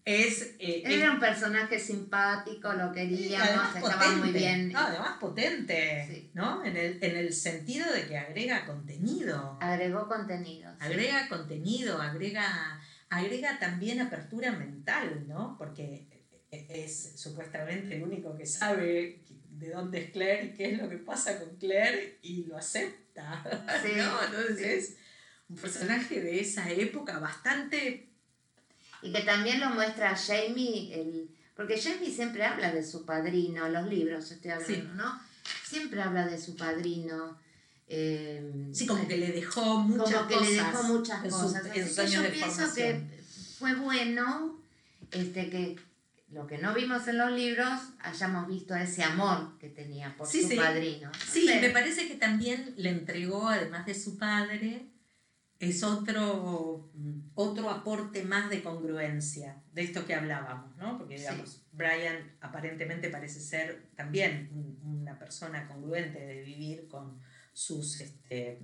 es... 0.06 0.56
eh, 0.60 0.84
Él 0.86 0.94
era 1.02 1.12
un 1.12 1.20
personaje 1.20 1.78
simpático, 1.80 2.72
lo 2.74 2.92
queríamos, 2.94 3.76
estaba 3.76 4.12
muy 4.16 4.32
bien. 4.32 4.72
no, 4.72 4.80
además 4.80 5.18
potente, 5.20 6.06
Sí. 6.10 6.32
¿no? 6.34 6.64
En 6.64 6.78
el, 6.78 6.98
en 7.04 7.18
el 7.18 7.34
sentido 7.34 7.92
de 7.92 8.08
que 8.08 8.18
agrega 8.18 8.66
contenido. 8.66 9.58
Agregó 9.60 10.08
contenido. 10.08 10.72
sí. 10.80 10.86
Agrega 10.86 11.28
contenido, 11.28 12.02
agrega, 12.02 12.80
agrega 13.10 13.60
también 13.60 14.00
apertura 14.00 14.52
mental, 14.54 15.26
¿no? 15.28 15.56
Porque 15.58 16.08
es 16.52 17.14
supuestamente 17.18 17.98
el 17.98 18.04
único 18.04 18.36
que 18.38 18.46
sabe 18.46 19.20
de 19.50 19.70
dónde 19.72 20.04
es 20.06 20.12
Claire 20.12 20.46
y 20.46 20.54
qué 20.54 20.72
es 20.74 20.82
lo 20.82 20.88
que 20.88 20.98
pasa 20.98 21.38
con 21.40 21.58
Claire 21.58 22.20
y 22.22 22.46
lo 22.46 22.56
acepta, 22.58 23.44
Sí, 23.84 23.92
¿no? 23.98 24.24
Entonces 24.24 24.98
un 25.50 25.56
personaje 25.56 26.22
de 26.22 26.40
esa 26.42 26.70
época 26.72 27.20
bastante... 27.20 28.10
Y 29.02 29.12
que 29.14 29.22
también 29.22 29.60
lo 29.60 29.70
muestra 29.70 30.16
Jamie, 30.16 30.92
el, 30.94 31.30
porque 31.56 31.80
Jamie 31.80 32.12
siempre 32.12 32.44
habla 32.44 32.72
de 32.72 32.84
su 32.84 33.06
padrino, 33.06 33.70
los 33.70 33.88
libros 33.88 34.32
estoy 34.32 34.52
hablando, 34.52 34.74
Sí. 34.74 34.90
¿no? 34.96 35.20
Siempre 35.64 36.02
habla 36.02 36.26
de 36.28 36.40
su 36.40 36.56
padrino. 36.56 37.38
eh, 37.88 38.70
Sí, 38.74 38.86
como 38.88 39.08
que 39.08 39.18
le 39.18 39.32
dejó 39.32 39.80
muchas 39.80 40.14
como 40.16 40.28
que 40.28 40.34
cosas. 40.34 40.50
le 40.50 40.56
dejó 40.56 40.84
muchas 40.84 41.24
en 41.24 41.30
cosas. 41.32 41.66
en 41.66 41.72
que 41.72 41.80
años 41.82 42.12
yo 42.12 42.22
de 42.24 42.30
pienso 42.30 42.50
formación. 42.52 43.08
que 43.10 43.24
fue 43.60 43.76
bueno 43.76 44.60
este, 45.12 45.50
que 45.50 45.76
lo 46.32 46.46
que 46.48 46.58
no 46.58 46.74
vimos 46.74 47.08
en 47.08 47.18
los 47.20 47.32
libros 47.32 47.80
hayamos 48.00 48.48
visto 48.48 48.76
ese 48.76 49.04
amor 49.04 49.58
que 49.60 49.70
tenía 49.70 50.14
por 50.18 50.28
Sí, 50.28 50.42
su 50.42 50.50
sí. 50.50 50.56
padrino. 50.58 51.08
No 51.10 51.20
Sí, 51.32 51.48
sé. 51.48 51.62
me 51.62 51.70
parece 51.70 52.08
que 52.10 52.16
también 52.16 52.74
le 52.78 52.90
entregó, 52.90 53.48
además 53.48 53.86
de 53.86 53.94
su 53.96 54.18
padre, 54.18 54.88
es 55.60 55.84
otro, 55.84 56.92
otro 57.36 57.70
aporte 57.70 58.24
más 58.24 58.50
de 58.50 58.62
congruencia 58.62 59.64
de 59.74 59.84
esto 59.84 60.06
que 60.06 60.14
hablábamos, 60.16 60.76
¿no? 60.78 60.98
Porque, 60.98 61.18
Sí. 61.18 61.24
digamos, 61.24 61.66
Brian 61.72 62.38
aparentemente 62.42 63.10
parece 63.10 63.40
ser 63.40 63.90
también 63.96 64.50
un- 64.54 65.00
una 65.02 65.18
persona 65.18 65.68
congruente 65.68 66.20
de 66.20 66.42
vivir 66.44 66.88
con 66.88 67.20
sus 67.54 68.00
este, 68.02 68.60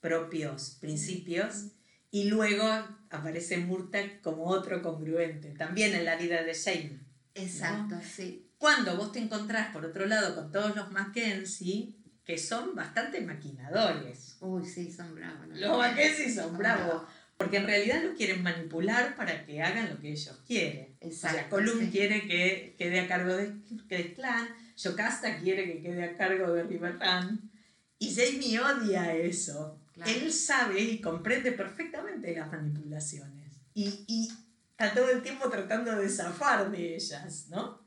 propios 0.00 0.76
principios. 0.80 1.72
Y 2.10 2.24
luego 2.30 2.64
aparece 3.10 3.58
Murtag 3.58 4.20
como 4.22 4.44
otro 4.46 4.82
congruente, 4.82 5.50
también 5.50 5.94
en 5.94 6.04
la 6.06 6.16
vida 6.16 6.42
de 6.42 6.54
Jamie. 6.54 7.00
Exacto, 7.34 7.96
sí. 8.02 8.50
Cuando 8.56 8.96
vos 8.96 9.12
te 9.12 9.18
encontrás, 9.20 9.72
por 9.72 9.84
otro 9.84 10.06
lado, 10.06 10.34
con 10.34 10.50
todos 10.50 10.74
los 10.74 10.90
Mackenzie, 10.90 11.97
que 12.28 12.36
son 12.36 12.74
bastante 12.74 13.22
maquinadores. 13.22 14.36
Uy, 14.40 14.62
sí, 14.66 14.92
son 14.92 15.14
bravos. 15.14 15.48
¿no? 15.48 15.56
Los 15.56 15.78
Mackenzie 15.78 16.30
son 16.30 16.58
bravos, 16.58 17.04
porque 17.38 17.56
en 17.56 17.64
realidad 17.66 18.02
los 18.02 18.16
quieren 18.18 18.42
manipular 18.42 19.16
para 19.16 19.46
que 19.46 19.62
hagan 19.62 19.88
lo 19.88 19.98
que 19.98 20.10
ellos 20.12 20.38
quieren. 20.46 20.94
O 21.00 21.10
sea, 21.10 21.30
Exacto. 21.30 21.56
Colum 21.56 21.80
sí. 21.80 21.90
quiere 21.90 22.28
que 22.28 22.74
quede 22.76 23.00
a 23.00 23.08
cargo 23.08 23.34
de- 23.34 23.54
del 23.86 24.12
clan, 24.12 24.46
Yocasta 24.76 25.38
quiere 25.38 25.64
que 25.72 25.80
quede 25.80 26.04
a 26.04 26.16
cargo 26.18 26.52
de 26.52 26.64
Riverrun, 26.64 27.50
y 27.98 28.14
Jamie 28.14 28.60
odia 28.60 29.14
eso. 29.14 29.80
Claro. 29.94 30.10
Él 30.12 30.30
sabe 30.30 30.80
y 30.82 31.00
comprende 31.00 31.52
perfectamente 31.52 32.36
las 32.36 32.52
manipulaciones. 32.52 33.54
Y, 33.72 34.04
y 34.06 34.28
está 34.72 34.92
todo 34.92 35.08
el 35.10 35.22
tiempo 35.22 35.48
tratando 35.48 35.96
de 35.96 36.10
zafar 36.10 36.70
de 36.70 36.94
ellas, 36.94 37.46
¿no? 37.48 37.80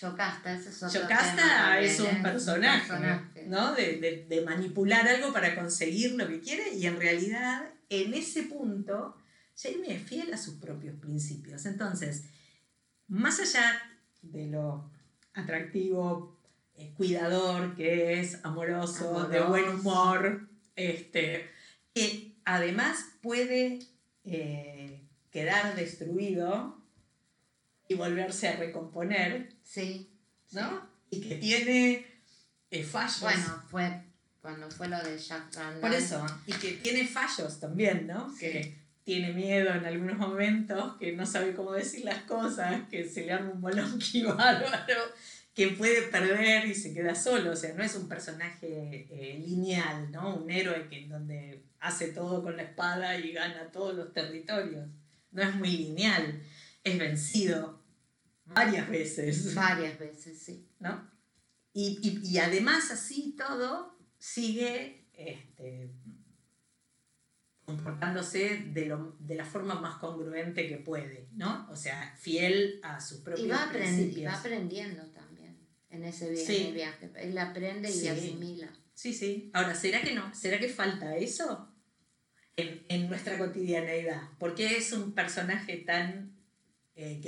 Yocasta, 0.00 0.54
ese 0.54 0.68
es 0.70 0.82
otro 0.82 1.00
Yocasta 1.00 1.80
es 1.80 1.98
un 2.00 2.22
personaje, 2.22 2.86
personaje. 2.88 3.44
¿no? 3.46 3.74
De, 3.74 3.96
de- 3.98 4.26
de 4.28 4.40
manipular 4.42 5.06
algo 5.08 5.32
para 5.32 5.54
conseguir 5.54 6.12
lo 6.12 6.26
que 6.28 6.40
quiere 6.40 6.74
y 6.74 6.86
en 6.86 6.98
realidad 7.00 7.70
en 7.88 8.12
ese 8.14 8.42
punto 8.44 9.16
Jamie 9.56 9.94
es 9.96 10.02
fiel 10.02 10.34
a 10.34 10.36
sus 10.36 10.54
propios 10.56 10.96
principios. 11.00 11.64
Entonces, 11.64 12.24
más 13.08 13.40
allá 13.40 13.80
de 14.20 14.46
lo 14.48 14.90
atractivo, 15.32 16.36
eh, 16.74 16.92
cuidador 16.96 17.74
que 17.74 18.20
es, 18.20 18.44
amoroso, 18.44 19.26
de 19.28 19.40
buen 19.40 19.68
humor, 19.68 20.48
este, 20.74 21.48
que 21.94 22.36
además 22.44 22.98
puede 23.22 23.78
eh, 24.24 25.08
quedar 25.30 25.74
destruido 25.74 26.75
y 27.88 27.94
volverse 27.94 28.48
a 28.48 28.56
recomponer 28.56 29.54
Sí. 29.62 30.10
¿no? 30.52 30.88
Y 31.10 31.20
que 31.20 31.36
tiene 31.36 32.06
eh, 32.70 32.84
fallos. 32.84 33.20
Bueno, 33.20 33.62
fue 33.70 34.02
cuando 34.40 34.70
fue 34.70 34.88
lo 34.88 34.98
de 35.02 35.18
Jack 35.18 35.54
Randall. 35.56 35.80
por 35.80 35.92
eso, 35.92 36.24
y 36.46 36.52
que 36.52 36.72
tiene 36.74 37.06
fallos 37.06 37.58
también, 37.58 38.06
¿no? 38.06 38.32
Sí. 38.32 38.46
Que 38.46 38.78
tiene 39.02 39.32
miedo 39.32 39.72
en 39.72 39.84
algunos 39.84 40.18
momentos, 40.18 40.96
que 40.98 41.12
no 41.12 41.26
sabe 41.26 41.54
cómo 41.54 41.72
decir 41.72 42.04
las 42.04 42.22
cosas, 42.22 42.82
que 42.88 43.08
se 43.08 43.24
le 43.24 43.32
arma 43.32 43.50
un 43.52 43.60
bolonqui 43.60 44.22
bárbaro, 44.24 45.02
que 45.54 45.68
puede 45.68 46.02
perder 46.02 46.66
y 46.66 46.74
se 46.74 46.92
queda 46.92 47.14
solo. 47.14 47.52
O 47.52 47.56
sea, 47.56 47.74
no 47.74 47.82
es 47.82 47.94
un 47.94 48.08
personaje 48.08 49.06
eh, 49.10 49.42
lineal, 49.44 50.10
¿no? 50.12 50.36
Un 50.36 50.50
héroe 50.50 50.88
que 50.88 51.06
donde 51.08 51.62
hace 51.80 52.08
todo 52.08 52.42
con 52.42 52.56
la 52.56 52.64
espada 52.64 53.18
y 53.18 53.32
gana 53.32 53.70
todos 53.72 53.94
los 53.94 54.12
territorios. 54.12 54.86
No 55.32 55.42
es 55.42 55.54
muy 55.54 55.70
lineal. 55.70 56.42
Es 56.84 56.98
vencido 56.98 57.75
varias 58.46 58.88
veces. 58.88 59.54
Varias 59.54 59.98
veces, 59.98 60.38
sí. 60.42 60.68
¿no? 60.80 61.10
Y, 61.72 61.98
y- 62.02 62.26
y 62.34 62.38
además 62.38 62.90
así 62.90 63.34
todo 63.36 63.98
sigue 64.18 65.08
este, 65.12 65.90
comportándose 67.64 68.58
de, 68.72 68.86
lo- 68.86 69.16
de 69.18 69.34
la 69.34 69.44
forma 69.44 69.74
más 69.80 69.96
congruente 69.96 70.68
que 70.68 70.76
puede, 70.76 71.28
¿no? 71.32 71.68
O 71.70 71.76
sea, 71.76 72.14
fiel 72.18 72.80
a 72.82 73.00
sus 73.00 73.20
propios 73.20 73.46
Y 73.46 73.50
va, 73.50 73.70
aprendi- 73.70 73.72
y 73.72 73.96
principios. 73.96 74.32
va 74.32 74.38
aprendiendo 74.38 75.02
también 75.12 75.58
en 75.90 76.04
ese 76.04 76.30
vi- 76.30 76.36
Sí. 76.36 76.56
en 76.58 76.66
el 76.68 76.74
viaje. 76.74 77.10
Él 77.16 77.36
aprende 77.38 77.90
y 77.90 77.92
Sí. 77.92 78.08
asimila. 78.08 78.68
Sí, 78.94 79.12
sí. 79.12 79.50
Ahora, 79.52 79.74
¿será 79.74 80.00
que 80.02 80.14
no? 80.14 80.32
¿Será 80.34 80.58
que 80.58 80.68
falta 80.68 81.16
eso 81.16 81.74
en, 82.56 82.86
en 82.88 83.08
nuestra 83.08 83.36
cotidianeidad? 83.36 84.22
¿Por 84.38 84.54
qué 84.54 84.76
es 84.76 84.92
un 84.92 85.12
personaje 85.12 85.76
tan 85.78 86.35
eh, 86.96 87.20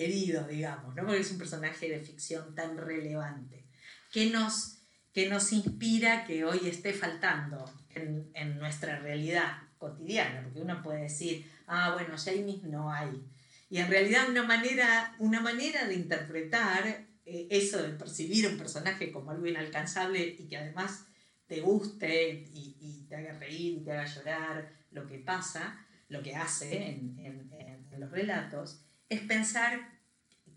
digamos? 0.49 0.95
¿no? 0.95 1.05
Porque 1.05 1.21
es 1.21 1.31
un 1.31 1.39
personaje 1.39 1.89
de 1.89 2.01
ficción 2.01 2.55
tan 2.55 2.77
relevante. 2.77 3.65
¿Qué 4.11 4.31
nos, 4.31 4.79
qué 5.13 5.29
nos 5.29 5.53
inspira 5.53 6.25
que 6.25 6.45
hoy 6.45 6.67
esté 6.67 6.93
faltando 6.95 7.71
en, 7.91 8.31
en 8.35 8.59
nuestra 8.59 8.99
realidad 8.99 9.59
cotidiana? 9.77 10.43
Porque 10.43 10.63
uno 10.63 10.83
puede 10.83 11.03
decir, 11.03 11.51
ah, 11.67 11.93
bueno, 11.93 12.15
Jamie 12.17 12.61
no 12.65 12.91
hay. 12.91 13.23
Y 13.71 13.79
en 13.79 13.89
realidad 13.91 14.29
una 14.31 14.43
manera, 14.45 15.15
una 15.19 15.41
manera 15.41 15.87
de 15.87 15.95
interpretar 15.95 17.07
eh, 17.27 17.47
eso 17.51 17.83
de 17.83 17.91
percibir 17.91 18.47
un 18.49 18.57
personaje 18.57 19.13
como 19.13 19.31
algo 19.31 19.47
inalcanzable 19.47 20.37
y 20.39 20.49
que 20.49 20.57
además 20.57 21.05
te 21.47 21.61
guste 21.61 22.33
y, 22.53 22.77
y 22.81 23.07
te 23.09 23.17
haga 23.17 23.39
reír 23.39 23.75
y 23.79 23.85
te 23.85 23.93
haga 23.93 24.07
llorar 24.07 24.73
lo 24.91 25.07
que 25.07 25.19
pasa, 25.19 25.79
lo 26.09 26.23
que 26.23 26.35
hace 26.35 26.89
en- 26.89 27.19
en- 27.19 27.53
en 27.91 28.01
los 28.01 28.11
relatos, 28.11 28.81
es 29.09 29.21
pensar 29.23 29.89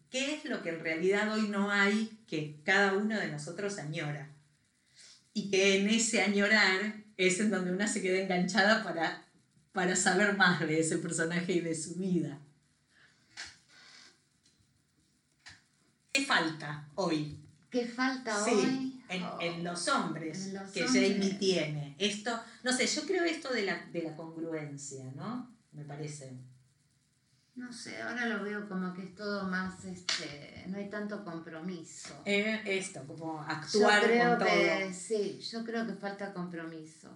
qué 0.09 0.35
es 0.35 0.45
lo 0.45 0.61
que 0.61 0.69
en 0.69 0.79
realidad 0.81 1.33
hoy 1.33 1.47
no 1.47 1.71
hay 1.71 2.19
que 2.27 2.59
cada 2.63 2.93
uno 2.93 3.17
de 3.19 3.27
nosotros 3.29 3.77
añora. 3.77 4.29
Y 5.33 5.49
que 5.49 5.77
en 5.79 5.89
ese 5.89 6.21
añorar 6.21 6.95
es 7.17 7.39
en 7.39 7.49
donde 7.51 7.71
una 7.71 7.87
se 7.87 8.01
queda 8.01 8.19
enganchada 8.19 8.83
para, 8.83 9.23
para 9.71 9.95
saber 9.95 10.35
más 10.35 10.59
de 10.59 10.79
ese 10.79 10.97
personaje 10.97 11.53
y 11.53 11.61
de 11.61 11.75
su 11.75 11.95
vida. 11.95 12.39
¿Qué 16.11 16.25
falta 16.25 16.89
hoy? 16.95 17.37
¿Qué 17.69 17.85
falta 17.87 18.43
Sí, 18.43 18.51
hoy? 18.51 19.01
en, 19.07 19.23
Oh, 19.23 19.37
en 19.41 19.63
los 19.63 19.87
hombres 19.89 20.47
en 20.47 20.53
los 20.55 20.71
que 20.71 20.83
hombres. 20.85 21.11
Jamie 21.13 21.33
tiene. 21.35 21.95
Esto, 21.97 22.37
no 22.63 22.71
sé, 22.73 22.87
yo 22.87 23.05
creo 23.05 23.23
esto 23.23 23.49
de 23.53 23.63
la, 23.63 23.85
de 23.91 24.03
la 24.03 24.15
congruencia, 24.15 25.05
¿no? 25.15 25.49
Me 25.71 25.83
parece. 25.85 26.33
No 27.55 27.71
sé, 27.73 28.01
ahora 28.01 28.27
lo 28.27 28.43
veo 28.43 28.67
como 28.69 28.93
que 28.93 29.03
es 29.03 29.15
todo 29.15 29.43
más, 29.43 29.83
este, 29.83 30.63
no 30.67 30.77
hay 30.77 30.89
tanto 30.89 31.23
compromiso. 31.25 32.21
Eh, 32.25 32.61
esto, 32.65 33.05
como 33.05 33.43
Yo 33.45 33.51
actuar 33.51 34.03
creo 34.03 34.37
con 34.37 34.47
que 34.47 34.79
todo. 34.85 34.93
sí, 34.93 35.39
yo 35.51 35.63
creo 35.65 35.85
que 35.85 35.93
falta 35.93 36.33
compromiso. 36.33 37.09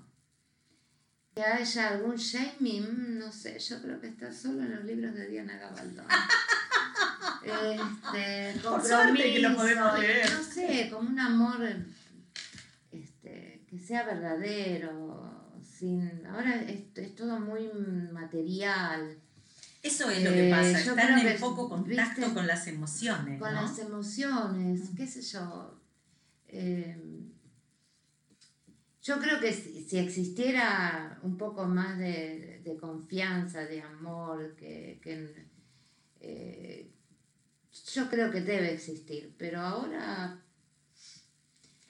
Que 1.33 1.41
haya 1.41 1.89
algún 1.89 2.15
mm, 2.15 3.17
no 3.17 3.31
sé, 3.31 3.59
yo 3.59 3.81
creo 3.81 3.99
que 3.99 4.07
está 4.07 4.31
solo 4.31 4.61
en 4.61 4.75
los 4.75 4.83
libros 4.83 5.15
de 5.15 5.27
Diana 5.27 5.57
Gabaldón. 5.57 6.05
este, 7.43 8.59
Por 8.61 8.83
suerte 8.85 9.33
que 9.33 9.39
lo 9.39 9.55
podemos 9.55 9.93
compromiso, 9.93 10.01
leer. 10.01 10.31
No 10.31 10.43
sé, 10.43 10.89
como 10.91 11.09
un 11.09 11.19
amor 11.19 11.59
este, 12.91 13.65
que 13.69 13.79
sea 13.79 14.03
verdadero. 14.03 15.23
Sin, 15.61 16.25
ahora 16.25 16.55
es, 16.55 16.83
es 16.95 17.15
todo 17.15 17.37
muy 17.39 17.69
material, 18.13 19.17
Eso 19.85 20.09
es 20.09 20.23
lo 20.23 20.31
que 20.31 20.47
Eh, 20.47 20.51
pasa, 20.51 20.81
yo 20.83 20.91
estar 20.95 21.19
en 21.19 21.27
que, 21.27 21.39
poco 21.39 21.69
contacto 21.69 22.21
¿viste? 22.21 22.33
con 22.33 22.47
las 22.47 22.65
emociones. 22.67 23.39
con 23.39 23.53
¿no? 23.53 23.61
las 23.61 23.77
emociones, 23.77 24.81
qué 24.97 25.05
sé 25.05 25.21
yo. 25.21 25.79
Eh, 26.47 26.97
yo 29.03 29.19
creo 29.19 29.39
que 29.39 29.53
si, 29.53 29.83
si 29.83 29.97
existiera 29.99 31.19
un 31.21 31.37
poco 31.37 31.65
más 31.65 31.99
de, 31.99 32.61
de 32.63 32.77
confianza, 32.77 33.65
de 33.65 33.81
amor, 33.81 34.55
que, 34.55 34.99
que, 35.03 35.47
eh, 36.21 36.91
yo 37.93 38.09
creo 38.09 38.31
que 38.31 38.41
debe 38.41 38.73
existir, 38.73 39.35
pero 39.37 39.59
ahora 39.61 40.43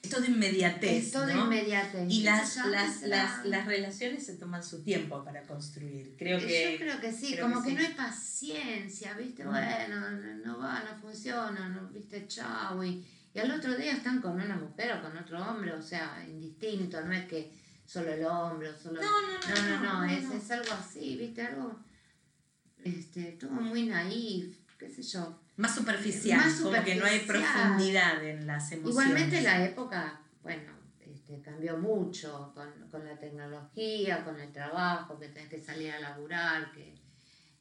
Es 0.06 0.12
todo 0.12 0.26
inmediatez. 0.26 1.06
es 1.06 1.12
todo 1.12 1.26
¿no? 1.28 1.46
inmediatez. 1.46 2.06
Y 2.10 2.20
¿Qué 2.20 2.26
las, 2.26 2.56
yo? 2.56 2.66
las, 2.68 3.02
las, 3.04 3.46
las 3.46 3.66
relaciones 3.66 4.26
se 4.26 4.36
toman 4.36 4.64
su 4.64 4.84
tiempo 4.84 5.24
para 5.24 5.42
construir. 5.44 6.16
Creo 6.18 6.40
Yo 6.40 6.48
que. 6.48 6.78
creo 6.80 7.02
que 7.02 7.12
sí, 7.12 7.34
creo 7.34 7.50
como 7.50 7.64
que 7.64 7.70
que, 7.70 7.76
sí. 7.76 7.82
no 7.82 7.88
hay 7.88 7.94
paciencia, 7.96 9.14
¿viste? 9.14 9.44
Mm. 9.44 9.50
Bueno, 9.50 10.12
no, 10.46 10.60
va, 10.60 10.84
no 10.84 11.00
funciona, 11.00 11.70
no, 11.70 11.90
¿viste? 11.90 12.28
Chau. 12.28 12.84
Y, 12.84 13.04
y 13.34 13.40
al 13.40 13.52
otro 13.52 13.76
día 13.76 13.94
están 13.94 14.22
con 14.22 14.34
una 14.40 14.56
mujer 14.56 14.94
o 14.94 15.02
con 15.02 15.18
otro 15.18 15.44
hombre, 15.44 15.74
o 15.74 15.82
sea, 15.82 16.24
indistinto, 16.28 17.02
no 17.02 17.12
es 17.12 17.26
que 17.26 17.52
solo 17.86 18.14
el 18.14 18.26
hombre 18.26 18.70
o 18.70 18.78
solo... 18.78 19.02
No, 19.02 19.22
no, 19.22 19.28
no, 19.28 19.70
no, 19.70 19.84
no, 19.84 20.06
no, 20.06 20.12
es, 20.12 20.24
es 20.32 20.52
algo 20.52 20.72
así, 20.72 21.18
¿viste? 21.18 21.42
Algo, 21.42 21.80
este, 22.84 23.34
todo 23.34 23.52
muy 23.52 23.88
naif, 23.88 24.58
qué 24.78 24.90
sé 24.90 25.04
yo. 25.04 25.40
Más 25.58 25.76
superficial, 25.76 26.40
Más 26.40 26.60
como 26.60 26.84
que 26.84 26.96
no 26.96 27.06
hay 27.06 27.20
profundidad 27.20 28.24
en 28.24 28.46
las 28.46 28.72
emociones. 28.72 28.92
Igualmente 28.92 29.42
la 29.42 29.64
época, 29.66 30.20
bueno, 30.44 30.74
este, 31.00 31.42
cambió 31.42 31.78
mucho 31.78 32.52
con, 32.54 32.90
con 32.90 33.06
la 33.06 33.18
tecnología, 33.18 34.24
con 34.24 34.40
el 34.40 34.52
trabajo, 34.52 35.18
que 35.18 35.30
tenés 35.30 35.50
que 35.50 35.60
salir 35.60 35.92
a 35.92 36.00
laburar, 36.00 36.72
que 36.74 36.94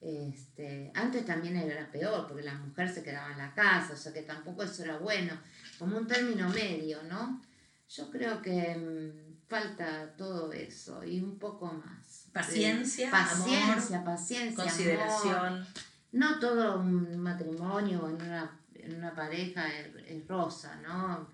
este, 0.05 0.93
antes 0.95 1.25
también 1.25 1.57
era 1.57 1.91
peor, 1.91 2.27
porque 2.27 2.43
la 2.43 2.55
mujer 2.55 2.93
se 2.93 3.03
quedaba 3.03 3.33
en 3.33 3.39
la 3.39 3.55
casa, 3.55 3.95
o 3.95 3.97
sea 3.97 4.13
que 4.13 4.23
tampoco 4.23 4.63
eso 4.63 4.85
era 4.85 4.99
bueno, 4.99 5.33
como 5.79 5.97
un 5.97 6.07
término 6.07 6.49
medio, 6.51 7.03
¿no? 7.05 7.41
Yo 7.89 8.11
creo 8.11 8.43
que 8.43 8.77
mm, 8.77 9.49
falta 9.49 10.15
todo 10.17 10.53
eso 10.53 11.03
y 11.05 11.21
un 11.21 11.39
poco 11.39 11.67
más. 11.67 12.27
Paciencia, 12.33 13.09
Eh, 13.09 13.11
paciencia, 13.11 14.05
paciencia, 14.05 15.47
amor. 15.47 15.67
No 16.15 16.39
todo 16.39 16.79
un 16.79 17.19
matrimonio 17.19 18.05
o 18.05 18.09
en 18.09 18.23
una, 18.23 18.61
en 18.73 18.95
una 18.95 19.13
pareja 19.13 19.67
es, 19.69 19.89
es 20.07 20.29
rosa, 20.29 20.77
¿no? 20.77 21.29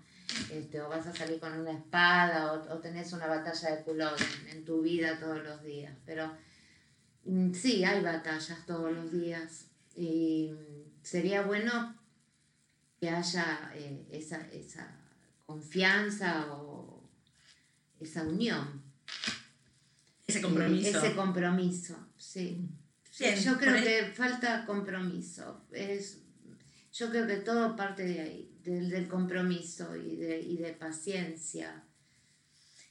Este, 0.49 0.81
o 0.81 0.89
vas 0.89 1.05
a 1.05 1.13
salir 1.13 1.39
con 1.39 1.53
una 1.53 1.71
espada 1.71 2.51
o, 2.51 2.73
o 2.73 2.79
tenés 2.79 3.13
una 3.13 3.27
batalla 3.27 3.75
de 3.75 3.83
culón 3.83 4.13
en, 4.49 4.65
tu 4.65 4.81
vida 4.81 5.19
todos 5.19 5.43
los 5.43 5.61
días. 5.61 5.95
Pero 6.03 6.31
mm, 7.25 7.53
sí, 7.53 7.83
hay 7.83 8.01
batallas 8.01 8.65
todos 8.65 8.91
los 8.91 9.11
días 9.11 9.67
y 9.95 10.51
mm, 10.51 11.03
sería 11.03 11.43
bueno 11.43 11.95
que 12.99 13.11
haya 13.11 13.71
eh, 13.75 14.07
esa, 14.11 14.37
esa 14.51 14.87
confianza 15.45 16.47
o 16.53 17.03
esa 17.99 18.23
unión. 18.23 18.81
Ese 20.25 20.41
compromiso. 20.41 20.87
Eh, 20.87 21.07
Ese 21.07 21.15
compromiso, 21.15 22.07
sí. 22.17 22.67
Sí, 23.11 23.25
yo 23.43 23.57
creo 23.57 23.75
que 23.83 24.11
falta 24.15 24.65
compromiso. 24.65 25.65
Es, 25.71 26.19
yo 26.93 27.09
creo 27.09 27.27
que 27.27 27.35
todo 27.37 27.75
parte 27.75 28.03
de 28.03 28.21
ahí, 28.21 28.57
del, 28.63 28.89
del 28.89 29.07
compromiso 29.07 29.95
y 29.95 30.15
de, 30.15 30.39
y 30.41 30.57
de 30.57 30.71
paciencia. 30.73 31.83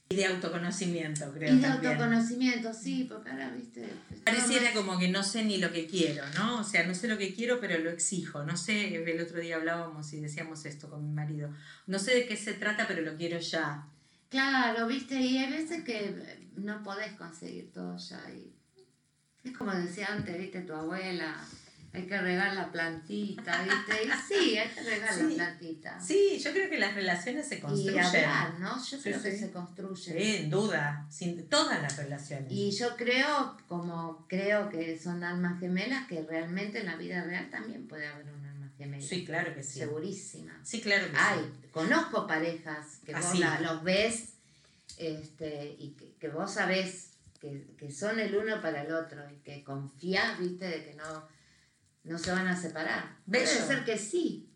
Y 0.09 0.15
de 0.15 0.25
autoconocimiento, 0.25 1.31
creo 1.33 1.53
Y 1.53 1.57
de 1.57 1.61
también. 1.61 1.93
autoconocimiento, 1.93 2.73
sí, 2.73 3.05
porque 3.09 3.29
ahora, 3.31 3.49
viste... 3.51 3.87
Pareciera 4.25 4.65
más- 4.65 4.73
como 4.73 4.99
que 4.99 5.07
no 5.07 5.23
sé 5.23 5.43
ni 5.43 5.57
lo 5.57 5.71
que 5.71 5.87
quiero, 5.87 6.23
¿no? 6.37 6.59
O 6.59 6.63
sea, 6.65 6.85
no 6.85 6.93
sé 6.93 7.07
lo 7.07 7.17
que 7.17 7.33
quiero, 7.33 7.59
pero 7.61 7.77
lo 7.79 7.89
exijo. 7.89 8.43
No 8.43 8.57
sé, 8.57 8.93
el 8.95 9.21
otro 9.21 9.39
día 9.39 9.55
hablábamos 9.55 10.11
y 10.13 10.19
decíamos 10.19 10.65
esto 10.65 10.89
con 10.89 11.03
mi 11.07 11.13
marido. 11.13 11.49
No 11.87 11.97
sé 11.97 12.13
de 12.13 12.25
qué 12.27 12.35
se 12.37 12.53
trata, 12.53 12.87
pero 12.87 13.01
lo 13.01 13.15
quiero 13.15 13.39
ya. 13.39 13.87
Claro, 14.29 14.85
viste, 14.87 15.15
y 15.19 15.37
hay 15.37 15.49
veces 15.51 15.83
que 15.83 16.49
no 16.57 16.83
podés 16.83 17.13
conseguir 17.13 17.71
todo 17.71 17.97
ya. 17.97 18.21
Y 18.33 18.53
es 19.43 19.57
como 19.57 19.71
decía 19.73 20.07
antes, 20.09 20.37
viste, 20.37 20.61
tu 20.61 20.73
abuela, 20.73 21.35
hay 21.93 22.03
que 22.07 22.17
regar 22.21 22.53
la 22.55 22.71
plantita, 22.71 23.63
viste. 23.63 24.05
Y 24.05 24.09
sí, 24.33 24.57
hay 24.57 24.69
que 24.69 24.81
regar 24.81 25.13
Sí. 25.13 25.21
la 25.23 25.35
plantita. 25.35 25.99
Sí, 25.99 26.39
yo 26.41 26.51
creo 26.53 26.69
que 26.69 26.79
las 26.79 26.93
relaciones 26.95 27.47
se 27.49 27.55
y 27.57 27.59
construyen. 27.59 27.99
hablar, 27.99 28.59
¿no? 28.59 28.77
Yo 28.77 28.97
Sí, 28.97 28.97
creo 29.03 29.21
que 29.21 29.31
sí. 29.31 29.39
se 29.39 29.51
construyen. 29.51 30.41
Sin 30.41 30.49
duda, 30.49 31.05
sin 31.09 31.47
todas 31.49 31.81
las 31.81 31.97
relaciones. 31.97 32.49
Y 32.49 32.71
yo 32.71 32.95
creo, 32.95 33.57
como 33.67 34.25
creo 34.29 34.69
que 34.69 34.97
son 34.97 35.23
almas 35.23 35.59
gemelas, 35.59 36.07
que 36.07 36.21
realmente 36.23 36.79
en 36.79 36.85
la 36.85 36.95
vida 36.95 37.23
real 37.23 37.49
también 37.49 37.87
puede 37.87 38.07
haber 38.07 38.25
un 38.31 38.45
alma 38.45 38.71
gemela. 38.77 39.05
Sí, 39.05 39.25
claro 39.25 39.53
que 39.53 39.61
sí. 39.63 39.79
Segurísima. 39.79 40.57
Sí, 40.63 40.79
claro 40.79 41.11
que 41.11 41.17
Hay, 41.17 41.39
sí. 41.39 41.67
conozco 41.73 42.25
parejas 42.25 42.99
que 43.05 43.13
vos 43.13 43.25
Así. 43.25 43.39
la- 43.39 43.59
los 43.59 43.83
ves 43.83 44.29
este, 44.97 45.75
y 45.79 45.89
que, 45.91 46.13
que 46.19 46.29
vos 46.29 46.53
sabés 46.53 47.10
que, 47.41 47.75
que 47.77 47.91
son 47.91 48.19
el 48.19 48.35
uno 48.35 48.61
para 48.61 48.83
el 48.83 48.93
otro 48.93 49.19
y 49.29 49.41
que 49.41 49.63
confías, 49.63 50.37
viste, 50.39 50.65
de 50.67 50.85
que 50.85 50.93
no, 50.95 51.27
no 52.03 52.17
se 52.17 52.31
van 52.31 52.47
a 52.47 52.55
separar. 52.55 53.17
Bello. 53.25 53.45
Puede 53.45 53.67
ser 53.67 53.83
que 53.83 53.97
sí, 53.97 54.47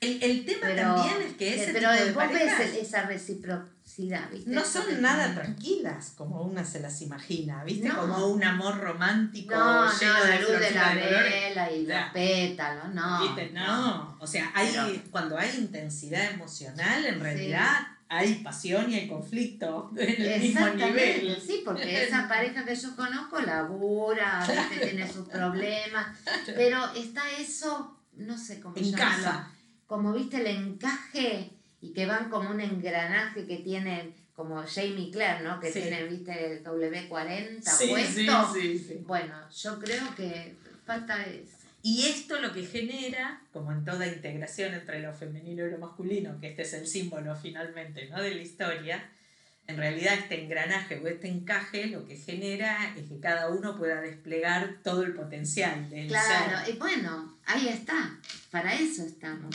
El, 0.00 0.22
el 0.22 0.44
tema 0.44 0.60
pero, 0.66 0.94
también 0.96 1.22
es 1.22 1.34
que 1.34 1.54
ese 1.62 1.72
pero 1.72 1.90
tipo 1.92 2.04
de 2.04 2.12
parejas 2.12 2.58
ves 2.58 2.74
esa 2.76 3.02
reciprocidad, 3.06 4.30
viste. 4.30 4.50
no 4.50 4.64
son 4.64 5.00
nada 5.00 5.32
tranquilas 5.34 6.12
como 6.16 6.42
una 6.42 6.64
se 6.64 6.80
las 6.80 7.00
imagina, 7.02 7.62
¿viste? 7.64 7.88
No. 7.88 8.00
Como 8.00 8.26
un 8.26 8.42
amor 8.44 8.78
romántico 8.80 9.54
No, 9.54 9.90
lleno 9.98 10.12
no, 10.18 10.24
de 10.24 10.28
la 10.28 10.40
luz 10.40 10.60
de 10.60 10.70
la 10.72 10.94
de 10.94 11.00
vela 11.30 11.70
y 11.72 11.86
los 11.86 11.98
pétalos, 12.12 12.94
no. 12.94 13.22
¿Viste? 13.22 13.50
No, 13.52 14.16
o 14.20 14.26
sea, 14.26 14.50
hay, 14.54 14.70
Pero- 14.72 15.10
cuando 15.10 15.38
hay 15.38 15.50
intensidad 15.56 16.32
emocional, 16.32 17.06
en 17.06 17.20
realidad 17.20 17.78
hay 18.14 18.34
pasión 18.36 18.90
y 18.90 18.94
hay 18.96 19.08
conflicto 19.08 19.90
en 19.96 20.22
el 20.22 20.40
mismo 20.40 20.68
nivel. 20.68 21.40
sí, 21.40 21.62
porque 21.64 22.04
esa 22.08 22.28
pareja 22.28 22.64
que 22.64 22.74
yo 22.74 22.94
conozco 22.94 23.40
labura, 23.40 24.46
¿viste? 24.46 24.86
tiene 24.88 25.10
sus 25.10 25.28
problemas, 25.28 26.18
pero 26.46 26.92
está 26.94 27.22
eso, 27.38 27.98
no 28.14 28.36
sé 28.36 28.60
cómo 28.60 28.76
Encaja. 28.76 29.16
llamarlo, 29.20 29.52
como 29.86 30.12
viste 30.12 30.36
el 30.38 30.46
encaje 30.46 31.50
y 31.80 31.92
que 31.92 32.06
van 32.06 32.28
como 32.30 32.50
un 32.50 32.60
engranaje 32.60 33.46
que 33.46 33.56
tienen, 33.58 34.14
como 34.34 34.62
Jamie 34.66 35.10
Clare, 35.10 35.42
¿no? 35.44 35.58
Que 35.60 35.72
Sí. 35.72 35.80
tienen, 35.80 36.08
viste, 36.08 36.52
el 36.58 36.64
W40 36.64 37.62
Sí, 37.62 37.86
puesto. 37.88 38.52
sí, 38.54 38.78
sí, 38.78 38.84
sí. 38.88 38.94
Bueno, 39.06 39.34
yo 39.50 39.78
creo 39.78 40.14
que 40.14 40.56
falta 40.86 41.22
eso. 41.24 41.61
Y 41.84 42.06
esto 42.06 42.40
lo 42.40 42.52
que 42.52 42.64
genera, 42.64 43.42
como 43.52 43.72
en 43.72 43.84
toda 43.84 44.06
integración 44.06 44.72
entre 44.72 45.00
lo 45.00 45.12
femenino 45.12 45.66
y 45.66 45.70
lo 45.70 45.78
masculino, 45.78 46.38
que 46.40 46.50
este 46.50 46.62
es 46.62 46.72
el 46.74 46.86
símbolo 46.86 47.34
finalmente 47.34 48.08
¿no? 48.08 48.22
de 48.22 48.36
la 48.36 48.42
historia, 48.42 49.10
en 49.66 49.76
realidad 49.76 50.14
este 50.14 50.44
engranaje 50.44 51.00
o 51.00 51.08
este 51.08 51.28
encaje 51.28 51.86
lo 51.86 52.06
que 52.06 52.16
genera 52.16 52.94
es 52.96 53.08
que 53.08 53.18
cada 53.18 53.48
uno 53.48 53.76
pueda 53.76 54.00
desplegar 54.00 54.78
todo 54.84 55.02
el 55.02 55.14
potencial 55.14 55.90
del 55.90 56.06
Claro, 56.06 56.70
y 56.70 56.76
bueno, 56.76 57.36
ahí 57.46 57.68
está, 57.68 58.16
para 58.52 58.74
eso 58.74 59.04
estamos. 59.04 59.54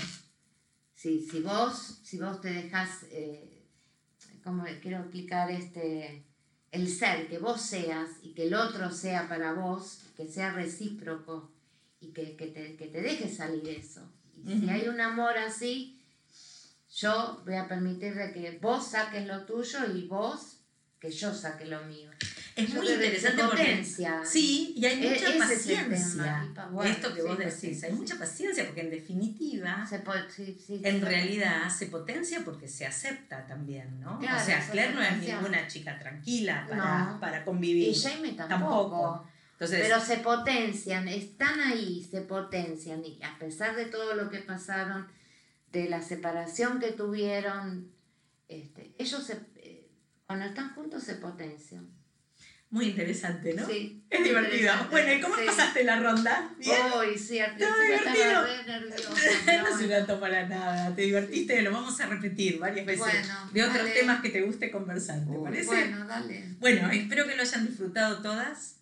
Si, 0.96 1.26
si 1.26 1.42
vos, 1.42 2.02
si 2.04 2.18
vos 2.18 2.42
te 2.42 2.52
dejas, 2.52 3.04
eh, 3.12 3.64
como 4.44 4.66
quiero 4.82 5.00
explicar 5.00 5.50
este, 5.50 6.24
el 6.72 6.90
ser, 6.90 7.28
que 7.28 7.38
vos 7.38 7.62
seas 7.62 8.10
y 8.22 8.34
que 8.34 8.48
el 8.48 8.54
otro 8.54 8.92
sea 8.92 9.30
para 9.30 9.54
vos, 9.54 10.02
que 10.18 10.28
sea 10.28 10.52
recíproco 10.52 11.52
y 12.00 12.12
que, 12.14 12.36
que 12.36 12.48
te, 12.48 12.76
que 12.76 12.88
te 12.88 13.02
deje 13.02 13.28
salir 13.34 13.68
eso. 13.70 14.02
Y 14.36 14.48
si 14.48 14.58
Ujú. 14.66 14.70
hay 14.72 14.88
un 14.88 15.02
amor 15.02 15.38
así, 15.38 16.00
yo 16.96 17.42
voy 17.46 17.56
a 17.56 17.68
permitir 17.68 18.14
de 18.16 18.32
que 18.32 18.58
vos 18.62 18.88
saques 18.92 19.26
lo 19.28 19.46
tuyo 19.46 19.80
y 19.94 20.08
vos 20.08 20.54
que 21.00 21.12
yo 21.12 21.34
saque 21.34 21.66
lo 21.66 21.84
mío. 21.84 22.10
Es 22.56 22.70
Yo 22.74 22.82
muy 22.82 22.92
interesante 22.92 23.44
porque 23.44 23.64
potencia. 23.66 24.22
sí, 24.26 24.74
y 24.76 24.86
hay 24.86 25.04
E- 25.06 25.10
mucha 25.12 25.30
es 25.30 25.38
paciencia. 25.38 26.44
y 26.44 26.72
bueno, 26.74 26.90
Esto 26.92 27.14
que 27.14 27.22
sí, 27.22 27.28
vos 27.28 27.38
decís, 27.38 27.60
sí, 27.80 27.86
hay 27.86 27.92
sí. 27.92 27.98
mucha 27.98 28.18
paciencia 28.18 28.66
porque 28.66 28.82
en 28.82 28.90
definitiva 28.90 29.86
Se 29.88 30.02
en 30.84 31.02
realidad 31.02 31.70
se 31.70 31.86
potencia 31.86 32.42
porque 32.44 32.68
se 32.68 32.88
acepta 32.88 33.46
también, 33.46 34.00
¿no? 34.00 34.18
Claro, 34.18 34.42
o 34.42 34.46
sea, 34.46 34.68
Claire 34.72 34.94
no 34.96 35.04
es 35.04 35.18
ninguna 35.18 35.68
chica 35.68 36.00
tranquila 36.00 36.66
para, 36.68 37.12
No. 37.12 37.20
para 37.20 37.42
Y 37.42 37.46
convivir. 37.46 37.96
Jamie 37.96 38.32
tampoco. 38.34 38.48
Tampoco. 38.50 39.28
Entonces, 39.60 39.80
Pero 39.88 40.00
se 40.00 40.18
potencian, 40.18 41.08
están 41.08 41.60
ahí, 41.60 42.08
se 42.10 42.22
potencian. 42.22 43.04
Y 43.04 43.20
a 43.24 43.40
pesar 43.40 43.76
de 43.76 43.86
todo 43.86 44.14
lo 44.14 44.30
que 44.30 44.38
pasaron, 44.40 45.08
de 45.72 45.90
la 45.90 46.02
separación 46.04 46.80
que 46.80 46.92
tuvieron, 46.92 47.92
este, 48.48 48.94
ellos 49.00 49.24
se, 49.26 49.34
eh, 49.56 49.90
cuando 50.28 50.46
están 50.46 50.76
juntos 50.76 51.02
se 51.04 51.16
potencian. 51.16 51.90
muy 52.70 52.90
interesante, 52.90 53.54
¿no? 53.56 53.66
Sí, 53.66 54.06
Es 54.12 54.24
divertido. 54.24 54.74
Bueno, 54.92 55.12
¿y 55.14 55.22
cómo 55.22 55.36
sí. 55.38 55.46
pasaste 55.48 55.84
la 55.86 56.00
ronda? 56.02 56.54
¿Bien? 56.60 56.78
Uy, 57.00 57.18
sí, 57.18 57.40
al 57.40 57.56
principio 57.56 57.82
divertido. 57.84 58.14
estaba 58.16 58.46
re 58.46 58.64
nerviosa. 58.66 59.64
no 59.72 59.78
se 59.78 59.88
notó 59.88 60.20
para 60.20 60.48
nada. 60.48 60.96
Te 60.96 61.02
divertiste, 61.02 61.62
lo 61.64 61.72
vamos 61.72 62.00
a 62.00 62.06
repetir 62.06 62.60
varias 62.60 62.86
veces. 62.86 63.00
Bueno, 63.00 63.50
de 63.54 63.64
otros 63.64 63.78
dale. 63.78 63.92
temas 63.92 64.22
que 64.22 64.30
te 64.30 64.42
guste 64.44 64.70
conversar, 64.70 65.20
¿te 65.26 65.32
Uy, 65.32 65.44
parece? 65.44 65.66
Bueno, 65.66 66.06
dale. 66.06 66.46
Bueno, 66.60 66.92
espero 66.92 67.26
que 67.26 67.36
lo 67.36 67.42
hayan 67.42 67.66
disfrutado 67.66 68.22
todas. 68.22 68.76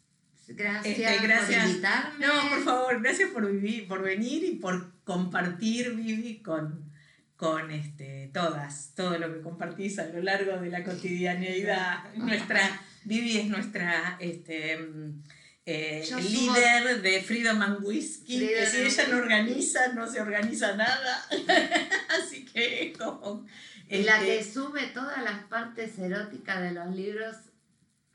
Gracias, 0.48 1.00
Este, 1.00 1.28
gracias. 1.28 1.62
por 1.62 1.70
invitarme. 1.70 2.28
No, 2.28 2.50
por 2.50 2.64
favor, 2.64 3.02
gracias 3.02 3.30
por, 3.32 3.52
vivir, 3.52 3.88
por 3.88 4.04
venir 4.04 4.44
y 4.44 4.52
por 4.56 4.92
compartir, 5.04 5.96
Vivi, 5.96 6.40
con, 6.42 6.92
con 7.36 7.72
este, 7.72 8.30
todas, 8.34 8.94
todo 8.96 9.18
lo 9.18 9.34
que 9.34 9.42
compartís 9.42 9.98
a 10.00 10.06
lo 10.08 10.22
largo 10.22 10.58
de 10.58 10.70
la 10.70 10.84
cotidianeidad. 10.84 12.14
Nuestra, 12.16 12.82
Vivi 13.04 13.38
es 13.40 13.48
nuestra 13.48 14.18
este, 14.20 14.78
mm, 14.78 15.24
eh, 15.66 16.08
líder 16.22 17.02
de 17.02 17.22
Freedom 17.22 17.62
and 17.62 17.84
Whiskey, 17.84 18.48
que 18.48 18.66
si 18.68 18.78
ella 18.82 19.08
no 19.10 19.18
organiza, 19.18 19.94
no 19.94 20.08
se 20.08 20.22
organiza 20.22 20.76
nada. 20.76 21.26
Así 22.20 22.46
que 22.46 22.88
es 22.88 22.98
como... 22.98 23.46
Y 23.88 24.02
la 24.02 24.20
este, 24.20 24.38
que 24.38 24.44
sube 24.44 24.88
todas 24.94 25.24
las 25.24 25.44
partes 25.44 26.00
eróticas 26.00 26.60
de 26.62 26.72
los 26.72 26.96
libros 26.96 27.36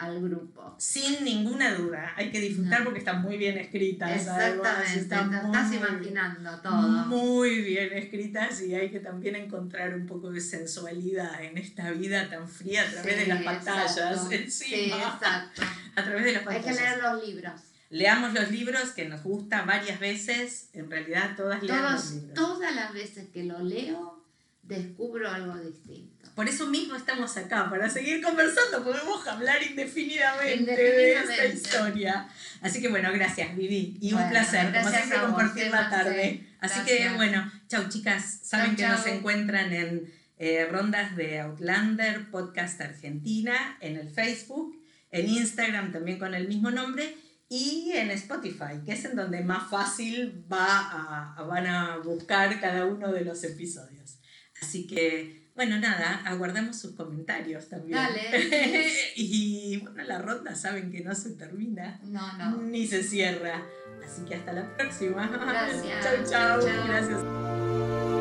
al 0.01 0.21
grupo. 0.21 0.75
Sin 0.79 1.25
ninguna 1.25 1.75
duda, 1.75 2.13
hay 2.17 2.31
que 2.31 2.41
disfrutar 2.41 2.79
No. 2.81 2.85
porque 2.87 3.01
están 3.01 3.21
muy 3.23 3.37
bien 3.37 3.59
escritas. 3.59 4.11
Exactamente, 4.11 4.93
te 4.95 4.99
están 5.01 5.35
estás 5.35 5.73
imaginando 5.75 6.61
todo. 6.61 6.89
Muy 7.07 7.61
bien 7.63 7.93
escritas 7.93 8.63
y 8.63 8.75
hay 8.75 8.91
que 8.91 9.01
también 9.01 9.37
encontrar 9.37 9.95
un 9.95 10.07
poco 10.07 10.31
de 10.31 10.41
sensualidad 10.41 11.43
en 11.45 11.59
esta 11.59 11.91
vida 11.91 12.29
tan 12.31 12.49
fría 12.49 12.83
a 12.83 12.91
través 12.91 13.17
de 13.17 13.23
Sí, 13.25 13.29
las 13.29 13.43
pantallas. 13.43 13.97
exacto. 13.99 14.31
Encima, 14.33 14.77
Sí, 14.77 14.85
exacto. 14.93 15.63
a 15.97 16.03
través 16.05 16.25
de 16.25 16.33
las 16.33 16.41
Hay 16.41 16.47
pantallas. 16.55 16.77
que 16.79 16.83
leer 16.83 17.03
los 17.03 17.27
libros. 17.27 17.53
Leamos 17.91 18.33
los 18.35 18.51
libros 18.51 18.91
que 18.91 19.09
nos 19.09 19.23
gusta 19.23 19.63
varias 19.65 19.99
veces. 20.01 20.71
En 20.75 20.91
realidad, 20.91 21.35
todas 21.37 21.61
libros. 21.63 22.15
todas 22.35 22.75
las 22.75 22.93
veces 22.95 23.29
que 23.35 23.45
lo 23.45 23.59
leo, 23.63 24.25
descubro 24.63 25.29
algo 25.31 25.57
distinto. 25.59 26.20
Por 26.35 26.49
eso 26.49 26.67
mismo 26.67 26.97
estamos 26.97 27.37
acá, 27.37 27.69
para 27.69 27.91
seguir 27.91 28.23
conversando. 28.23 28.83
Podemos 28.83 29.27
hablar 29.27 29.63
indefinidamente, 29.63 30.47
de 30.49 30.57
Indefinidamente. 30.57 31.47
esta 31.47 31.47
historia. 31.77 32.29
Así 32.63 32.81
que 32.81 32.89
bueno, 32.89 33.13
gracias 33.13 33.55
Vivi. 33.57 33.99
Y 34.01 34.13
un 34.15 34.29
placer, 34.31 34.73
como 34.73 34.89
siempre, 34.89 35.19
vos, 35.19 35.27
compartir 35.29 35.71
la 35.71 35.91
tarde. 35.91 36.47
Así 36.61 36.81
que 36.87 37.11
bueno, 37.17 37.51
chau 37.69 37.89
chicas. 37.89 38.41
Saben 38.43 38.77
Chau, 38.77 38.77
que 38.77 38.97
nos 38.97 39.07
encuentran 39.07 39.73
en 39.73 40.13
eh, 40.39 40.67
Rondas 40.71 41.17
de 41.17 41.41
Outlander, 41.41 42.31
Podcast 42.31 42.81
Argentina, 42.81 43.77
en 43.81 43.97
el 43.97 44.09
Facebook, 44.09 44.83
en 45.11 45.29
Instagram 45.29 45.93
también 45.93 46.19
con 46.19 46.35
el 46.35 46.49
mismo 46.49 46.71
nombre. 46.71 47.17
Y 47.53 47.91
en 47.95 48.13
Spotify, 48.13 48.81
que 48.87 48.93
es 48.93 49.05
en 49.05 49.17
donde 49.17 49.43
más 49.43 49.69
fácil 49.69 50.45
va 50.51 51.35
a- 51.37 51.43
van 51.43 51.67
a 51.67 51.97
buscar 51.99 52.61
cada 52.61 52.87
uno 52.87 53.11
de 53.13 53.25
los 53.25 53.43
episodios. 53.43 54.19
Así 54.63 54.87
que, 54.87 55.40
bueno, 55.61 55.79
nada, 55.79 56.23
aguardamos 56.25 56.79
sus 56.79 56.93
comentarios 56.93 57.69
también. 57.69 57.99
Dale. 57.99 58.89
y 59.15 59.77
bueno, 59.83 60.03
la 60.05 60.17
ronda 60.17 60.55
saben 60.55 60.91
que 60.91 61.03
no 61.05 61.15
se 61.15 61.33
termina 61.33 62.01
No, 62.05 62.33
no. 62.39 62.57
ni 62.63 62.87
se 62.87 63.03
cierra. 63.03 63.63
Así 64.03 64.23
que 64.25 64.37
hasta 64.37 64.55
la 64.55 64.75
próxima. 64.75 65.27
Gracias. 65.29 66.03
chau, 66.03 66.17
chau. 66.25 66.61
Chau. 66.67 66.87
Gracias. 66.89 68.20